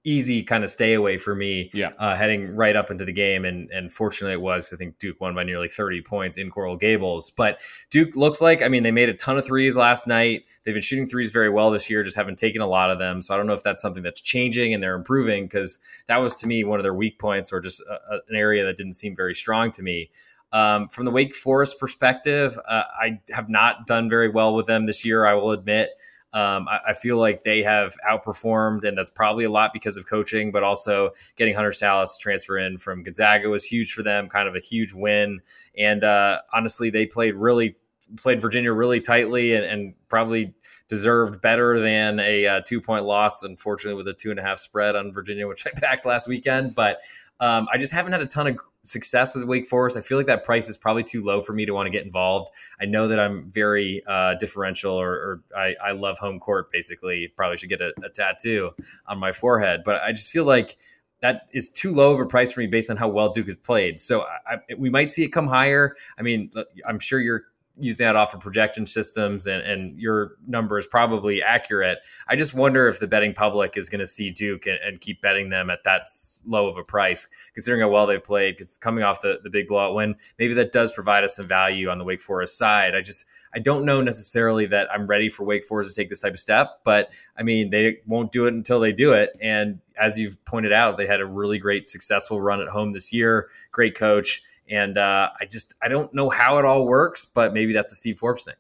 easy 0.06 0.44
kind 0.44 0.63
of 0.63 0.70
stay 0.70 0.94
away 0.94 1.18
for 1.18 1.36
me 1.36 1.70
yeah. 1.74 1.91
uh, 1.98 2.15
heading 2.15 2.56
right 2.56 2.76
up 2.76 2.91
into 2.91 3.04
the 3.04 3.12
game. 3.12 3.44
And, 3.44 3.70
and 3.72 3.91
fortunately 3.91 4.34
it 4.34 4.41
was, 4.41 4.72
I 4.72 4.78
think 4.78 5.00
Duke 5.00 5.20
won 5.20 5.36
by 5.36 5.44
nearly 5.44 5.68
30 5.68 6.02
points 6.02 6.38
in 6.38 6.50
Coral 6.50 6.78
Gables. 6.78 7.32
But 7.32 7.60
Duke 7.89 8.15
looks 8.15 8.39
like, 8.39 8.62
I 8.62 8.68
mean, 8.68 8.84
they 8.84 8.91
made 8.91 9.10
a 9.10 9.13
ton 9.13 9.38
of 9.38 9.46
threes 9.46 9.76
last 9.76 10.08
night. 10.08 10.44
They've 10.63 10.76
been 10.76 10.82
shooting 10.82 11.08
threes 11.08 11.32
very 11.32 11.50
well 11.50 11.72
this 11.72 11.89
year, 11.89 12.04
just 12.04 12.15
haven't 12.15 12.38
taken 12.38 12.62
a 12.62 12.68
lot 12.68 12.91
of 12.91 13.00
them. 13.00 13.22
So 13.22 13.34
I 13.34 13.38
don't 13.38 13.48
know 13.48 13.54
if 13.54 13.63
that's 13.63 13.82
something 13.82 14.04
that's 14.04 14.22
changing 14.22 14.74
and 14.74 14.82
they're 14.82 14.96
improving 14.96 15.46
because 15.46 15.80
that 16.08 16.18
was 16.18 16.36
to 16.38 16.48
me 16.48 16.63
one 16.63 16.80
of 16.80 16.84
their 16.84 16.94
weak 16.94 17.20
points 17.20 17.52
or 17.52 17.60
just 17.60 17.82
a, 17.82 17.94
a, 17.94 18.20
an 18.30 18.36
area 18.36 18.63
that 18.65 18.78
didn't 18.78 18.94
seem 18.94 19.15
very 19.15 19.36
strong 19.36 19.72
to 19.72 19.82
me. 19.82 20.12
Um, 20.52 20.88
from 20.88 21.06
the 21.06 21.12
Wake 21.12 21.36
Forest 21.36 21.80
perspective, 21.80 22.58
uh, 22.65 22.84
I 22.98 23.20
have 23.32 23.50
not 23.50 23.88
done 23.88 24.10
very 24.10 24.30
well 24.30 24.56
with 24.56 24.68
them 24.68 24.86
this 24.86 25.04
year, 25.04 25.26
I 25.26 25.34
will 25.34 25.52
admit. 25.52 25.89
Um, 26.36 26.67
I, 26.67 26.80
I, 26.89 26.93
feel 26.93 27.17
like 27.17 27.45
they 27.45 27.63
have 27.63 27.95
outperformed, 28.06 28.84
and 28.84 28.98
that's 28.98 29.10
probably 29.10 29.45
a 29.45 29.50
lot 29.50 29.71
because 29.71 29.95
of 29.95 30.06
coaching, 30.06 30.52
but 30.52 30.63
also 30.63 31.12
getting 31.38 31.54
Hunter 31.54 31.69
Sallis 31.69 32.19
transfer 32.19 32.58
in 32.58 32.78
from 32.78 33.04
Gonzaga 33.04 33.48
was 33.48 33.63
huge 33.63 33.93
for 33.93 34.04
them, 34.04 34.28
kind 34.28 34.45
of 34.45 34.54
a 34.54 34.60
huge 34.60 34.91
win. 34.91 35.39
And 35.78 36.04
uh, 36.04 36.39
honestly, 36.54 36.89
they 36.89 37.06
played 37.06 37.36
really 37.36 37.78
played 38.17 38.41
Virginia 38.41 38.74
really 38.74 39.00
tightly 39.00 39.54
and, 39.54 39.63
and 39.63 39.93
probably 40.10 40.54
deserved 40.89 41.41
better 41.41 41.80
than 41.80 42.19
a 42.19 42.45
uh, 42.45 42.62
two 42.65 42.82
point 42.82 43.06
loss. 43.06 43.43
Unfortunately, 43.43 43.95
with 43.95 44.08
a 44.10 44.13
two 44.13 44.30
and 44.30 44.38
a 44.39 44.43
half 44.43 44.60
spread 44.60 44.98
on 44.98 45.13
Virginia, 45.13 45.48
which 45.48 45.65
I 45.65 45.71
backed 45.80 46.06
last 46.06 46.28
weekend, 46.28 46.76
but 46.76 47.00
um, 47.39 47.67
I 47.71 47.78
just 47.78 47.93
haven't 47.93 48.13
had 48.13 48.21
a 48.21 48.28
ton 48.28 48.48
of 48.48 48.58
success 48.84 49.36
with 49.36 49.43
Wake 49.45 49.67
Forest. 49.67 49.98
I 49.98 50.02
feel 50.02 50.17
like 50.17 50.28
that 50.28 50.43
price 50.43 50.69
is 50.69 50.78
probably 50.78 51.04
too 51.04 51.24
low 51.24 51.41
for 51.41 51.54
me 51.54 51.65
to 51.65 51.74
want 51.74 51.88
to 51.88 51.91
get 51.91 52.06
involved. 52.06 52.50
I 52.80 52.86
know 52.86 53.08
that 53.08 53.19
I'm 53.19 53.52
very 53.52 54.04
uh, 54.08 54.36
differential, 54.36 54.93
or, 54.93 55.12
or 55.12 55.41
I, 55.56 55.76
I, 55.84 55.91
love 55.91 56.17
home 56.17 56.39
court. 56.39 56.71
Basically, 56.71 57.32
probably 57.36 57.58
should 57.58 57.69
get 57.69 57.82
a, 57.82 57.91
a, 58.04 58.10
tattoo 58.10 58.71
on 59.08 59.17
my 59.19 59.32
forehead, 59.32 59.82
but 59.84 60.02
I 60.02 60.12
just 60.12 60.30
feel 60.30 60.45
like 60.45 60.78
that 61.21 61.50
is 61.54 61.69
too 61.69 61.93
low 61.93 62.13
of 62.13 62.19
a 62.19 62.26
price 62.26 62.52
for 62.52 62.60
me 62.60 62.67
based 62.67 62.89
on 62.89 62.98
how 62.98 63.08
well 63.08 63.30
Duke 63.30 63.48
has 63.48 63.56
played. 63.56 64.00
So 64.00 64.26
I, 64.48 64.58
we 64.78 64.89
might 64.89 65.10
see 65.10 65.24
it 65.24 65.30
come 65.30 65.48
higher. 65.48 65.95
I 66.17 66.21
mean, 66.21 66.52
I'm 66.88 67.00
sure 67.00 67.19
you're 67.19 67.45
using 67.77 68.05
that 68.05 68.15
off 68.15 68.33
of 68.33 68.39
projection 68.39 68.85
systems 68.85 69.47
and, 69.47 69.61
and 69.61 69.99
your 69.99 70.38
number 70.47 70.77
is 70.77 70.88
probably 70.88 71.43
accurate. 71.43 71.99
I 72.27 72.35
just 72.35 72.53
wonder 72.53 72.88
if 72.88 72.99
the 72.99 73.07
betting 73.07 73.33
public 73.33 73.75
is 73.75 73.89
going 73.89 73.99
to 73.99 74.05
see 74.05 74.31
Duke 74.31 74.65
and, 74.65 74.79
and, 74.85 75.01
keep 75.01 75.21
betting 75.21 75.49
them 75.49 75.69
at 75.69 75.83
that 75.83 76.07
low 76.45 76.67
of 76.67 76.77
a 76.77 76.83
price, 76.83 77.27
considering 77.53 77.81
how 77.81 77.89
well 77.89 78.07
they've 78.07 78.23
played. 78.23 78.55
It's 78.59 78.77
coming 78.77 79.03
off 79.03 79.21
the, 79.21 79.39
the 79.43 79.49
big 79.49 79.67
blowout 79.67 79.93
win. 79.93 80.15
Maybe 80.39 80.53
that 80.53 80.71
does 80.71 80.93
provide 80.93 81.23
us 81.23 81.35
some 81.35 81.47
value 81.47 81.89
on 81.89 81.97
the 81.97 82.05
Wake 82.05 82.21
Forest 82.21 82.57
side. 82.57 82.95
I 82.95 83.01
just 83.01 83.25
I 83.53 83.59
don't 83.59 83.85
know 83.85 84.01
necessarily 84.01 84.65
that 84.67 84.88
I'm 84.91 85.07
ready 85.07 85.29
for 85.29 85.43
Wake 85.43 85.63
Forest 85.63 85.89
to 85.89 85.95
take 85.95 86.09
this 86.09 86.21
type 86.21 86.33
of 86.33 86.39
step, 86.39 86.81
but 86.83 87.11
I 87.38 87.43
mean 87.43 87.69
they 87.69 87.97
won't 88.05 88.31
do 88.31 88.45
it 88.45 88.53
until 88.53 88.79
they 88.79 88.93
do 88.93 89.13
it. 89.13 89.31
And 89.41 89.79
as 89.97 90.17
you've 90.17 90.43
pointed 90.45 90.73
out, 90.73 90.97
they 90.97 91.07
had 91.07 91.21
a 91.21 91.25
really 91.25 91.57
great 91.57 91.88
successful 91.88 92.41
run 92.41 92.61
at 92.61 92.67
home 92.67 92.91
this 92.93 93.13
year. 93.13 93.49
Great 93.71 93.95
coach 93.95 94.43
and 94.69 94.97
uh, 94.97 95.30
I 95.39 95.45
just 95.45 95.73
I 95.82 95.88
don't 95.88 96.13
know 96.13 96.30
how 96.30 96.58
it 96.58 96.65
all 96.65 96.86
works, 96.86 97.25
but 97.25 97.54
maybe 97.54 97.73
that's 97.73 97.91
a 97.91 97.95
Steve 97.95 98.17
Forbes 98.17 98.43
thing. 98.43 98.56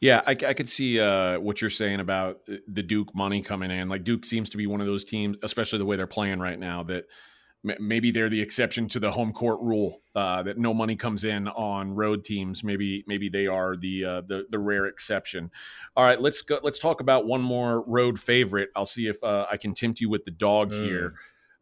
Yeah, 0.00 0.22
I, 0.26 0.32
I 0.32 0.52
could 0.52 0.68
see 0.68 1.00
uh, 1.00 1.38
what 1.38 1.60
you're 1.60 1.70
saying 1.70 2.00
about 2.00 2.40
the 2.66 2.82
Duke 2.82 3.14
money 3.14 3.40
coming 3.40 3.70
in. 3.70 3.88
Like 3.88 4.04
Duke 4.04 4.26
seems 4.26 4.50
to 4.50 4.56
be 4.56 4.66
one 4.66 4.80
of 4.80 4.86
those 4.86 5.04
teams, 5.04 5.36
especially 5.42 5.78
the 5.78 5.86
way 5.86 5.96
they're 5.96 6.06
playing 6.06 6.40
right 6.40 6.58
now, 6.58 6.82
that 6.84 7.04
maybe 7.62 8.10
they're 8.10 8.28
the 8.28 8.40
exception 8.40 8.88
to 8.88 8.98
the 8.98 9.12
home 9.12 9.32
court 9.32 9.60
rule 9.60 9.98
uh, 10.16 10.42
that 10.42 10.58
no 10.58 10.74
money 10.74 10.96
comes 10.96 11.24
in 11.24 11.46
on 11.48 11.94
road 11.94 12.24
teams. 12.24 12.64
Maybe 12.64 13.04
maybe 13.06 13.28
they 13.28 13.46
are 13.46 13.76
the 13.76 14.04
uh, 14.04 14.20
the 14.22 14.46
the 14.50 14.58
rare 14.58 14.86
exception. 14.86 15.50
All 15.96 16.04
right, 16.04 16.20
let's 16.20 16.42
go. 16.42 16.58
Let's 16.62 16.80
talk 16.80 17.00
about 17.00 17.26
one 17.26 17.40
more 17.40 17.82
road 17.82 18.18
favorite. 18.18 18.70
I'll 18.74 18.84
see 18.84 19.06
if 19.06 19.22
uh, 19.22 19.46
I 19.50 19.56
can 19.56 19.72
tempt 19.72 20.00
you 20.00 20.10
with 20.10 20.24
the 20.24 20.32
dog 20.32 20.72
mm. 20.72 20.82
here 20.82 21.14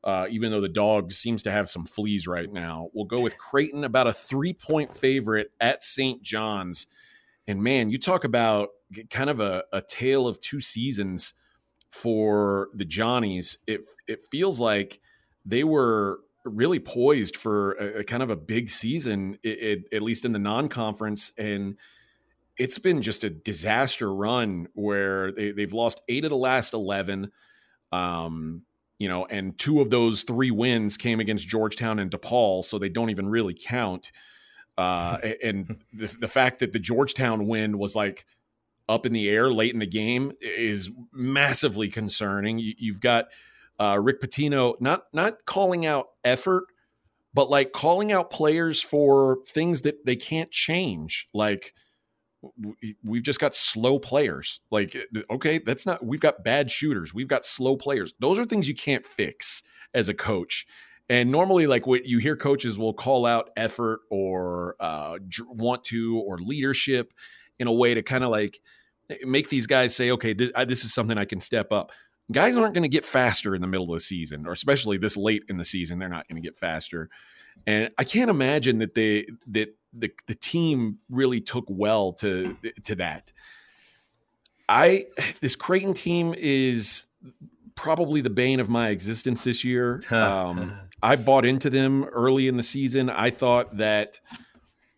uh, 0.03 0.27
even 0.31 0.51
though 0.51 0.61
the 0.61 0.69
dog 0.69 1.13
seems 1.13 1.43
to 1.43 1.51
have 1.51 1.69
some 1.69 1.85
fleas 1.85 2.27
right 2.27 2.51
now. 2.51 2.89
We'll 2.93 3.05
go 3.05 3.21
with 3.21 3.37
Creighton, 3.37 3.85
about 3.85 4.07
a 4.07 4.13
three 4.13 4.53
point 4.53 4.97
favorite 4.97 5.53
at 5.61 5.85
St. 5.85 6.23
John's. 6.23 6.87
And 7.47 7.63
man, 7.63 7.91
you 7.91 7.99
talk 7.99 8.25
about 8.25 8.71
kind 9.11 9.31
of 9.31 9.41
a, 9.41 9.65
a 9.73 9.83
tale 9.83 10.27
of 10.27 10.41
two 10.41 10.61
seasons 10.61 11.35
for 11.91 12.69
the 12.75 12.85
Johnnies. 12.85 13.59
It, 13.67 13.83
it 14.07 14.21
feels 14.31 14.61
like 14.61 15.01
they 15.45 15.65
were 15.65 16.21
really 16.45 16.79
poised 16.79 17.37
for 17.37 17.73
a, 17.73 18.01
a 18.01 18.05
kind 18.05 18.23
of 18.23 18.31
a 18.31 18.37
big 18.37 18.71
season, 18.71 19.39
it, 19.43 19.63
it, 19.63 19.79
at 19.93 20.03
least 20.03 20.25
in 20.25 20.33
the 20.33 20.39
non 20.39 20.69
conference. 20.69 21.33
And 21.37 21.77
it's 22.57 22.79
been 22.79 23.03
just 23.03 23.25
a 23.25 23.31
disaster 23.31 24.13
run 24.13 24.69
where 24.75 25.33
they, 25.33 25.51
they've 25.51 25.73
lost 25.73 26.01
eight 26.09 26.25
of 26.25 26.31
the 26.31 26.37
last 26.37 26.73
11. 26.73 27.33
Um, 27.93 28.63
you 29.01 29.09
know, 29.09 29.25
and 29.25 29.59
two 29.59 29.81
of 29.81 29.89
those 29.89 30.23
three 30.23 30.51
wins 30.51 30.99
came 30.99 31.21
against 31.21 31.49
Georgetown 31.49 31.99
and 31.99 32.11
DePaul, 32.11 32.63
so 32.63 32.79
they 32.79 32.91
don't 32.91 33.09
even 33.09 33.31
really 33.31 33.55
count. 33.55 34.13
Uh, 34.77 35.17
and 35.43 35.83
the, 35.93 36.07
the 36.07 36.29
fact 36.29 36.61
that 36.61 36.73
the 36.73 36.79
Georgetown 36.79 37.49
win 37.49 37.79
was 37.79 37.97
like 37.97 38.27
up 38.91 39.07
in 39.07 39.15
the 39.15 39.29
air 39.29 39.51
late 39.51 39.73
in 39.73 39.81
the 39.81 39.87
game 39.87 40.33
is 40.43 40.91
massively 41.13 41.89
concerning. 41.89 42.59
You, 42.59 42.93
have 42.93 43.01
got 43.01 43.29
uh, 43.81 43.99
Rick 43.99 44.21
Pitino 44.21 44.75
not 44.81 45.05
not 45.15 45.47
calling 45.47 45.87
out 45.87 46.09
effort, 46.23 46.65
but 47.33 47.49
like 47.49 47.73
calling 47.73 48.13
out 48.13 48.29
players 48.29 48.83
for 48.83 49.39
things 49.49 49.81
that 49.81 50.05
they 50.05 50.17
can't 50.17 50.51
change, 50.51 51.27
like 51.33 51.73
we've 53.05 53.23
just 53.23 53.41
got 53.41 53.55
slow 53.55 53.99
players. 53.99 54.61
Like, 54.71 54.95
eh, 54.95 55.23
okay, 55.31 55.59
that's 55.59 55.87
not, 55.87 56.05
we've 56.05 56.21
got 56.21 56.43
bad 56.45 56.71
shooters. 56.71 57.13
We've 57.13 57.29
got 57.29 57.45
slow 57.45 57.77
players. 57.77 58.15
Those 58.19 58.39
are 58.39 58.45
things 58.45 58.69
you 58.69 58.75
can't 58.75 59.07
fix 59.07 59.63
as 59.95 60.09
a 60.09 60.15
coach. 60.15 60.67
And 61.09 61.33
normally, 61.33 61.67
like 61.67 61.87
what 61.87 62.07
you 62.07 62.19
hear 62.19 62.37
coaches 62.37 62.79
will 62.79 62.95
call 62.95 63.27
out 63.27 63.51
effort 63.57 64.01
or 64.11 64.77
uh, 64.79 65.19
want 65.49 65.83
to 65.85 66.19
or 66.21 66.39
leadership 66.39 67.13
in 67.59 67.67
a 67.67 67.73
way 67.73 67.95
to 67.95 68.03
kind 68.03 68.23
of 68.23 68.31
like 68.31 68.61
eh, 69.11 69.17
make 69.25 69.49
these 69.49 69.67
guys 69.67 69.95
say, 69.95 70.13
okay, 70.13 70.33
this, 70.33 70.53
I, 70.55 70.65
this 70.65 70.85
is 70.85 70.95
something 70.95 71.19
I 71.19 71.25
can 71.25 71.41
step 71.41 71.73
up. 71.73 71.91
Guys 72.31 72.57
aren't 72.57 72.75
going 72.75 72.85
to 72.85 72.89
get 72.89 73.05
faster 73.05 73.57
in 73.57 73.61
the 73.61 73.67
middle 73.67 73.93
of 73.93 73.99
the 73.99 74.05
season, 74.05 74.47
or 74.47 74.53
especially 74.53 74.99
this 74.99 75.17
late 75.17 75.43
in 75.49 75.57
the 75.57 75.65
season. 75.65 75.99
They're 75.99 76.09
not 76.09 76.29
going 76.29 76.41
to 76.41 76.47
get 76.47 76.57
faster. 76.57 77.11
And 77.67 77.91
I 77.99 78.05
can't 78.05 78.31
imagine 78.31 78.79
that 78.79 78.95
they 78.95 79.27
that 79.49 79.77
the 79.93 80.11
the 80.27 80.35
team 80.35 80.99
really 81.09 81.41
took 81.41 81.65
well 81.69 82.13
to 82.15 82.57
to 82.85 82.95
that. 82.97 83.33
I 84.69 85.07
this 85.41 85.57
Creighton 85.57 85.95
team 85.95 86.35
is 86.37 87.07
probably 87.75 88.21
the 88.21 88.31
bane 88.31 88.61
of 88.61 88.69
my 88.69 88.89
existence 88.91 89.45
this 89.45 89.65
year. 89.65 90.01
Um, 90.13 90.79
I 91.03 91.17
bought 91.17 91.47
into 91.47 91.71
them 91.71 92.05
early 92.05 92.47
in 92.47 92.59
the 92.59 92.63
season. 92.63 93.09
I 93.09 93.31
thought 93.31 93.79
that 93.79 94.21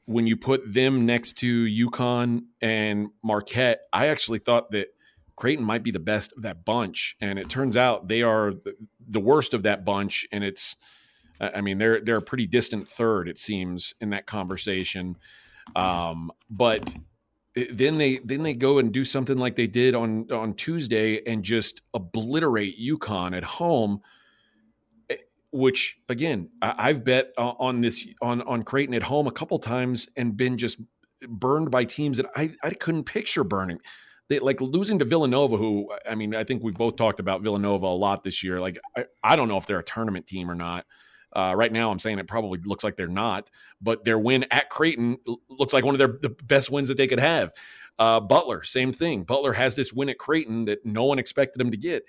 when 0.07 0.27
you 0.27 0.37
put 0.37 0.73
them 0.73 1.07
next 1.07 1.35
to 1.39 1.65
UConn 1.65 2.43
and 2.61 3.11
Marquette, 3.23 3.85
I 3.93 4.09
actually 4.09 4.41
thought 4.41 4.73
that 4.73 4.89
Creighton 5.37 5.65
might 5.65 5.85
be 5.85 5.93
the 5.93 6.01
best 6.01 6.33
of 6.37 6.43
that 6.43 6.65
bunch, 6.65 7.17
and 7.21 7.39
it 7.39 7.49
turns 7.49 7.77
out 7.77 8.09
they 8.09 8.23
are 8.23 8.53
the 9.09 9.21
worst 9.21 9.55
of 9.55 9.63
that 9.63 9.85
bunch. 9.85 10.27
And 10.33 10.43
it's 10.43 10.77
I 11.43 11.61
mean, 11.61 11.79
they're 11.79 12.01
they're 12.01 12.19
a 12.19 12.23
pretty 12.23 12.47
distant 12.47 12.89
third, 12.89 13.29
it 13.29 13.39
seems, 13.39 13.95
in 14.01 14.11
that 14.11 14.27
conversation. 14.27 15.17
Um, 15.75 16.31
but 16.49 16.95
then 17.55 17.99
they 17.99 18.19
then 18.19 18.43
they 18.43 18.55
go 18.55 18.79
and 18.79 18.93
do 18.93 19.05
something 19.05 19.37
like 19.37 19.57
they 19.57 19.67
did 19.67 19.95
on 19.95 20.31
on 20.31 20.55
Tuesday 20.55 21.23
and 21.27 21.43
just 21.43 21.83
obliterate 21.93 22.81
UConn 22.81 23.37
at 23.37 23.45
home. 23.45 24.01
Eh, 25.11 25.17
which 25.51 25.99
again, 26.09 26.51
I, 26.63 26.89
have 26.89 27.05
bet 27.05 27.33
on 27.37 27.81
this 27.81 28.07
on 28.23 28.43
on 28.43 28.63
Creighton 28.63 28.95
at 28.95 29.03
home 29.03 29.27
a 29.27 29.33
couple 29.33 29.59
times 29.59 30.09
and 30.17 30.37
been 30.37 30.57
just 30.57 30.81
burned 31.29 31.71
by 31.71 31.85
teams 31.85 32.17
that 32.19 32.27
I 32.37 32.53
I 32.63 32.71
couldn't 32.71 33.05
picture 33.05 33.45
burning. 33.45 33.79
They, 34.29 34.39
like 34.39 34.61
losing 34.61 35.01
to 35.01 35.05
Villanova, 35.05 35.57
who 35.57 35.91
I 36.09 36.15
mean, 36.15 36.35
I 36.35 36.45
think 36.45 36.63
we've 36.63 36.75
both 36.75 36.97
talked 36.97 37.21
about 37.21 37.43
Villanova 37.43 37.87
a 37.87 37.89
lot 37.89 38.23
this 38.23 38.43
year. 38.43 38.61
Like 38.61 38.79
I, 38.97 39.07
I 39.23 39.37
don't 39.37 39.49
know 39.49 39.59
if 39.59 39.67
they're 39.67 39.81
a 39.81 39.85
tournament 39.85 40.27
team 40.27 40.51
or 40.51 40.55
not. 40.55 40.87
Uh, 41.35 41.55
right 41.57 41.73
now, 41.73 41.91
I'm 41.91 41.99
saying 41.99 42.19
it 42.19 42.27
probably 42.27 42.61
looks 42.65 42.85
like 42.85 42.97
they're 42.97 43.09
not, 43.09 43.51
but 43.81 44.05
their 44.05 44.19
win 44.19 44.45
at 44.51 44.69
Creighton 44.69 45.19
looks 45.49 45.73
like 45.73 45.85
one 45.85 45.95
of 45.95 45.99
their 45.99 46.19
the 46.21 46.37
best 46.45 46.71
wins 46.71 46.89
that 46.89 46.97
they 46.97 47.07
could 47.07 47.21
have. 47.21 47.53
Uh, 47.99 48.21
Butler, 48.21 48.63
same 48.63 48.93
thing. 48.93 49.25
Butler 49.25 49.53
has 49.53 49.75
this 49.75 49.93
win 49.93 50.09
at 50.09 50.19
Creighton 50.19 50.67
that 50.67 50.85
no 50.85 51.05
one 51.05 51.19
expected 51.19 51.61
him 51.61 51.71
to 51.71 51.77
get. 51.77 52.05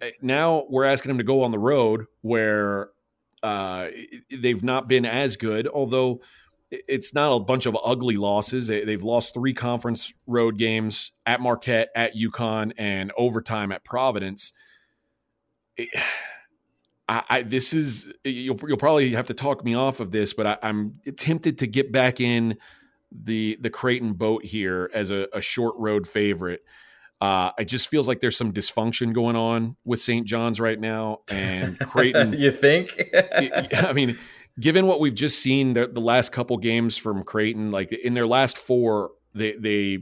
Eh, 0.00 0.10
now 0.22 0.66
we're 0.68 0.84
asking 0.84 1.10
him 1.10 1.18
to 1.18 1.24
go 1.24 1.42
on 1.42 1.50
the 1.50 1.58
road 1.58 2.06
where 2.22 2.90
uh, 3.42 3.88
they've 4.30 4.62
not 4.62 4.88
been 4.88 5.04
as 5.04 5.36
good, 5.36 5.66
although 5.68 6.20
it's 6.70 7.14
not 7.14 7.34
a 7.34 7.40
bunch 7.40 7.66
of 7.66 7.76
ugly 7.84 8.16
losses. 8.16 8.68
They've 8.68 9.02
lost 9.02 9.34
three 9.34 9.54
conference 9.54 10.12
road 10.26 10.56
games 10.56 11.12
at 11.26 11.40
Marquette, 11.40 11.90
at 11.96 12.14
UConn, 12.14 12.72
and 12.78 13.12
overtime 13.16 13.72
at 13.72 13.84
Providence. 13.84 14.52
It, 15.76 15.88
I, 17.10 17.24
I, 17.28 17.42
this 17.42 17.74
is 17.74 18.12
you'll 18.24 18.58
you'll 18.68 18.76
probably 18.76 19.10
have 19.10 19.26
to 19.26 19.34
talk 19.34 19.64
me 19.64 19.74
off 19.74 19.98
of 19.98 20.12
this, 20.12 20.32
but 20.32 20.46
I, 20.46 20.58
am 20.62 21.00
tempted 21.16 21.58
to 21.58 21.66
get 21.66 21.90
back 21.90 22.20
in 22.20 22.56
the 23.10 23.58
the 23.60 23.68
Creighton 23.68 24.12
boat 24.12 24.44
here 24.44 24.88
as 24.94 25.10
a, 25.10 25.26
a 25.34 25.40
short 25.40 25.74
road 25.76 26.06
favorite. 26.06 26.62
Uh, 27.20 27.50
it 27.58 27.64
just 27.64 27.88
feels 27.88 28.06
like 28.06 28.20
there's 28.20 28.36
some 28.36 28.52
dysfunction 28.52 29.12
going 29.12 29.34
on 29.34 29.76
with 29.84 29.98
St. 29.98 30.24
John's 30.24 30.60
right 30.60 30.78
now, 30.78 31.18
and 31.32 31.78
Creighton. 31.80 32.32
you 32.32 32.52
think? 32.52 33.02
I 33.74 33.92
mean, 33.92 34.16
given 34.60 34.86
what 34.86 35.00
we've 35.00 35.14
just 35.14 35.40
seen 35.40 35.72
the, 35.72 35.88
the 35.88 36.00
last 36.00 36.30
couple 36.30 36.56
games 36.58 36.96
from 36.96 37.24
Creighton, 37.24 37.72
like 37.72 37.90
in 37.90 38.14
their 38.14 38.26
last 38.26 38.56
four, 38.56 39.10
they 39.34 39.54
they 39.54 39.98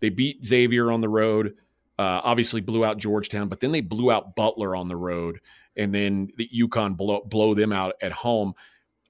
they 0.00 0.10
beat 0.10 0.44
Xavier 0.44 0.92
on 0.92 1.00
the 1.00 1.08
road. 1.08 1.54
Uh, 1.98 2.20
obviously 2.22 2.60
blew 2.60 2.84
out 2.84 2.98
Georgetown, 2.98 3.48
but 3.48 3.60
then 3.60 3.72
they 3.72 3.82
blew 3.82 4.10
out 4.10 4.34
Butler 4.34 4.76
on 4.76 4.88
the 4.88 4.96
road 4.96 5.40
and 5.80 5.94
then 5.94 6.28
the 6.36 6.48
UConn 6.54 6.94
blow, 6.96 7.22
blow 7.24 7.54
them 7.54 7.72
out 7.72 7.94
at 8.02 8.12
home. 8.12 8.52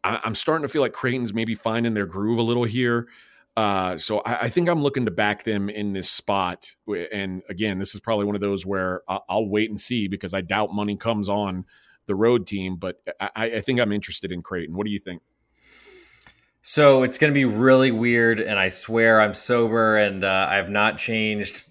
I, 0.04 0.20
am 0.24 0.37
starting 0.37 0.62
to 0.62 0.68
feel 0.68 0.83
like 0.83 0.92
Creighton's 0.92 1.35
maybe 1.35 1.56
finding 1.56 1.94
their 1.94 2.06
groove 2.06 2.38
a 2.38 2.42
little 2.42 2.64
here. 2.64 3.09
Uh, 3.56 3.98
so 3.98 4.20
I, 4.20 4.42
I, 4.42 4.48
think 4.48 4.68
I'm 4.68 4.80
looking 4.80 5.04
to 5.06 5.11
back 5.11 5.42
them 5.42 5.68
in 5.68 5.92
this 5.92 6.09
spot. 6.09 6.76
And 7.12 7.42
again, 7.48 7.80
this 7.80 7.92
is 7.94 8.00
probably 8.00 8.24
one 8.24 8.37
of 8.37 8.40
those 8.40 8.64
where 8.64 9.02
I'll, 9.09 9.24
I'll 9.28 9.48
wait 9.48 9.68
and 9.68 9.80
see 9.80 10.06
because 10.06 10.33
I 10.33 10.42
doubt 10.42 10.72
money 10.72 10.96
comes 10.96 11.28
on 11.28 11.66
the 12.06 12.14
road 12.14 12.46
team. 12.46 12.76
But 12.76 13.02
I, 13.20 13.30
I 13.37 13.61
think 13.61 13.80
I'm 13.80 13.90
interested 13.90 14.30
in 14.30 14.40
Creighton. 14.40 14.76
What 14.76 14.87
do 14.87 14.92
you 14.92 15.00
think? 15.00 15.22
So 16.62 17.02
it's 17.02 17.18
going 17.18 17.33
to 17.33 17.35
be 17.35 17.46
really 17.46 17.90
weird, 17.90 18.38
and 18.38 18.59
I 18.59 18.68
swear 18.68 19.20
I'm 19.20 19.33
sober 19.33 19.96
and 19.96 20.22
uh, 20.22 20.46
I've 20.50 20.68
not 20.68 20.98
changed. 20.98 21.64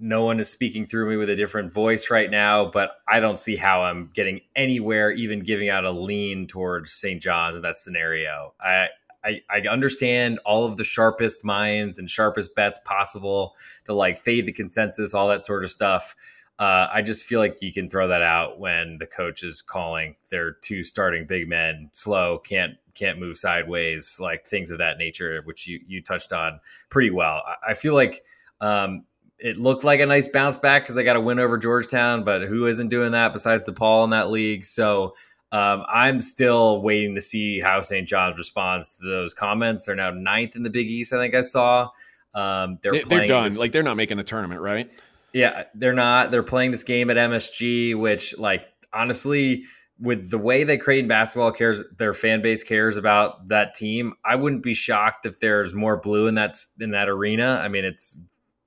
No 0.00 0.24
one 0.24 0.38
is 0.38 0.48
speaking 0.48 0.86
through 0.86 1.10
me 1.10 1.16
with 1.16 1.28
a 1.30 1.36
different 1.36 1.72
voice 1.72 2.10
right 2.10 2.30
now, 2.30 2.70
but 2.70 2.92
I 3.08 3.20
don't 3.20 3.38
see 3.38 3.56
how 3.56 3.82
I'm 3.82 4.10
getting 4.14 4.40
anywhere, 4.54 5.10
even 5.10 5.40
giving 5.40 5.68
out 5.68 5.84
a 5.84 5.90
lean 5.90 6.46
towards 6.46 6.92
St. 6.92 7.20
John's 7.20 7.56
in 7.56 7.62
that 7.62 7.76
scenario. 7.76 8.54
I, 8.60 8.88
I, 9.24 9.40
I 9.50 9.60
understand 9.68 10.38
all 10.44 10.64
of 10.64 10.76
the 10.76 10.84
sharpest 10.84 11.44
minds 11.44 11.98
and 11.98 12.08
sharpest 12.08 12.54
bets 12.54 12.78
possible 12.84 13.56
to 13.86 13.92
like 13.92 14.18
fade 14.18 14.46
the 14.46 14.52
consensus, 14.52 15.14
all 15.14 15.28
that 15.28 15.44
sort 15.44 15.64
of 15.64 15.70
stuff. 15.70 16.14
Uh, 16.58 16.88
I 16.92 17.02
just 17.02 17.24
feel 17.24 17.38
like 17.38 17.62
you 17.62 17.72
can 17.72 17.86
throw 17.86 18.08
that 18.08 18.22
out 18.22 18.58
when 18.58 18.98
the 18.98 19.06
coach 19.06 19.44
is 19.44 19.62
calling 19.62 20.16
their 20.30 20.52
two 20.52 20.82
starting 20.82 21.26
big 21.26 21.48
men 21.48 21.90
slow, 21.92 22.38
can't 22.38 22.74
can't 22.94 23.20
move 23.20 23.38
sideways, 23.38 24.18
like 24.20 24.44
things 24.44 24.70
of 24.70 24.78
that 24.78 24.98
nature, 24.98 25.40
which 25.44 25.68
you 25.68 25.80
you 25.86 26.02
touched 26.02 26.32
on 26.32 26.58
pretty 26.88 27.10
well. 27.10 27.44
I, 27.46 27.70
I 27.70 27.74
feel 27.74 27.94
like 27.94 28.24
um, 28.60 29.04
it 29.38 29.56
looked 29.56 29.84
like 29.84 30.00
a 30.00 30.06
nice 30.06 30.26
bounce 30.26 30.58
back 30.58 30.82
because 30.82 30.94
they 30.94 31.04
got 31.04 31.16
a 31.16 31.20
win 31.20 31.38
over 31.38 31.58
Georgetown, 31.58 32.24
but 32.24 32.42
who 32.42 32.66
isn't 32.66 32.88
doing 32.88 33.12
that 33.12 33.32
besides 33.32 33.64
DePaul 33.64 34.04
in 34.04 34.10
that 34.10 34.30
league? 34.30 34.64
So 34.64 35.14
um, 35.52 35.84
I'm 35.88 36.20
still 36.20 36.82
waiting 36.82 37.14
to 37.14 37.20
see 37.20 37.60
how 37.60 37.80
St. 37.80 38.06
John's 38.06 38.38
responds 38.38 38.96
to 38.96 39.06
those 39.06 39.34
comments. 39.34 39.84
They're 39.84 39.94
now 39.94 40.10
ninth 40.10 40.56
in 40.56 40.62
the 40.62 40.70
Big 40.70 40.88
East. 40.88 41.12
I 41.12 41.18
think 41.18 41.34
I 41.34 41.42
saw. 41.42 41.88
Um, 42.34 42.78
they're 42.82 43.02
they, 43.04 43.24
are 43.24 43.26
done. 43.26 43.44
This, 43.44 43.58
like 43.58 43.72
they're 43.72 43.82
not 43.82 43.96
making 43.96 44.18
a 44.18 44.24
tournament, 44.24 44.60
right? 44.60 44.90
Yeah, 45.32 45.64
they're 45.74 45.94
not. 45.94 46.30
They're 46.30 46.42
playing 46.42 46.72
this 46.72 46.84
game 46.84 47.10
at 47.10 47.16
MSG, 47.16 47.98
which, 47.98 48.38
like, 48.38 48.66
honestly, 48.92 49.64
with 50.00 50.30
the 50.30 50.38
way 50.38 50.64
that 50.64 50.78
Creighton 50.78 51.08
basketball 51.08 51.52
cares, 51.52 51.82
their 51.98 52.14
fan 52.14 52.42
base 52.42 52.62
cares 52.62 52.96
about 52.96 53.48
that 53.48 53.74
team. 53.74 54.14
I 54.24 54.36
wouldn't 54.36 54.62
be 54.62 54.74
shocked 54.74 55.26
if 55.26 55.40
there's 55.40 55.74
more 55.74 55.96
blue 55.96 56.26
in 56.26 56.34
that 56.36 56.56
in 56.80 56.90
that 56.90 57.08
arena. 57.08 57.60
I 57.62 57.68
mean, 57.68 57.84
it's 57.84 58.16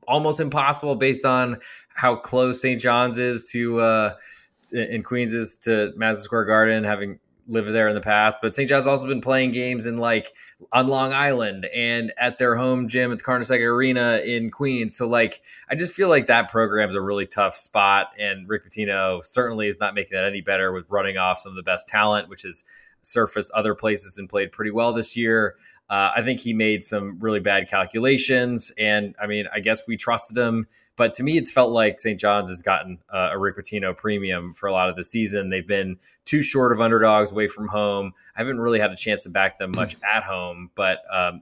almost 0.08 0.40
impossible 0.40 0.96
based 0.96 1.26
on 1.26 1.60
how 1.94 2.16
close 2.16 2.62
St. 2.62 2.82
John's 2.82 3.18
is 3.18 3.46
to 3.52 3.80
uh, 3.80 4.16
in 4.72 5.04
Queens 5.04 5.34
is 5.34 5.58
to 5.58 5.94
Madison 5.96 6.24
Square 6.24 6.46
Garden, 6.46 6.84
having 6.84 7.20
lived 7.48 7.72
there 7.72 7.88
in 7.88 7.96
the 7.96 8.02
past. 8.02 8.38
But 8.42 8.56
St. 8.56 8.70
John's 8.70 8.88
also 8.88 9.08
been 9.08 9.22
playing 9.22 9.52
games 9.52 9.86
in 9.86 9.98
like 9.98 10.34
on 10.72 10.88
Long 10.88 11.12
Island 11.12 11.66
and 11.74 12.14
at 12.18 12.38
their 12.38 12.56
home 12.56 12.88
gym 12.88 13.12
at 13.12 13.20
the 13.20 13.24
Carnesecca 13.24 13.66
Arena 13.66 14.22
in 14.24 14.50
Queens. 14.52 14.96
So 14.96 15.08
like 15.08 15.42
I 15.70 15.76
just 15.76 15.94
feel 15.94 16.10
like 16.10 16.28
that 16.28 16.50
program 16.50 16.90
is 16.90 16.96
a 16.96 17.02
really 17.02 17.28
tough 17.28 17.56
spot. 17.56 18.12
And 18.18 18.48
Rick 18.48 18.70
Pitino 18.70 19.24
certainly 19.26 19.68
is 19.68 19.78
not 19.80 19.94
making 19.94 20.16
that 20.16 20.26
any 20.26 20.42
better 20.42 20.72
with 20.72 20.86
running 20.90 21.18
off 21.18 21.40
some 21.40 21.52
of 21.52 21.56
the 21.56 21.64
best 21.64 21.88
talent, 21.88 22.30
which 22.30 22.44
has 22.44 22.64
surfaced 23.02 23.52
other 23.52 23.76
places 23.76 24.18
and 24.18 24.30
played 24.30 24.52
pretty 24.52 24.72
well 24.72 24.94
this 24.94 25.18
year. 25.18 25.56
Uh, 25.92 26.12
I 26.16 26.24
think 26.24 26.40
he 26.40 26.54
made 26.54 26.84
some 26.84 27.20
really 27.20 27.42
bad 27.42 27.70
calculations. 27.70 28.72
And 28.80 29.14
I 29.22 29.28
mean, 29.28 29.46
I 29.54 29.60
guess 29.60 29.88
we 29.88 29.96
trusted 29.96 30.36
him 30.36 30.66
but 31.02 31.16
to 31.16 31.24
me, 31.24 31.36
it's 31.36 31.52
felt 31.52 31.72
like 31.72 32.00
St. 32.00 32.20
John's 32.20 32.50
has 32.50 32.62
gotten 32.62 33.00
uh, 33.10 33.30
a 33.32 33.40
Rick 33.40 33.58
Pitino 33.58 33.98
premium 33.98 34.54
for 34.54 34.68
a 34.68 34.72
lot 34.72 34.88
of 34.88 34.96
the 34.96 35.04
season. 35.04 35.50
They've 35.50 35.68
been 35.68 35.98
too 36.26 36.44
short 36.44 36.72
of 36.72 36.80
underdogs 36.80 37.32
away 37.32 37.48
from 37.48 37.68
home. 37.68 38.14
I 38.36 38.42
haven't 38.42 38.60
really 38.60 38.80
had 38.80 38.92
a 38.92 38.96
chance 38.96 39.24
to 39.24 39.30
back 39.30 39.58
them 39.58 39.72
much 39.72 39.96
at 40.04 40.22
home, 40.22 40.70
but 40.76 41.00
um, 41.12 41.42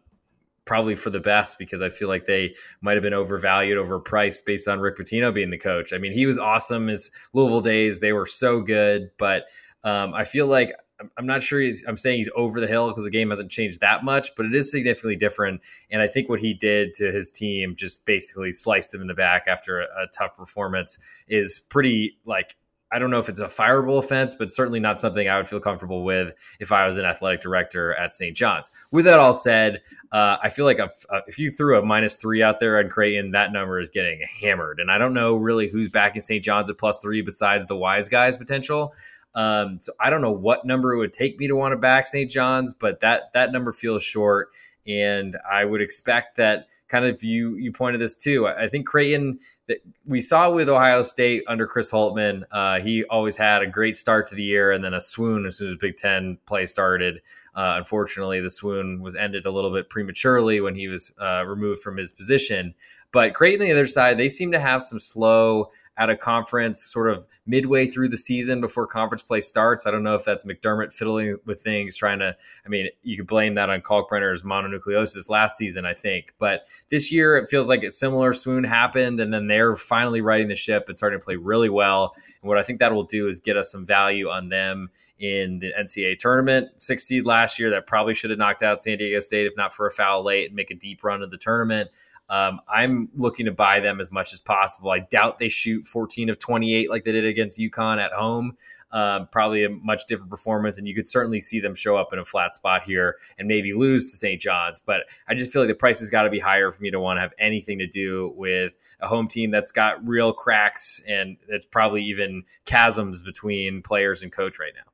probably 0.63 0.95
for 0.95 1.09
the 1.09 1.19
best 1.19 1.57
because 1.57 1.81
I 1.81 1.89
feel 1.89 2.07
like 2.07 2.23
they 2.23 2.55
might 2.79 2.93
have 2.93 3.03
been 3.03 3.13
overvalued, 3.13 3.77
overpriced 3.77 4.45
based 4.45 4.67
on 4.69 4.79
Rick 4.79 4.97
Pitino 4.97 5.33
being 5.33 5.49
the 5.49 5.57
coach. 5.57 5.91
I 5.91 5.97
mean, 5.97 6.13
he 6.13 6.25
was 6.25 6.39
awesome. 6.39 6.88
His 6.88 7.12
Louisville 7.33 7.59
days, 7.59 7.99
they 7.99 8.13
were 8.13 8.27
so 8.27 8.62
good, 8.62 9.12
but 9.17 9.47
um, 9.83 10.13
I 10.13 10.23
feel 10.23 10.47
like 10.47 10.71
I'm 11.17 11.25
not 11.25 11.41
sure 11.41 11.59
he's, 11.59 11.85
I'm 11.88 11.97
saying 11.97 12.17
he's 12.17 12.29
over 12.35 12.59
the 12.59 12.67
hill 12.67 12.89
because 12.89 13.03
the 13.03 13.09
game 13.09 13.29
hasn't 13.29 13.51
changed 13.51 13.81
that 13.81 14.03
much, 14.03 14.35
but 14.35 14.45
it 14.45 14.53
is 14.53 14.71
significantly 14.71 15.15
different. 15.15 15.62
And 15.91 16.01
I 16.01 16.07
think 16.07 16.29
what 16.29 16.39
he 16.39 16.53
did 16.53 16.93
to 16.95 17.12
his 17.12 17.31
team, 17.31 17.75
just 17.75 18.05
basically 18.05 18.51
sliced 18.51 18.91
them 18.91 19.01
in 19.01 19.07
the 19.07 19.13
back 19.13 19.45
after 19.47 19.81
a, 19.81 19.85
a 19.85 20.07
tough 20.17 20.35
performance, 20.35 20.97
is 21.27 21.59
pretty 21.59 22.17
like 22.25 22.55
I 22.91 22.97
don't 22.97 23.12
know 23.12 23.19
if 23.19 23.29
it's 23.29 23.39
a 23.39 23.45
fireable 23.45 23.99
offense, 23.99 24.33
but 24.33 24.49
certainly 24.49 24.79
not 24.79 24.97
something 24.97 25.29
I 25.29 25.38
would 25.38 25.47
feel 25.47 25.59
comfortable 25.59 26.03
with 26.03 26.33
if 26.59 26.71
I 26.71 26.88
was 26.88 26.97
an 26.97 27.05
athletic 27.05 27.39
director 27.39 27.93
at 27.93 28.13
St. 28.13 28.35
John's. 28.35 28.71
With 28.89 29.05
that 29.05 29.19
all 29.19 29.33
said, 29.35 29.81
uh, 30.12 30.38
I 30.41 30.49
feel 30.49 30.65
like 30.65 30.79
a, 30.79 30.89
a, 31.12 31.21
if 31.27 31.38
you 31.38 31.51
threw 31.51 31.77
a 31.77 31.85
minus 31.85 32.15
three 32.15 32.41
out 32.41 32.59
there 32.59 32.79
on 32.79 32.89
Creighton, 32.89 33.31
that 33.31 33.51
number 33.51 33.79
is 33.79 33.91
getting 33.91 34.21
hammered. 34.41 34.79
And 34.79 34.89
I 34.89 34.97
don't 34.97 35.13
know 35.13 35.35
really 35.35 35.67
who's 35.67 35.88
backing 35.88 36.21
St. 36.21 36.43
John's 36.43 36.69
at 36.69 36.79
plus 36.79 36.97
three 36.99 37.21
besides 37.21 37.67
the 37.67 37.75
wise 37.75 38.09
guys 38.09 38.38
potential. 38.38 38.95
Um, 39.39 39.80
so 39.80 39.93
I 40.02 40.10
don't 40.10 40.21
know 40.21 40.32
what 40.32 40.65
number 40.65 40.93
it 40.93 40.97
would 40.97 41.13
take 41.13 41.39
me 41.39 41.47
to 41.47 41.56
want 41.56 41.71
to 41.71 41.78
back 41.78 42.08
St. 42.08 42.30
John's, 42.30 42.73
but 42.73 42.99
that 42.99 43.32
that 43.34 43.54
number 43.54 43.71
feels 43.71 44.04
short, 44.04 44.49
and 44.86 45.38
I 45.49 45.63
would 45.63 45.82
expect 45.82 46.36
that 46.36 46.67
kind 46.89 47.06
of 47.06 47.23
you 47.23 47.56
you 47.56 47.71
pointed 47.71 48.02
this 48.02 48.17
too. 48.17 48.47
I 48.47 48.67
think 48.67 48.86
Creighton 48.86 49.39
that 49.67 49.78
we 50.06 50.19
saw 50.19 50.52
with 50.52 50.67
Ohio 50.67 51.04
State 51.04 51.43
under 51.47 51.65
Chris 51.67 51.89
Holtmann, 51.89 52.43
Uh, 52.52 52.82
he 52.82 53.06
always 53.06 53.38
had 53.38 53.62
a 53.62 53.67
great 53.67 53.95
start 53.95 54.28
to 54.28 54.36
the 54.36 54.43
year 54.43 54.71
and 54.71 54.84
then 54.84 54.93
a 54.93 54.99
swoon 54.99 55.45
as 55.45 55.58
soon 55.58 55.69
as 55.69 55.75
Big 55.78 55.95
Ten 55.95 56.38
play 56.45 56.65
started. 56.65 57.21
Uh, 57.56 57.75
unfortunately, 57.78 58.41
the 58.41 58.49
swoon 58.49 58.99
was 58.99 59.15
ended 59.15 59.45
a 59.45 59.52
little 59.52 59.71
bit 59.71 59.89
prematurely 59.89 60.60
when 60.60 60.75
he 60.75 60.88
was 60.88 61.13
uh, 61.21 61.45
removed 61.45 61.82
from 61.82 61.97
his 61.97 62.12
position. 62.12 62.73
But 63.12 63.34
Creighton 63.34 63.62
on 63.62 63.67
the 63.67 63.73
other 63.73 63.88
side, 63.88 64.17
they 64.17 64.30
seem 64.30 64.52
to 64.52 64.60
have 64.60 64.84
some 64.84 64.99
slow 64.99 65.71
at 65.99 66.09
a 66.09 66.15
conference 66.15 66.81
sort 66.81 67.09
of 67.09 67.27
midway 67.45 67.85
through 67.85 68.07
the 68.07 68.17
season 68.17 68.62
before 68.62 68.88
conference 68.88 69.21
play 69.21 69.41
starts. 69.41 69.85
I 69.85 69.91
don't 69.91 70.01
know 70.01 70.15
if 70.15 70.23
that's 70.23 70.45
McDermott 70.45 70.93
fiddling 70.93 71.35
with 71.45 71.62
things, 71.62 71.97
trying 71.97 72.19
to, 72.19 72.35
I 72.65 72.69
mean, 72.69 72.88
you 73.03 73.17
could 73.17 73.27
blame 73.27 73.53
that 73.55 73.69
on 73.69 73.81
Kalkbrenner's 73.81 74.43
mononucleosis 74.43 75.29
last 75.29 75.57
season, 75.57 75.85
I 75.85 75.93
think. 75.93 76.33
But 76.39 76.67
this 76.89 77.12
year, 77.12 77.35
it 77.35 77.49
feels 77.49 77.67
like 77.67 77.83
a 77.83 77.91
similar 77.91 78.31
swoon 78.31 78.63
happened, 78.63 79.19
and 79.19 79.33
then 79.33 79.47
they're 79.47 79.75
finally 79.75 80.21
riding 80.21 80.47
the 80.47 80.55
ship 80.55 80.85
and 80.88 80.97
starting 80.97 81.19
to 81.19 81.25
play 81.25 81.35
really 81.35 81.69
well. 81.69 82.15
And 82.41 82.47
what 82.47 82.57
I 82.57 82.63
think 82.63 82.79
that 82.79 82.93
will 82.93 83.03
do 83.03 83.27
is 83.27 83.41
get 83.41 83.57
us 83.57 83.69
some 83.69 83.85
value 83.85 84.29
on 84.29 84.47
them 84.47 84.89
in 85.19 85.59
the 85.59 85.73
NCAA 85.77 86.17
tournament. 86.17 86.69
Six 86.77 87.03
seed 87.03 87.25
last 87.25 87.59
year 87.59 87.69
that 87.71 87.88
probably 87.88 88.13
should 88.13 88.29
have 88.29 88.39
knocked 88.39 88.63
out 88.63 88.81
San 88.81 88.97
Diego 88.97 89.19
State 89.19 89.47
if 89.47 89.57
not 89.57 89.73
for 89.73 89.85
a 89.85 89.91
foul 89.91 90.23
late 90.23 90.47
and 90.47 90.55
make 90.55 90.71
a 90.71 90.75
deep 90.75 91.03
run 91.03 91.21
of 91.21 91.29
the 91.29 91.38
tournament. 91.38 91.89
Um, 92.29 92.61
I'm 92.67 93.09
looking 93.15 93.47
to 93.47 93.51
buy 93.51 93.79
them 93.79 93.99
as 93.99 94.11
much 94.11 94.33
as 94.33 94.39
possible. 94.39 94.91
I 94.91 94.99
doubt 94.99 95.39
they 95.39 95.49
shoot 95.49 95.83
14 95.85 96.29
of 96.29 96.37
28 96.37 96.89
like 96.89 97.03
they 97.03 97.11
did 97.11 97.25
against 97.25 97.59
UConn 97.59 98.03
at 98.03 98.11
home. 98.11 98.55
Um, 98.91 99.27
probably 99.31 99.65
a 99.65 99.69
much 99.69 100.05
different 100.07 100.31
performance, 100.31 100.79
and 100.79 100.87
you 100.87 100.95
could 100.95 101.07
certainly 101.07 101.39
see 101.39 101.59
them 101.59 101.75
show 101.75 101.95
up 101.95 102.11
in 102.11 102.17
a 102.17 102.25
flat 102.25 102.55
spot 102.55 102.83
here 102.83 103.17
and 103.37 103.47
maybe 103.47 103.71
lose 103.71 104.09
to 104.11 104.17
St. 104.17 104.41
John's. 104.41 104.79
But 104.79 105.01
I 105.27 105.35
just 105.35 105.53
feel 105.53 105.61
like 105.61 105.69
the 105.69 105.75
price 105.75 105.99
has 105.99 106.09
got 106.09 106.23
to 106.23 106.29
be 106.29 106.39
higher 106.39 106.71
for 106.71 106.81
me 106.81 106.89
to 106.89 106.99
want 106.99 107.17
to 107.17 107.21
have 107.21 107.33
anything 107.37 107.77
to 107.79 107.87
do 107.87 108.33
with 108.35 108.75
a 108.99 109.07
home 109.07 109.27
team 109.27 109.51
that's 109.51 109.71
got 109.71 110.07
real 110.07 110.33
cracks 110.33 111.01
and 111.07 111.37
it's 111.47 111.65
probably 111.65 112.03
even 112.03 112.43
chasms 112.65 113.21
between 113.21 113.83
players 113.83 114.23
and 114.23 114.31
coach 114.31 114.59
right 114.59 114.73
now. 114.75 114.91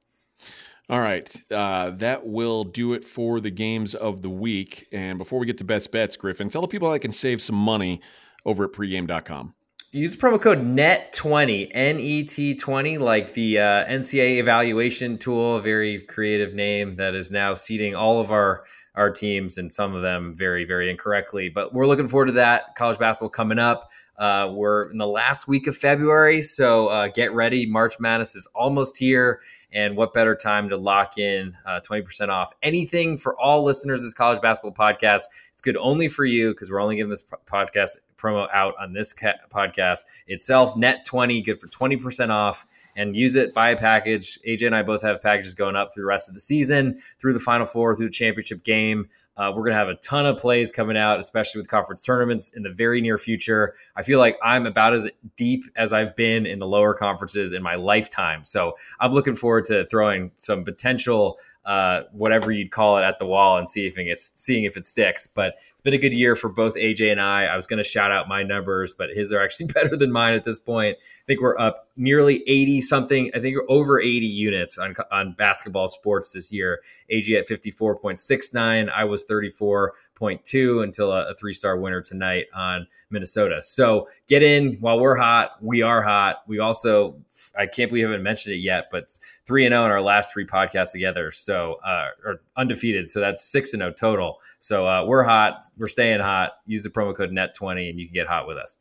All 0.89 0.99
right. 0.99 1.33
Uh, 1.51 1.89
that 1.91 2.27
will 2.27 2.63
do 2.63 2.93
it 2.93 3.05
for 3.05 3.39
the 3.39 3.49
games 3.49 3.95
of 3.95 4.21
the 4.21 4.29
week. 4.29 4.87
And 4.91 5.17
before 5.17 5.39
we 5.39 5.45
get 5.45 5.57
to 5.59 5.63
best 5.63 5.91
bets, 5.91 6.15
Griffin, 6.15 6.49
tell 6.49 6.61
the 6.61 6.67
people 6.67 6.91
I 6.91 6.99
can 6.99 7.11
save 7.11 7.41
some 7.41 7.55
money 7.55 8.01
over 8.45 8.65
at 8.65 8.71
pregame.com. 8.71 9.55
Use 9.91 10.15
promo 10.17 10.41
code 10.41 10.59
NET20, 10.59 11.71
N 11.71 11.99
E 11.99 12.23
T 12.23 12.53
20, 12.53 12.97
like 12.97 13.31
the 13.31 13.59
uh, 13.59 13.85
NCAA 13.85 14.39
evaluation 14.39 15.17
tool, 15.17 15.59
very 15.59 16.01
creative 16.01 16.53
name 16.53 16.95
that 16.95 17.15
is 17.15 17.31
now 17.31 17.53
seeding 17.53 17.95
all 17.95 18.19
of 18.19 18.29
our 18.29 18.65
our 18.95 19.09
teams 19.09 19.57
and 19.57 19.71
some 19.71 19.93
of 19.93 20.01
them 20.01 20.35
very, 20.35 20.65
very 20.65 20.89
incorrectly. 20.89 21.49
But 21.49 21.73
we're 21.73 21.87
looking 21.87 22.07
forward 22.07 22.27
to 22.27 22.31
that. 22.33 22.75
College 22.75 22.97
basketball 22.97 23.29
coming 23.29 23.59
up. 23.59 23.91
Uh, 24.17 24.49
we're 24.53 24.89
in 24.91 24.97
the 24.97 25.07
last 25.07 25.47
week 25.47 25.67
of 25.67 25.75
February, 25.75 26.41
so 26.41 26.87
uh, 26.87 27.09
get 27.09 27.33
ready. 27.33 27.65
March 27.65 27.99
Madness 27.99 28.33
is 28.33 28.47
almost 28.55 28.97
here, 28.97 29.41
and 29.73 29.97
what 29.97 30.13
better 30.13 30.35
time 30.35 30.69
to 30.69 30.77
lock 30.77 31.17
in 31.17 31.55
uh, 31.65 31.81
20% 31.81 32.29
off 32.29 32.53
anything 32.63 33.17
for 33.17 33.37
all 33.37 33.61
listeners 33.61 33.99
of 33.99 34.05
this 34.05 34.13
college 34.13 34.41
basketball 34.41 34.71
podcast? 34.71 35.23
It's 35.51 35.61
good 35.61 35.75
only 35.75 36.07
for 36.07 36.23
you 36.23 36.51
because 36.51 36.71
we're 36.71 36.81
only 36.81 36.95
giving 36.95 37.09
this 37.09 37.23
podcast 37.45 37.97
promo 38.17 38.47
out 38.53 38.73
on 38.79 38.93
this 38.93 39.11
ca- 39.11 39.33
podcast 39.49 40.05
itself. 40.27 40.77
Net 40.77 41.03
20, 41.05 41.41
good 41.41 41.59
for 41.59 41.67
20% 41.67 42.29
off. 42.29 42.65
And 42.95 43.15
use 43.15 43.35
it. 43.35 43.53
Buy 43.53 43.71
a 43.71 43.77
package. 43.77 44.39
AJ 44.47 44.67
and 44.67 44.75
I 44.75 44.83
both 44.83 45.01
have 45.01 45.21
packages 45.21 45.55
going 45.55 45.75
up 45.75 45.93
through 45.93 46.03
the 46.03 46.07
rest 46.07 46.27
of 46.27 46.33
the 46.33 46.39
season, 46.39 46.97
through 47.19 47.33
the 47.33 47.39
Final 47.39 47.65
Four, 47.65 47.95
through 47.95 48.07
the 48.07 48.13
championship 48.13 48.63
game. 48.63 49.09
Uh, 49.37 49.51
we're 49.53 49.63
going 49.63 49.73
to 49.73 49.77
have 49.77 49.89
a 49.89 49.95
ton 49.95 50.25
of 50.25 50.37
plays 50.37 50.71
coming 50.71 50.95
out, 50.95 51.19
especially 51.19 51.59
with 51.59 51.67
conference 51.67 52.03
tournaments 52.03 52.55
in 52.55 52.63
the 52.63 52.69
very 52.69 53.01
near 53.01 53.17
future. 53.17 53.75
I 53.95 54.01
feel 54.01 54.17
like 54.17 54.37
I'm 54.41 54.65
about 54.65 54.93
as 54.93 55.09
deep 55.35 55.65
as 55.75 55.91
I've 55.91 56.15
been 56.15 56.45
in 56.45 56.59
the 56.59 56.67
lower 56.67 56.93
conferences 56.93 57.51
in 57.51 57.61
my 57.61 57.75
lifetime. 57.75 58.45
So 58.45 58.75
I'm 59.01 59.11
looking 59.11 59.35
forward 59.35 59.65
to 59.65 59.85
throwing 59.87 60.31
some 60.37 60.63
potential 60.63 61.37
uh, 61.65 62.03
whatever 62.11 62.51
you'd 62.51 62.71
call 62.71 62.97
it 62.97 63.03
at 63.03 63.17
the 63.17 63.25
wall 63.25 63.57
and 63.57 63.67
see 63.67 63.87
if 63.87 63.97
it 63.97 64.05
gets, 64.05 64.31
seeing 64.35 64.65
if 64.65 64.77
it 64.77 64.85
sticks. 64.85 65.25
But 65.25 65.55
it's 65.71 65.81
been 65.81 65.93
a 65.93 65.97
good 65.97 66.13
year 66.13 66.35
for 66.35 66.49
both 66.49 66.75
AJ 66.75 67.11
and 67.11 67.19
I. 67.19 67.45
I 67.45 67.55
was 67.55 67.65
going 67.65 67.77
to 67.77 67.83
shout 67.83 68.11
out 68.11 68.27
my 68.27 68.43
numbers, 68.43 68.93
but 68.93 69.09
his 69.09 69.33
are 69.33 69.41
actually 69.43 69.67
better 69.73 69.97
than 69.97 70.11
mine 70.11 70.33
at 70.33 70.43
this 70.43 70.59
point. 70.59 70.97
I 70.99 71.25
think 71.25 71.41
we're 71.41 71.57
up 71.57 71.89
nearly 71.97 72.43
80 72.47 72.81
something. 72.81 73.31
I 73.33 73.39
think 73.39 73.57
over 73.67 73.99
80 73.99 74.25
units 74.25 74.77
on, 74.77 74.95
on 75.11 75.33
basketball 75.33 75.87
sports 75.87 76.31
this 76.31 76.51
year. 76.51 76.81
AJ 77.11 77.39
at 77.39 77.47
54.69. 77.47 78.89
I 78.89 79.03
was 79.03 79.25
34.2 79.25 80.83
until 80.83 81.11
a, 81.11 81.31
a 81.31 81.35
three 81.35 81.53
star 81.53 81.77
winner 81.77 82.01
tonight 82.01 82.45
on 82.53 82.85
Minnesota. 83.09 83.61
So 83.61 84.07
get 84.27 84.43
in 84.43 84.73
while 84.75 84.99
we're 84.99 85.15
hot. 85.15 85.51
We 85.61 85.81
are 85.81 86.01
hot. 86.03 86.43
We 86.47 86.59
also, 86.59 87.17
I 87.57 87.65
can't 87.65 87.89
believe 87.89 88.05
I 88.05 88.11
haven't 88.11 88.23
mentioned 88.23 88.55
it 88.55 88.59
yet, 88.59 88.89
but 88.91 89.09
3 89.45 89.65
and 89.65 89.73
0 89.73 89.85
in 89.85 89.91
our 89.91 90.01
last 90.01 90.33
three 90.33 90.45
podcasts 90.45 90.91
together. 90.91 91.31
So, 91.31 91.54
uh, 91.55 92.07
or 92.23 92.41
undefeated. 92.57 93.09
So 93.09 93.19
that's 93.19 93.49
6 93.51 93.73
and 93.73 93.81
0 93.81 93.93
total. 93.93 94.39
So 94.59 94.87
uh, 94.87 95.05
we're 95.05 95.23
hot. 95.23 95.65
We're 95.77 95.87
staying 95.87 96.21
hot. 96.21 96.53
Use 96.65 96.83
the 96.83 96.89
promo 96.89 97.15
code 97.15 97.31
NET20 97.31 97.89
and 97.89 97.99
you 97.99 98.07
can 98.07 98.13
get 98.13 98.27
hot 98.27 98.47
with 98.47 98.57
us. 98.57 98.77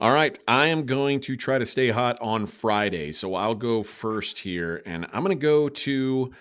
All 0.00 0.12
right, 0.12 0.36
I 0.48 0.66
am 0.66 0.84
going 0.84 1.20
to 1.20 1.36
try 1.36 1.58
to 1.58 1.66
stay 1.66 1.90
hot 1.90 2.18
on 2.20 2.46
Friday. 2.46 3.12
So 3.12 3.34
I'll 3.34 3.54
go 3.54 3.84
first 3.84 4.40
here 4.40 4.82
and 4.84 5.06
I'm 5.12 5.22
going 5.22 5.38
to 5.38 5.40
go 5.40 5.68
to 5.68 6.32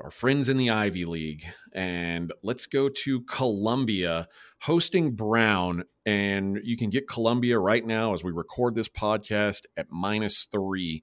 our 0.00 0.10
friends 0.10 0.48
in 0.48 0.56
the 0.56 0.70
Ivy 0.70 1.04
League. 1.04 1.44
And 1.72 2.32
let's 2.42 2.66
go 2.66 2.88
to 2.88 3.22
Columbia 3.22 4.28
hosting 4.60 5.12
Brown. 5.12 5.84
And 6.06 6.60
you 6.62 6.76
can 6.76 6.90
get 6.90 7.08
Columbia 7.08 7.58
right 7.58 7.84
now 7.84 8.12
as 8.12 8.22
we 8.22 8.32
record 8.32 8.74
this 8.74 8.88
podcast 8.88 9.62
at 9.76 9.90
minus 9.90 10.46
three. 10.50 11.02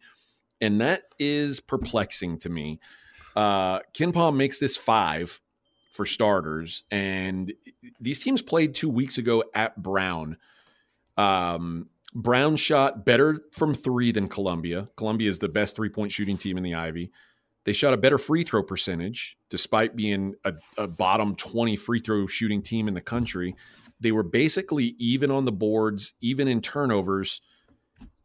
And 0.61 0.81
that 0.81 1.03
is 1.19 1.59
perplexing 1.59 2.39
to 2.39 2.49
me. 2.49 2.79
Uh, 3.39 3.79
KenPom 3.93 4.35
makes 4.35 4.59
this 4.59 4.75
five 4.75 5.39
for 5.91 6.05
starters. 6.05 6.83
And 6.91 7.53
these 7.97 8.19
teams 8.19 8.41
played 8.41 8.75
two 8.75 8.89
weeks 8.89 9.17
ago 9.17 9.45
at 9.55 9.81
Brown. 9.81 10.35
Um, 11.15 11.87
Brown 12.13 12.57
shot 12.57 13.05
better 13.05 13.39
from 13.53 13.73
three 13.73 14.11
than 14.11 14.27
Columbia. 14.27 14.89
Columbia 14.97 15.29
is 15.29 15.39
the 15.39 15.47
best 15.47 15.77
three 15.77 15.87
point 15.87 16.11
shooting 16.11 16.35
team 16.35 16.57
in 16.57 16.63
the 16.63 16.75
Ivy. 16.75 17.13
They 17.63 17.71
shot 17.71 17.93
a 17.93 17.97
better 17.97 18.17
free 18.17 18.43
throw 18.43 18.61
percentage, 18.61 19.37
despite 19.49 19.95
being 19.95 20.35
a, 20.43 20.55
a, 20.77 20.89
bottom 20.89 21.33
20 21.33 21.77
free 21.77 22.01
throw 22.01 22.27
shooting 22.27 22.61
team 22.61 22.89
in 22.89 22.93
the 22.93 22.99
country. 22.99 23.55
They 24.01 24.11
were 24.11 24.23
basically 24.23 24.97
even 24.99 25.31
on 25.31 25.45
the 25.45 25.53
boards, 25.53 26.13
even 26.19 26.49
in 26.49 26.59
turnovers. 26.59 27.39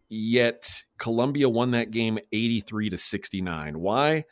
Yet 0.08 0.82
Columbia 0.98 1.48
won 1.48 1.70
that 1.70 1.92
game 1.92 2.18
83 2.32 2.90
to 2.90 2.96
69. 2.96 3.78
Why? 3.78 4.24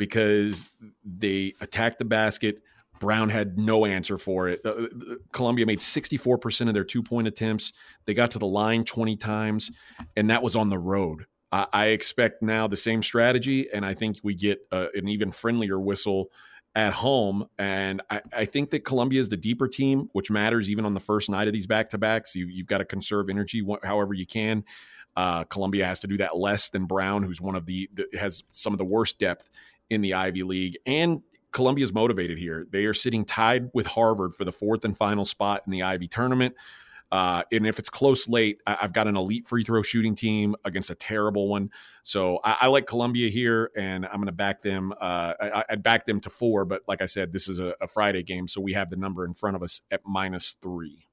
Because 0.00 0.66
they 1.04 1.52
attacked 1.60 1.98
the 1.98 2.04
basket. 2.04 2.62
Brown 2.98 3.30
had 3.30 3.58
no 3.58 3.86
answer 3.86 4.18
for 4.18 4.48
it. 4.48 4.60
Uh, 4.64 4.86
Columbia 5.32 5.66
made 5.66 5.80
64% 5.80 6.68
of 6.68 6.74
their 6.74 6.84
two 6.84 7.02
point 7.02 7.28
attempts. 7.28 7.72
They 8.04 8.14
got 8.14 8.32
to 8.32 8.38
the 8.38 8.46
line 8.46 8.84
20 8.84 9.16
times, 9.16 9.70
and 10.16 10.30
that 10.30 10.42
was 10.42 10.56
on 10.56 10.70
the 10.70 10.78
road. 10.78 11.26
I, 11.52 11.66
I 11.72 11.86
expect 11.86 12.42
now 12.42 12.66
the 12.66 12.76
same 12.76 13.02
strategy, 13.02 13.68
and 13.72 13.84
I 13.84 13.94
think 13.94 14.18
we 14.22 14.34
get 14.34 14.60
uh, 14.72 14.86
an 14.94 15.08
even 15.08 15.30
friendlier 15.30 15.78
whistle 15.78 16.30
at 16.74 16.92
home. 16.92 17.46
And 17.58 18.02
I, 18.10 18.20
I, 18.32 18.44
think 18.44 18.70
that 18.70 18.84
Columbia 18.84 19.20
is 19.20 19.28
the 19.28 19.36
deeper 19.36 19.66
team, 19.66 20.08
which 20.12 20.30
matters 20.30 20.70
even 20.70 20.84
on 20.84 20.94
the 20.94 21.00
first 21.00 21.28
night 21.28 21.48
of 21.48 21.52
these 21.52 21.66
back 21.66 21.88
to 21.90 21.98
backs. 21.98 22.36
You, 22.36 22.48
have 22.58 22.66
got 22.66 22.78
to 22.78 22.84
conserve 22.84 23.28
energy 23.28 23.64
however 23.82 24.14
you 24.14 24.26
can. 24.26 24.64
Uh, 25.16 25.44
Columbia 25.44 25.84
has 25.86 26.00
to 26.00 26.06
do 26.06 26.18
that 26.18 26.36
less 26.36 26.68
than 26.70 26.84
Brown, 26.84 27.24
who's 27.24 27.40
one 27.40 27.56
of 27.56 27.66
the, 27.66 27.90
the 27.92 28.06
has 28.18 28.44
some 28.52 28.72
of 28.72 28.78
the 28.78 28.84
worst 28.84 29.18
depth 29.18 29.48
in 29.90 30.00
the 30.00 30.14
Ivy 30.14 30.42
League. 30.42 30.78
And 30.86 31.22
Columbia's 31.52 31.92
motivated 31.92 32.38
here. 32.38 32.66
They 32.70 32.84
are 32.84 32.94
sitting 32.94 33.24
tied 33.24 33.70
with 33.74 33.86
Harvard 33.86 34.34
for 34.34 34.44
the 34.44 34.52
fourth 34.52 34.84
and 34.84 34.96
final 34.96 35.24
spot 35.24 35.62
in 35.66 35.72
the 35.72 35.82
Ivy 35.82 36.08
tournament. 36.08 36.54
Uh, 37.12 37.42
and 37.50 37.66
if 37.66 37.80
it's 37.80 37.90
close 37.90 38.28
late, 38.28 38.60
I- 38.66 38.76
have 38.76 38.92
got 38.92 39.08
an 39.08 39.16
elite 39.16 39.48
free 39.48 39.64
throw 39.64 39.82
shooting 39.82 40.14
team 40.14 40.54
against 40.64 40.90
a 40.90 40.94
terrible 40.94 41.48
one. 41.48 41.70
So 42.04 42.38
I, 42.44 42.58
I 42.60 42.66
like 42.68 42.86
Columbia 42.86 43.30
here, 43.30 43.72
and 43.76 44.06
I'm 44.06 44.16
going 44.16 44.26
to 44.26 44.32
back 44.32 44.62
them. 44.62 44.92
Uh, 44.92 45.34
I- 45.40 45.64
would 45.70 45.82
back 45.82 46.06
them 46.06 46.20
to 46.20 46.30
four, 46.30 46.64
but 46.64 46.82
like 46.86 47.02
I 47.02 47.06
said, 47.06 47.32
this 47.32 47.48
is 47.48 47.58
a, 47.58 47.74
a 47.80 47.88
Friday 47.88 48.22
game, 48.22 48.46
so 48.46 48.60
we 48.60 48.74
have 48.74 48.90
the 48.90 48.96
number 48.96 49.24
in 49.24 49.34
front 49.34 49.56
of 49.56 49.62
us 49.64 49.82
at 49.90 50.02
minus 50.06 50.54
three. 50.62 51.08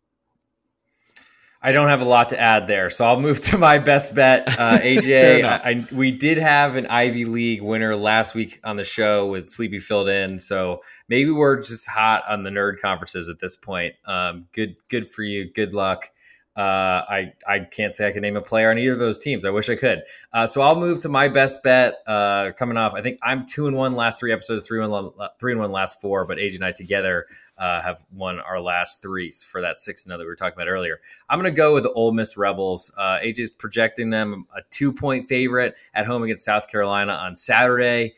I 1.61 1.71
don't 1.71 1.89
have 1.89 2.01
a 2.01 2.05
lot 2.05 2.29
to 2.29 2.39
add 2.39 2.67
there, 2.67 2.89
so 2.89 3.05
I'll 3.05 3.19
move 3.19 3.39
to 3.45 3.57
my 3.57 3.77
best 3.77 4.13
bet. 4.13 4.47
Uh, 4.59 4.79
AJ, 4.81 5.43
I, 5.43 5.71
I, 5.71 5.87
we 5.91 6.11
did 6.11 6.37
have 6.37 6.75
an 6.75 6.85
Ivy 6.87 7.25
League 7.25 7.61
winner 7.61 7.95
last 7.95 8.35
week 8.35 8.59
on 8.63 8.75
the 8.75 8.83
show 8.83 9.27
with 9.27 9.49
Sleepy 9.49 9.79
filled 9.79 10.09
in, 10.09 10.39
so 10.39 10.81
maybe 11.09 11.31
we're 11.31 11.61
just 11.61 11.87
hot 11.87 12.23
on 12.29 12.43
the 12.43 12.49
nerd 12.49 12.79
conferences 12.81 13.29
at 13.29 13.39
this 13.39 13.55
point. 13.55 13.95
Um, 14.05 14.47
good, 14.53 14.75
good 14.89 15.09
for 15.09 15.23
you. 15.23 15.51
Good 15.51 15.73
luck. 15.73 16.11
Uh, 16.57 17.05
I 17.07 17.33
I 17.47 17.59
can't 17.59 17.93
say 17.93 18.07
I 18.07 18.11
can 18.11 18.23
name 18.23 18.35
a 18.35 18.41
player 18.41 18.71
on 18.71 18.79
either 18.79 18.93
of 18.93 18.99
those 18.99 19.19
teams. 19.19 19.45
I 19.45 19.51
wish 19.51 19.69
I 19.69 19.75
could. 19.75 20.01
Uh, 20.33 20.47
so 20.47 20.61
I'll 20.61 20.79
move 20.79 20.97
to 21.01 21.09
my 21.09 21.27
best 21.27 21.61
bet. 21.61 21.99
Uh, 22.07 22.51
coming 22.57 22.77
off, 22.77 22.95
I 22.95 23.03
think 23.03 23.19
I'm 23.21 23.45
two 23.45 23.67
and 23.67 23.77
one 23.77 23.93
last 23.95 24.19
three 24.19 24.31
episodes, 24.31 24.65
three 24.65 24.81
and 24.81 24.91
one, 24.91 25.11
three 25.39 25.51
and 25.51 25.61
one 25.61 25.71
last 25.71 26.01
four. 26.01 26.25
But 26.25 26.39
AJ 26.39 26.55
and 26.55 26.65
I 26.65 26.71
together 26.71 27.27
uh, 27.59 27.83
have 27.83 28.03
won 28.11 28.39
our 28.39 28.59
last 28.59 29.03
three 29.03 29.29
for 29.29 29.61
that 29.61 29.79
six 29.79 30.03
and 30.03 30.09
zero 30.09 30.17
that 30.17 30.23
we 30.23 30.29
were 30.29 30.35
talking 30.35 30.57
about 30.57 30.67
earlier. 30.67 30.99
I'm 31.29 31.39
going 31.39 31.53
to 31.53 31.55
go 31.55 31.75
with 31.75 31.83
the 31.83 31.91
Ole 31.91 32.11
Miss 32.11 32.35
Rebels. 32.37 32.91
Uh, 32.97 33.19
AJ 33.19 33.39
is 33.39 33.51
projecting 33.51 34.09
them 34.09 34.47
a 34.55 34.61
two 34.71 34.91
point 34.91 35.27
favorite 35.27 35.75
at 35.93 36.07
home 36.07 36.23
against 36.23 36.43
South 36.43 36.67
Carolina 36.67 37.13
on 37.13 37.35
Saturday. 37.35 38.15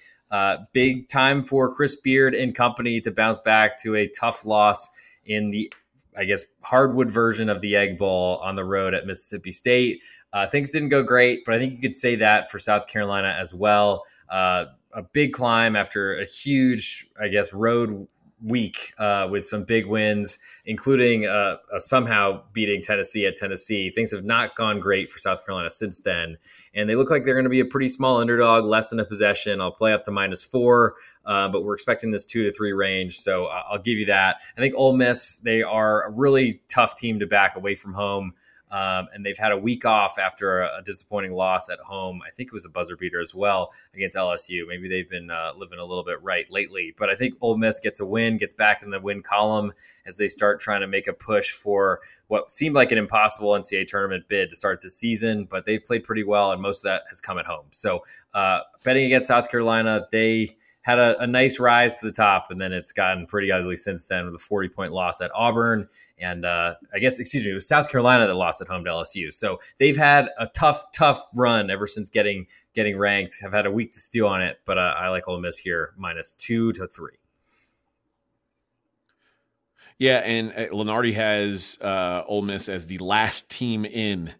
Big 0.71 1.09
time 1.09 1.43
for 1.43 1.75
Chris 1.75 1.97
Beard 1.97 2.33
and 2.33 2.55
company 2.55 3.01
to 3.01 3.11
bounce 3.11 3.41
back 3.41 3.77
to 3.81 3.95
a 3.95 4.07
tough 4.07 4.45
loss 4.45 4.89
in 5.25 5.51
the 5.51 5.73
I 6.17 6.25
guess, 6.25 6.45
hardwood 6.61 7.09
version 7.09 7.49
of 7.49 7.61
the 7.61 7.75
Egg 7.75 7.97
Bowl 7.97 8.37
on 8.43 8.55
the 8.55 8.65
road 8.65 8.93
at 8.93 9.05
Mississippi 9.05 9.51
State. 9.51 10.01
Uh, 10.31 10.47
things 10.47 10.71
didn't 10.71 10.89
go 10.89 11.01
great, 11.01 11.43
but 11.45 11.55
I 11.55 11.57
think 11.57 11.73
you 11.73 11.79
could 11.79 11.97
say 11.97 12.15
that 12.15 12.51
for 12.51 12.59
South 12.59 12.87
Carolina 12.87 13.35
as 13.39 13.53
well. 13.53 14.03
Uh, 14.29 14.65
a 14.93 15.03
big 15.03 15.33
climb 15.33 15.75
after 15.75 16.17
a 16.19 16.25
huge, 16.25 17.07
I 17.19 17.27
guess, 17.27 17.53
road 17.53 18.07
week 18.43 18.93
uh, 18.97 19.27
with 19.29 19.45
some 19.45 19.63
big 19.63 19.85
wins, 19.85 20.39
including 20.65 21.25
uh, 21.25 21.57
uh, 21.73 21.79
somehow 21.79 22.41
beating 22.53 22.81
Tennessee 22.81 23.25
at 23.25 23.35
Tennessee. 23.35 23.89
Things 23.89 24.11
have 24.11 24.23
not 24.23 24.55
gone 24.55 24.79
great 24.79 25.11
for 25.11 25.19
South 25.19 25.45
Carolina 25.45 25.69
since 25.69 25.99
then, 25.99 26.37
and 26.73 26.89
they 26.89 26.95
look 26.95 27.09
like 27.09 27.25
they're 27.25 27.33
going 27.33 27.43
to 27.43 27.49
be 27.49 27.59
a 27.59 27.65
pretty 27.65 27.89
small 27.89 28.17
underdog, 28.17 28.65
less 28.65 28.89
than 28.89 28.99
a 28.99 29.05
possession. 29.05 29.61
I'll 29.61 29.71
play 29.71 29.93
up 29.93 30.03
to 30.05 30.11
minus 30.11 30.43
four, 30.43 30.95
uh, 31.29 31.47
but 31.47 31.63
we're 31.63 31.75
expecting 31.75 32.09
this 32.09 32.25
two 32.25 32.43
to 32.43 32.51
three 32.51 32.73
range, 32.73 33.19
so 33.19 33.45
I'll 33.45 33.77
give 33.77 33.99
you 33.99 34.07
that. 34.07 34.37
I 34.57 34.59
think 34.59 34.73
Ole 34.75 34.97
Miss 34.97 35.37
they 35.37 35.61
are 35.61 36.05
a 36.05 36.09
really 36.09 36.59
tough 36.67 36.95
team 36.95 37.19
to 37.19 37.27
back 37.27 37.55
away 37.55 37.75
from 37.75 37.93
home. 37.93 38.33
Um, 38.71 39.07
and 39.13 39.25
they've 39.25 39.37
had 39.37 39.51
a 39.51 39.57
week 39.57 39.83
off 39.83 40.19
after 40.19 40.61
a, 40.61 40.77
a, 40.77 40.81
disappointing 40.83 41.33
loss 41.33 41.69
at 41.69 41.79
home. 41.79 42.21
I 42.23 42.29
think 42.29 42.49
it 42.49 42.53
was 42.53 42.65
a 42.65 42.69
buzzer 42.69 42.95
beater 42.95 43.19
as 43.19 43.33
well 43.33 43.73
against 43.95 44.15
LSU. 44.15 44.67
Maybe 44.67 44.87
they've 44.87 45.09
been 45.09 45.31
uh, 45.31 45.53
living 45.57 45.79
a 45.79 45.83
little 45.83 46.03
bit 46.03 46.21
right 46.21 46.45
lately, 46.51 46.93
but 46.95 47.09
I 47.09 47.15
think 47.15 47.33
Ole 47.41 47.57
Miss 47.57 47.79
gets 47.79 47.99
a 47.99 48.05
win, 48.05 48.37
gets 48.37 48.53
back 48.53 48.83
in 48.83 48.91
the 48.91 48.99
win 48.99 49.23
column 49.23 49.73
as 50.05 50.17
they 50.17 50.27
start 50.27 50.59
trying 50.59 50.81
to 50.81 50.87
make 50.87 51.07
a 51.07 51.13
push 51.13 51.49
for 51.49 52.01
what 52.27 52.51
seemed 52.51 52.75
like 52.75 52.91
an 52.91 52.99
impossible 52.99 53.53
NCAA 53.53 53.87
tournament 53.87 54.27
bid 54.27 54.51
to 54.51 54.55
start 54.55 54.81
the 54.81 54.89
season. 54.91 55.45
But 55.45 55.65
they've 55.65 55.83
played 55.83 56.03
pretty 56.03 56.23
well, 56.23 56.51
and 56.51 56.61
most 56.61 56.85
of 56.85 56.89
that 56.89 57.05
has 57.09 57.21
come 57.21 57.39
at 57.39 57.47
home. 57.47 57.65
So 57.71 58.03
uh, 58.35 58.59
betting 58.83 59.05
against 59.05 59.27
South 59.27 59.49
Carolina, 59.49 60.07
they 60.11 60.57
had 60.89 60.99
a, 60.99 61.21
a, 61.21 61.27
nice 61.27 61.59
rise 61.59 61.97
to 61.97 62.05
the 62.07 62.11
top, 62.11 62.49
and 62.49 62.59
then 62.59 62.73
it's 62.73 62.91
gotten 62.91 63.27
pretty 63.27 63.51
ugly 63.51 63.77
since 63.77 64.05
then 64.05 64.25
with 64.25 64.35
a 64.35 64.39
40 64.39 64.69
point 64.69 64.91
loss 64.91 65.21
at 65.21 65.29
Auburn. 65.35 65.87
And 66.17 66.45
uh, 66.45 66.75
I 66.93 66.99
guess, 66.99 67.19
excuse 67.19 67.43
me, 67.43 67.51
it 67.51 67.53
was 67.53 67.67
South 67.67 67.89
Carolina 67.89 68.25
that 68.25 68.33
lost 68.33 68.61
at 68.61 68.67
home 68.67 68.83
to 68.85 68.89
LSU. 68.89 69.31
So 69.31 69.59
they've 69.77 69.95
had 69.95 70.29
a 70.39 70.47
tough, 70.47 70.91
tough 70.91 71.27
run 71.35 71.69
ever 71.69 71.85
since 71.85 72.09
getting 72.09 72.47
getting 72.73 72.97
ranked. 72.97 73.37
Have 73.41 73.53
had 73.53 73.67
a 73.67 73.71
week 73.71 73.93
to 73.93 73.99
steal 73.99 74.27
on 74.27 74.41
it, 74.41 74.59
but 74.65 74.77
uh, 74.77 74.95
I 74.97 75.09
like 75.09 75.27
Ole 75.27 75.39
Miss 75.39 75.57
here 75.57 75.93
minus 75.95 76.33
two 76.33 76.73
to 76.73 76.87
three. 76.87 77.17
Yeah, 79.99 80.17
and 80.19 80.51
uh, 80.51 80.73
Lunardi 80.73 81.13
has 81.13 81.77
uh, 81.81 82.23
Ole 82.25 82.41
Miss 82.41 82.67
as 82.67 82.87
the 82.87 82.97
last 82.97 83.49
team 83.49 83.85
in 83.85 84.33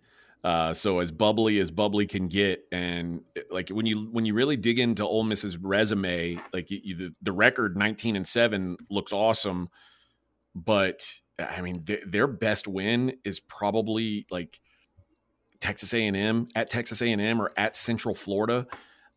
uh, 0.43 0.73
so 0.73 0.99
as 0.99 1.11
bubbly 1.11 1.59
as 1.59 1.69
bubbly 1.69 2.05
can 2.05 2.27
get, 2.27 2.63
and 2.71 3.21
like 3.51 3.69
when 3.69 3.85
you 3.85 4.07
when 4.11 4.25
you 4.25 4.33
really 4.33 4.55
dig 4.55 4.79
into 4.79 5.03
Ole 5.05 5.23
Miss's 5.23 5.57
resume, 5.57 6.39
like 6.53 6.71
you, 6.71 6.95
the, 6.95 7.15
the 7.21 7.31
record 7.33 7.75
nineteen 7.75 8.15
and 8.15 8.25
seven 8.25 8.77
looks 8.89 9.11
awesome, 9.11 9.69
but 10.55 11.05
I 11.37 11.61
mean 11.61 11.83
th- 11.83 12.03
their 12.07 12.27
best 12.27 12.67
win 12.67 13.17
is 13.25 13.41
probably 13.41 14.27
like 14.31 14.61
Texas 15.59 15.93
A&M, 15.93 16.47
at 16.55 16.69
Texas 16.69 17.01
A&M, 17.01 17.41
or 17.41 17.51
at 17.57 17.75
Central 17.75 18.15
Florida, 18.15 18.65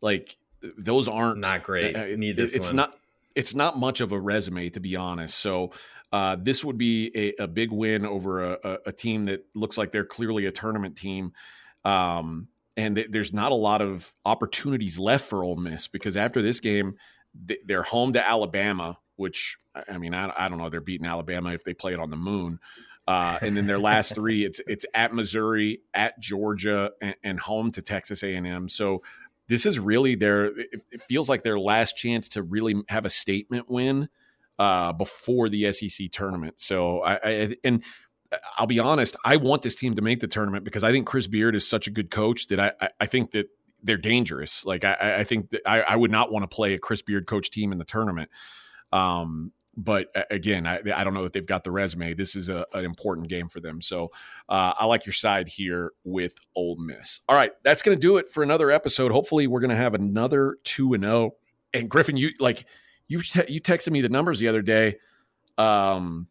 like 0.01 0.37
those 0.77 1.07
aren't 1.07 1.39
not 1.39 1.63
great. 1.63 1.95
Uh, 1.95 2.05
Need 2.17 2.35
this 2.35 2.53
it's 2.53 2.69
one. 2.69 2.75
not 2.75 2.95
it's 3.33 3.55
not 3.55 3.77
much 3.77 4.01
of 4.01 4.11
a 4.11 4.19
resume 4.19 4.69
to 4.71 4.81
be 4.81 4.97
honest. 4.97 5.37
So 5.39 5.71
uh, 6.13 6.37
this 6.39 6.63
would 6.63 6.77
be 6.77 7.11
a, 7.15 7.43
a 7.43 7.47
big 7.47 7.71
win 7.71 8.05
over 8.05 8.53
a, 8.53 8.57
a, 8.63 8.77
a, 8.85 8.91
team 8.91 9.25
that 9.25 9.47
looks 9.55 9.79
like 9.79 9.91
they're 9.91 10.05
clearly 10.05 10.45
a 10.45 10.51
tournament 10.51 10.95
team. 10.95 11.33
Um, 11.83 12.49
and 12.77 12.95
th- 12.95 13.07
there's 13.09 13.33
not 13.33 13.51
a 13.51 13.55
lot 13.55 13.81
of 13.81 14.13
opportunities 14.23 14.99
left 14.99 15.25
for 15.27 15.43
Ole 15.43 15.55
Miss 15.55 15.87
because 15.87 16.15
after 16.15 16.43
this 16.43 16.59
game, 16.59 16.97
th- 17.47 17.61
they're 17.65 17.81
home 17.81 18.13
to 18.13 18.25
Alabama, 18.25 18.99
which 19.15 19.57
I 19.89 19.97
mean, 19.97 20.13
I, 20.13 20.31
I, 20.37 20.49
don't 20.49 20.59
know, 20.59 20.69
they're 20.69 20.81
beating 20.81 21.07
Alabama 21.07 21.51
if 21.51 21.63
they 21.63 21.73
play 21.73 21.93
it 21.93 21.99
on 21.99 22.11
the 22.11 22.15
moon. 22.15 22.59
Uh, 23.07 23.39
and 23.41 23.57
then 23.57 23.65
their 23.65 23.79
last 23.79 24.13
three, 24.15 24.45
it's 24.45 24.61
it's 24.67 24.85
at 24.93 25.15
Missouri, 25.15 25.81
at 25.95 26.19
Georgia, 26.19 26.91
and, 27.01 27.15
and 27.23 27.39
home 27.39 27.71
to 27.71 27.81
Texas 27.81 28.21
A&M. 28.21 28.69
So 28.69 29.01
this 29.47 29.65
is 29.65 29.79
really 29.79 30.13
their. 30.13 30.45
It 30.45 31.01
feels 31.07 31.27
like 31.27 31.41
their 31.41 31.59
last 31.59 31.97
chance 31.97 32.29
to 32.29 32.43
really 32.43 32.83
have 32.87 33.03
a 33.03 33.09
statement 33.09 33.67
win 33.67 34.09
uh, 34.59 34.93
before 34.93 35.49
the 35.49 35.71
SEC 35.71 36.11
tournament. 36.11 36.59
So 36.59 37.01
I, 37.01 37.13
I, 37.23 37.55
and 37.63 37.83
I'll 38.57 38.67
be 38.67 38.79
honest, 38.79 39.15
I 39.25 39.37
want 39.37 39.61
this 39.61 39.75
team 39.75 39.95
to 39.95 40.01
make 40.01 40.19
the 40.19 40.27
tournament 40.27 40.63
because 40.63 40.83
I 40.83 40.91
think 40.91 41.07
Chris 41.07 41.27
Beard 41.27 41.55
is 41.55 41.67
such 41.67 41.87
a 41.87 41.91
good 41.91 42.09
coach 42.09 42.47
that 42.47 42.59
I, 42.59 42.89
I 42.99 43.05
think 43.05 43.31
that 43.31 43.47
they're 43.81 43.97
dangerous. 43.97 44.65
Like 44.65 44.83
I, 44.83 45.17
I 45.19 45.23
think 45.23 45.49
that 45.51 45.61
I, 45.65 45.81
I, 45.81 45.95
would 45.95 46.11
not 46.11 46.31
want 46.31 46.49
to 46.49 46.53
play 46.53 46.73
a 46.73 46.79
Chris 46.79 47.01
Beard 47.01 47.27
coach 47.27 47.51
team 47.51 47.71
in 47.71 47.77
the 47.77 47.83
tournament. 47.83 48.29
Um, 48.91 49.51
but 49.75 50.07
again, 50.29 50.67
I, 50.67 50.79
I 50.95 51.03
don't 51.03 51.13
know 51.13 51.23
that 51.23 51.33
they've 51.33 51.45
got 51.45 51.63
the 51.63 51.71
resume. 51.71 52.13
This 52.13 52.35
is 52.35 52.49
a, 52.49 52.65
an 52.73 52.85
important 52.85 53.27
game 53.27 53.49
for 53.49 53.59
them. 53.59 53.81
So 53.81 54.11
uh, 54.47 54.73
I 54.77 54.85
like 54.85 55.05
your 55.05 55.13
side 55.13 55.47
here 55.47 55.91
with 56.03 56.35
Ole 56.55 56.77
Miss. 56.77 57.21
All 57.27 57.35
right, 57.35 57.51
that's 57.63 57.81
going 57.81 57.97
to 57.97 58.01
do 58.01 58.17
it 58.17 58.29
for 58.29 58.43
another 58.43 58.69
episode. 58.69 59.11
Hopefully, 59.11 59.47
we're 59.47 59.61
going 59.61 59.71
to 59.71 59.75
have 59.75 59.95
another 59.95 60.57
two 60.63 60.93
and 60.93 61.03
zero. 61.03 61.15
Oh. 61.15 61.35
And 61.73 61.89
Griffin, 61.89 62.17
you 62.17 62.29
like 62.39 62.67
you 63.13 63.21
te- 63.21 63.51
you 63.51 63.61
texted 63.61 63.91
me 63.91 64.01
the 64.01 64.09
numbers 64.09 64.39
the 64.39 64.47
other 64.47 64.61
day 64.61 64.97
um, 65.57 66.27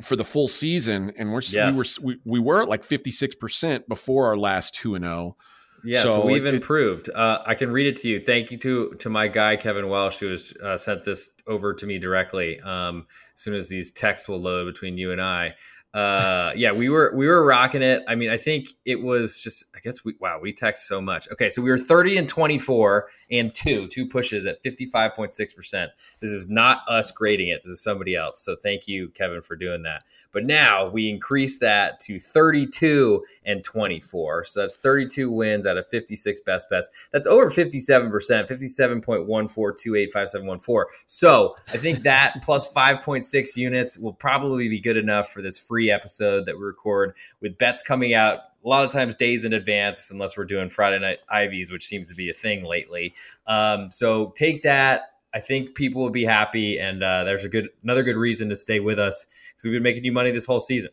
for 0.00 0.16
the 0.16 0.24
full 0.24 0.48
season, 0.48 1.12
and 1.16 1.32
we're 1.32 1.42
yes. 1.42 1.74
we 1.74 1.78
were 1.78 1.84
we, 2.02 2.20
we 2.24 2.40
were 2.40 2.62
at 2.62 2.68
like 2.68 2.84
fifty 2.84 3.10
six 3.10 3.34
percent 3.34 3.88
before 3.88 4.26
our 4.26 4.36
last 4.36 4.74
two 4.74 4.94
and 4.94 5.04
zero. 5.04 5.36
Oh. 5.38 5.44
Yeah, 5.84 6.02
so, 6.02 6.08
so 6.08 6.26
we've 6.26 6.46
it, 6.46 6.54
improved. 6.54 7.10
Uh, 7.10 7.42
I 7.44 7.56
can 7.56 7.72
read 7.72 7.86
it 7.86 7.96
to 8.02 8.08
you. 8.08 8.20
Thank 8.20 8.52
you 8.52 8.58
to 8.58 8.94
to 9.00 9.10
my 9.10 9.26
guy 9.26 9.56
Kevin 9.56 9.88
Welsh 9.88 10.18
who 10.18 10.30
has 10.30 10.52
uh, 10.62 10.76
sent 10.76 11.02
this 11.02 11.30
over 11.48 11.74
to 11.74 11.86
me 11.86 11.98
directly. 11.98 12.60
Um, 12.60 13.06
as 13.34 13.40
soon 13.40 13.54
as 13.54 13.68
these 13.68 13.90
texts 13.90 14.28
will 14.28 14.40
load 14.40 14.72
between 14.72 14.96
you 14.96 15.10
and 15.10 15.20
I, 15.20 15.54
uh 15.94 16.52
yeah 16.56 16.72
we 16.72 16.88
were 16.88 17.12
we 17.14 17.26
were 17.26 17.44
rocking 17.44 17.82
it. 17.82 18.02
I 18.08 18.14
mean 18.14 18.30
i 18.30 18.38
think 18.38 18.70
it 18.86 19.02
was 19.02 19.38
just 19.38 19.66
i 19.76 19.80
guess 19.80 20.02
we 20.04 20.14
wow 20.20 20.38
we 20.40 20.52
text 20.52 20.88
so 20.88 21.00
much. 21.00 21.30
Okay 21.30 21.50
so 21.50 21.60
we 21.60 21.70
were 21.70 21.76
30 21.76 22.16
and 22.16 22.28
24 22.28 23.08
and 23.30 23.54
two 23.54 23.86
two 23.88 24.06
pushes 24.06 24.46
at 24.46 24.62
55.6 24.62 25.54
percent. 25.54 25.90
This 26.20 26.30
is 26.30 26.48
not 26.48 26.78
us 26.88 27.10
grading 27.10 27.48
it. 27.48 27.60
This 27.62 27.72
is 27.72 27.82
somebody 27.82 28.16
else. 28.16 28.40
So 28.40 28.56
thank 28.56 28.88
you 28.88 29.10
kevin 29.10 29.42
for 29.42 29.54
doing 29.54 29.82
that. 29.82 30.04
But 30.32 30.44
now 30.44 30.88
we 30.88 31.10
increase 31.10 31.58
that 31.58 32.00
to 32.00 32.18
32 32.18 33.22
and 33.44 33.62
24 33.62 34.44
so 34.44 34.60
that's 34.60 34.76
32 34.76 35.30
wins 35.30 35.66
out 35.66 35.76
of 35.76 35.86
56 35.88 36.40
best 36.40 36.70
bets. 36.70 36.88
That's 37.12 37.26
over 37.26 37.50
57 37.50 38.10
percent 38.10 38.48
57.14285714 38.48 40.84
so 41.06 41.54
i 41.68 41.76
think 41.76 42.02
that 42.02 42.34
plus 42.42 42.72
5.6 42.72 43.56
units 43.56 43.98
will 43.98 44.12
probably 44.12 44.68
be 44.68 44.80
good 44.80 44.96
enough 44.96 45.30
for 45.30 45.42
this 45.42 45.58
free 45.58 45.81
free 45.82 45.90
episode 45.90 46.46
that 46.46 46.56
we 46.56 46.62
record 46.62 47.16
with 47.40 47.58
bets 47.58 47.82
coming 47.82 48.14
out 48.14 48.38
a 48.64 48.68
lot 48.68 48.84
of 48.84 48.92
times 48.92 49.16
days 49.16 49.42
in 49.42 49.52
advance, 49.52 50.12
unless 50.12 50.36
we're 50.36 50.44
doing 50.44 50.68
Friday 50.68 51.00
night 51.00 51.18
Ivies, 51.28 51.72
which 51.72 51.84
seems 51.84 52.08
to 52.08 52.14
be 52.14 52.30
a 52.30 52.32
thing 52.32 52.64
lately. 52.64 53.14
Um, 53.48 53.90
so 53.90 54.32
take 54.36 54.62
that. 54.62 55.14
I 55.34 55.40
think 55.40 55.74
people 55.74 56.00
will 56.00 56.10
be 56.10 56.24
happy, 56.24 56.78
and 56.78 57.02
uh, 57.02 57.24
there's 57.24 57.44
a 57.44 57.48
good 57.48 57.68
another 57.82 58.04
good 58.04 58.16
reason 58.16 58.48
to 58.50 58.56
stay 58.56 58.78
with 58.78 59.00
us 59.00 59.26
because 59.50 59.64
we've 59.64 59.72
been 59.72 59.82
making 59.82 60.04
you 60.04 60.12
money 60.12 60.30
this 60.30 60.44
whole 60.44 60.60
season. 60.60 60.92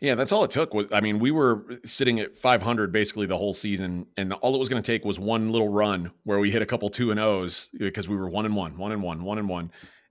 Yeah, 0.00 0.14
that's 0.14 0.32
all 0.32 0.44
it 0.44 0.50
took. 0.50 0.74
Was 0.74 0.86
I 0.92 1.00
mean, 1.00 1.18
we 1.18 1.30
were 1.30 1.64
sitting 1.84 2.20
at 2.20 2.36
500 2.36 2.92
basically 2.92 3.24
the 3.24 3.38
whole 3.38 3.54
season, 3.54 4.06
and 4.18 4.34
all 4.34 4.54
it 4.54 4.58
was 4.58 4.68
going 4.68 4.82
to 4.82 4.86
take 4.86 5.06
was 5.06 5.18
one 5.18 5.50
little 5.50 5.70
run 5.70 6.10
where 6.24 6.38
we 6.38 6.50
hit 6.50 6.60
a 6.60 6.66
couple 6.66 6.90
two 6.90 7.10
and 7.10 7.18
O's 7.18 7.70
because 7.78 8.06
we 8.06 8.16
were 8.16 8.28
one 8.28 8.44
and 8.44 8.54
one, 8.54 8.76
one 8.76 8.92
and 8.92 9.02
one, 9.02 9.22
one 9.22 9.38
and 9.38 9.48
one, 9.48 9.70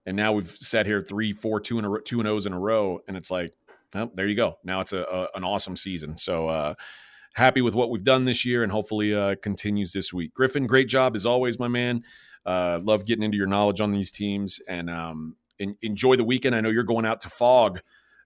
and 0.09 0.17
now 0.17 0.33
we've 0.33 0.57
sat 0.57 0.87
here 0.87 1.01
three, 1.03 1.33
four, 1.33 1.59
two 1.59 1.77
and 1.77 1.85
a, 1.85 2.01
two 2.01 2.19
and 2.19 2.27
O's 2.27 2.47
in 2.47 2.53
a 2.53 2.59
row, 2.59 2.99
and 3.07 3.15
it's 3.15 3.29
like 3.29 3.53
well, 3.93 4.11
there 4.13 4.27
you 4.27 4.35
go. 4.35 4.57
Now 4.63 4.81
it's 4.81 4.93
a, 4.93 5.01
a 5.01 5.27
an 5.37 5.43
awesome 5.43 5.75
season. 5.75 6.17
So 6.17 6.47
uh, 6.47 6.73
happy 7.35 7.61
with 7.61 7.75
what 7.75 7.89
we've 7.89 8.03
done 8.03 8.25
this 8.25 8.45
year, 8.45 8.63
and 8.63 8.71
hopefully 8.71 9.13
uh, 9.13 9.35
continues 9.41 9.93
this 9.93 10.13
week. 10.13 10.33
Griffin, 10.33 10.67
great 10.67 10.87
job 10.87 11.15
as 11.15 11.25
always, 11.25 11.59
my 11.59 11.67
man. 11.67 12.03
Uh, 12.45 12.79
love 12.81 13.05
getting 13.05 13.23
into 13.23 13.37
your 13.37 13.47
knowledge 13.47 13.81
on 13.81 13.91
these 13.91 14.11
teams, 14.11 14.59
and 14.67 14.89
um, 14.89 15.35
in, 15.57 15.75
enjoy 15.81 16.15
the 16.15 16.23
weekend. 16.23 16.55
I 16.55 16.61
know 16.61 16.69
you're 16.69 16.83
going 16.83 17.05
out 17.05 17.21
to 17.21 17.29
Phog. 17.29 17.79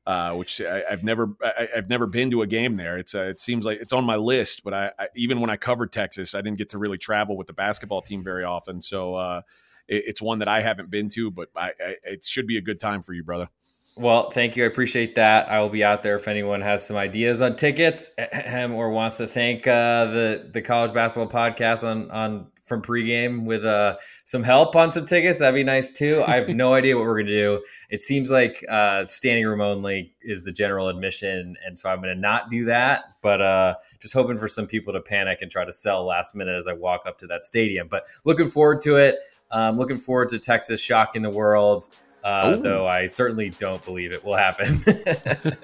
Uh, 0.05 0.33
which 0.33 0.59
I, 0.59 0.83
have 0.89 1.01
never 1.01 1.29
I, 1.41 1.69
have 1.73 1.87
never 1.87 2.05
been 2.05 2.29
to 2.31 2.41
a 2.41 2.47
game 2.47 2.75
there. 2.75 2.97
It's 2.97 3.15
uh, 3.15 3.21
it 3.21 3.39
seems 3.39 3.63
like 3.63 3.79
it's 3.79 3.93
on 3.93 4.03
my 4.03 4.17
list, 4.17 4.61
but 4.65 4.73
I, 4.73 4.91
I, 4.99 5.07
even 5.15 5.39
when 5.39 5.49
I 5.49 5.55
covered 5.55 5.93
Texas, 5.93 6.35
I 6.35 6.41
didn't 6.41 6.57
get 6.57 6.67
to 6.71 6.77
really 6.77 6.97
travel 6.97 7.37
with 7.37 7.47
the 7.47 7.53
basketball 7.53 8.01
team 8.01 8.21
very 8.21 8.43
often. 8.43 8.81
So 8.81 9.15
uh, 9.15 9.41
it, 9.87 10.03
it's 10.07 10.21
one 10.21 10.39
that 10.39 10.49
I 10.49 10.59
haven't 10.59 10.89
been 10.89 11.07
to, 11.11 11.31
but 11.31 11.47
I, 11.55 11.71
it 12.03 12.25
should 12.25 12.47
be 12.47 12.57
a 12.57 12.61
good 12.61 12.81
time 12.81 13.01
for 13.01 13.13
you, 13.13 13.23
brother. 13.23 13.47
Well, 13.95 14.31
thank 14.31 14.55
you. 14.55 14.63
I 14.63 14.67
appreciate 14.67 15.15
that. 15.15 15.49
I 15.49 15.59
will 15.59 15.69
be 15.69 15.83
out 15.83 16.01
there 16.01 16.15
if 16.15 16.27
anyone 16.27 16.61
has 16.61 16.85
some 16.85 16.95
ideas 16.95 17.41
on 17.41 17.55
tickets 17.55 18.09
or 18.55 18.89
wants 18.89 19.17
to 19.17 19.27
thank 19.27 19.67
uh, 19.67 20.05
the 20.05 20.49
the 20.51 20.61
college 20.61 20.93
basketball 20.93 21.29
podcast 21.29 21.87
on 21.87 22.09
on 22.09 22.47
from 22.63 22.81
pregame 22.81 23.43
with 23.43 23.65
uh, 23.65 23.95
some 24.23 24.41
help 24.41 24.75
on 24.75 24.91
some 24.91 25.05
tickets. 25.05 25.37
That'd 25.39 25.53
be 25.53 25.63
nice 25.63 25.91
too. 25.91 26.23
I 26.25 26.37
have 26.37 26.49
no 26.49 26.73
idea 26.75 26.97
what 26.97 27.05
we're 27.05 27.21
gonna 27.21 27.29
do. 27.29 27.63
It 27.91 28.01
seems 28.01 28.31
like 28.31 28.65
uh, 28.67 29.05
standing 29.05 29.45
room 29.45 29.61
only 29.61 30.15
is 30.23 30.43
the 30.43 30.51
general 30.51 30.89
admission, 30.89 31.55
and 31.63 31.77
so 31.77 31.89
I'm 31.89 31.99
gonna 32.01 32.15
not 32.15 32.49
do 32.49 32.65
that. 32.65 33.03
But 33.21 33.41
uh, 33.41 33.75
just 33.99 34.15
hoping 34.15 34.37
for 34.37 34.47
some 34.47 34.65
people 34.65 34.93
to 34.93 35.01
panic 35.01 35.39
and 35.41 35.51
try 35.51 35.65
to 35.65 35.71
sell 35.71 36.03
last 36.03 36.35
minute 36.35 36.55
as 36.55 36.65
I 36.65 36.73
walk 36.73 37.03
up 37.05 37.19
to 37.19 37.27
that 37.27 37.43
stadium. 37.43 37.89
But 37.89 38.05
looking 38.25 38.47
forward 38.47 38.81
to 38.81 38.95
it. 38.95 39.19
Um, 39.51 39.77
looking 39.77 39.97
forward 39.97 40.29
to 40.29 40.39
Texas 40.39 40.81
shocking 40.81 41.21
the 41.21 41.29
world 41.29 41.87
uh, 42.23 42.55
though 42.57 42.87
I 42.87 43.05
certainly 43.05 43.49
don't 43.49 43.83
believe 43.85 44.11
it 44.13 44.23
will 44.23 44.35
happen. 44.35 44.83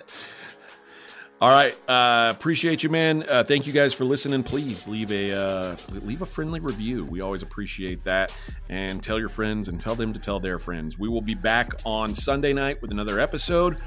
All 1.42 1.50
right, 1.50 1.74
uh, 1.88 2.34
appreciate 2.36 2.84
you, 2.84 2.90
man. 2.90 3.24
Uh, 3.30 3.46
thank 3.46 3.66
you 3.66 3.72
guys 3.72 3.94
for 3.94 4.04
listening. 4.04 4.44
Please 4.44 4.90
leave 4.90 5.10
a 5.10 5.32
uh, 5.34 5.76
leave 6.04 6.22
a 6.22 6.26
friendly 6.26 6.60
review. 6.60 7.06
We 7.06 7.22
always 7.22 7.44
appreciate 7.44 8.04
that. 8.04 8.36
And 8.68 9.02
tell 9.02 9.18
your 9.18 9.30
friends 9.30 9.70
and 9.70 9.80
tell 9.80 9.96
them 9.96 10.12
to 10.12 10.20
tell 10.20 10.42
their 10.42 10.60
friends. 10.60 11.00
We 11.00 11.08
will 11.08 11.22
be 11.22 11.36
back 11.36 11.72
on 11.86 12.14
Sunday 12.14 12.52
night 12.52 12.82
with 12.82 12.92
another 12.92 13.22
episode. 13.22 13.78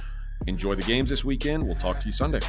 Enjoy 0.47 0.75
the 0.75 0.83
games 0.83 1.11
this 1.11 1.27
weekend. 1.27 1.65
We'll 1.65 1.77
talk 1.77 2.01
to 2.01 2.07
you 2.07 2.13
Sunday. 2.13 2.41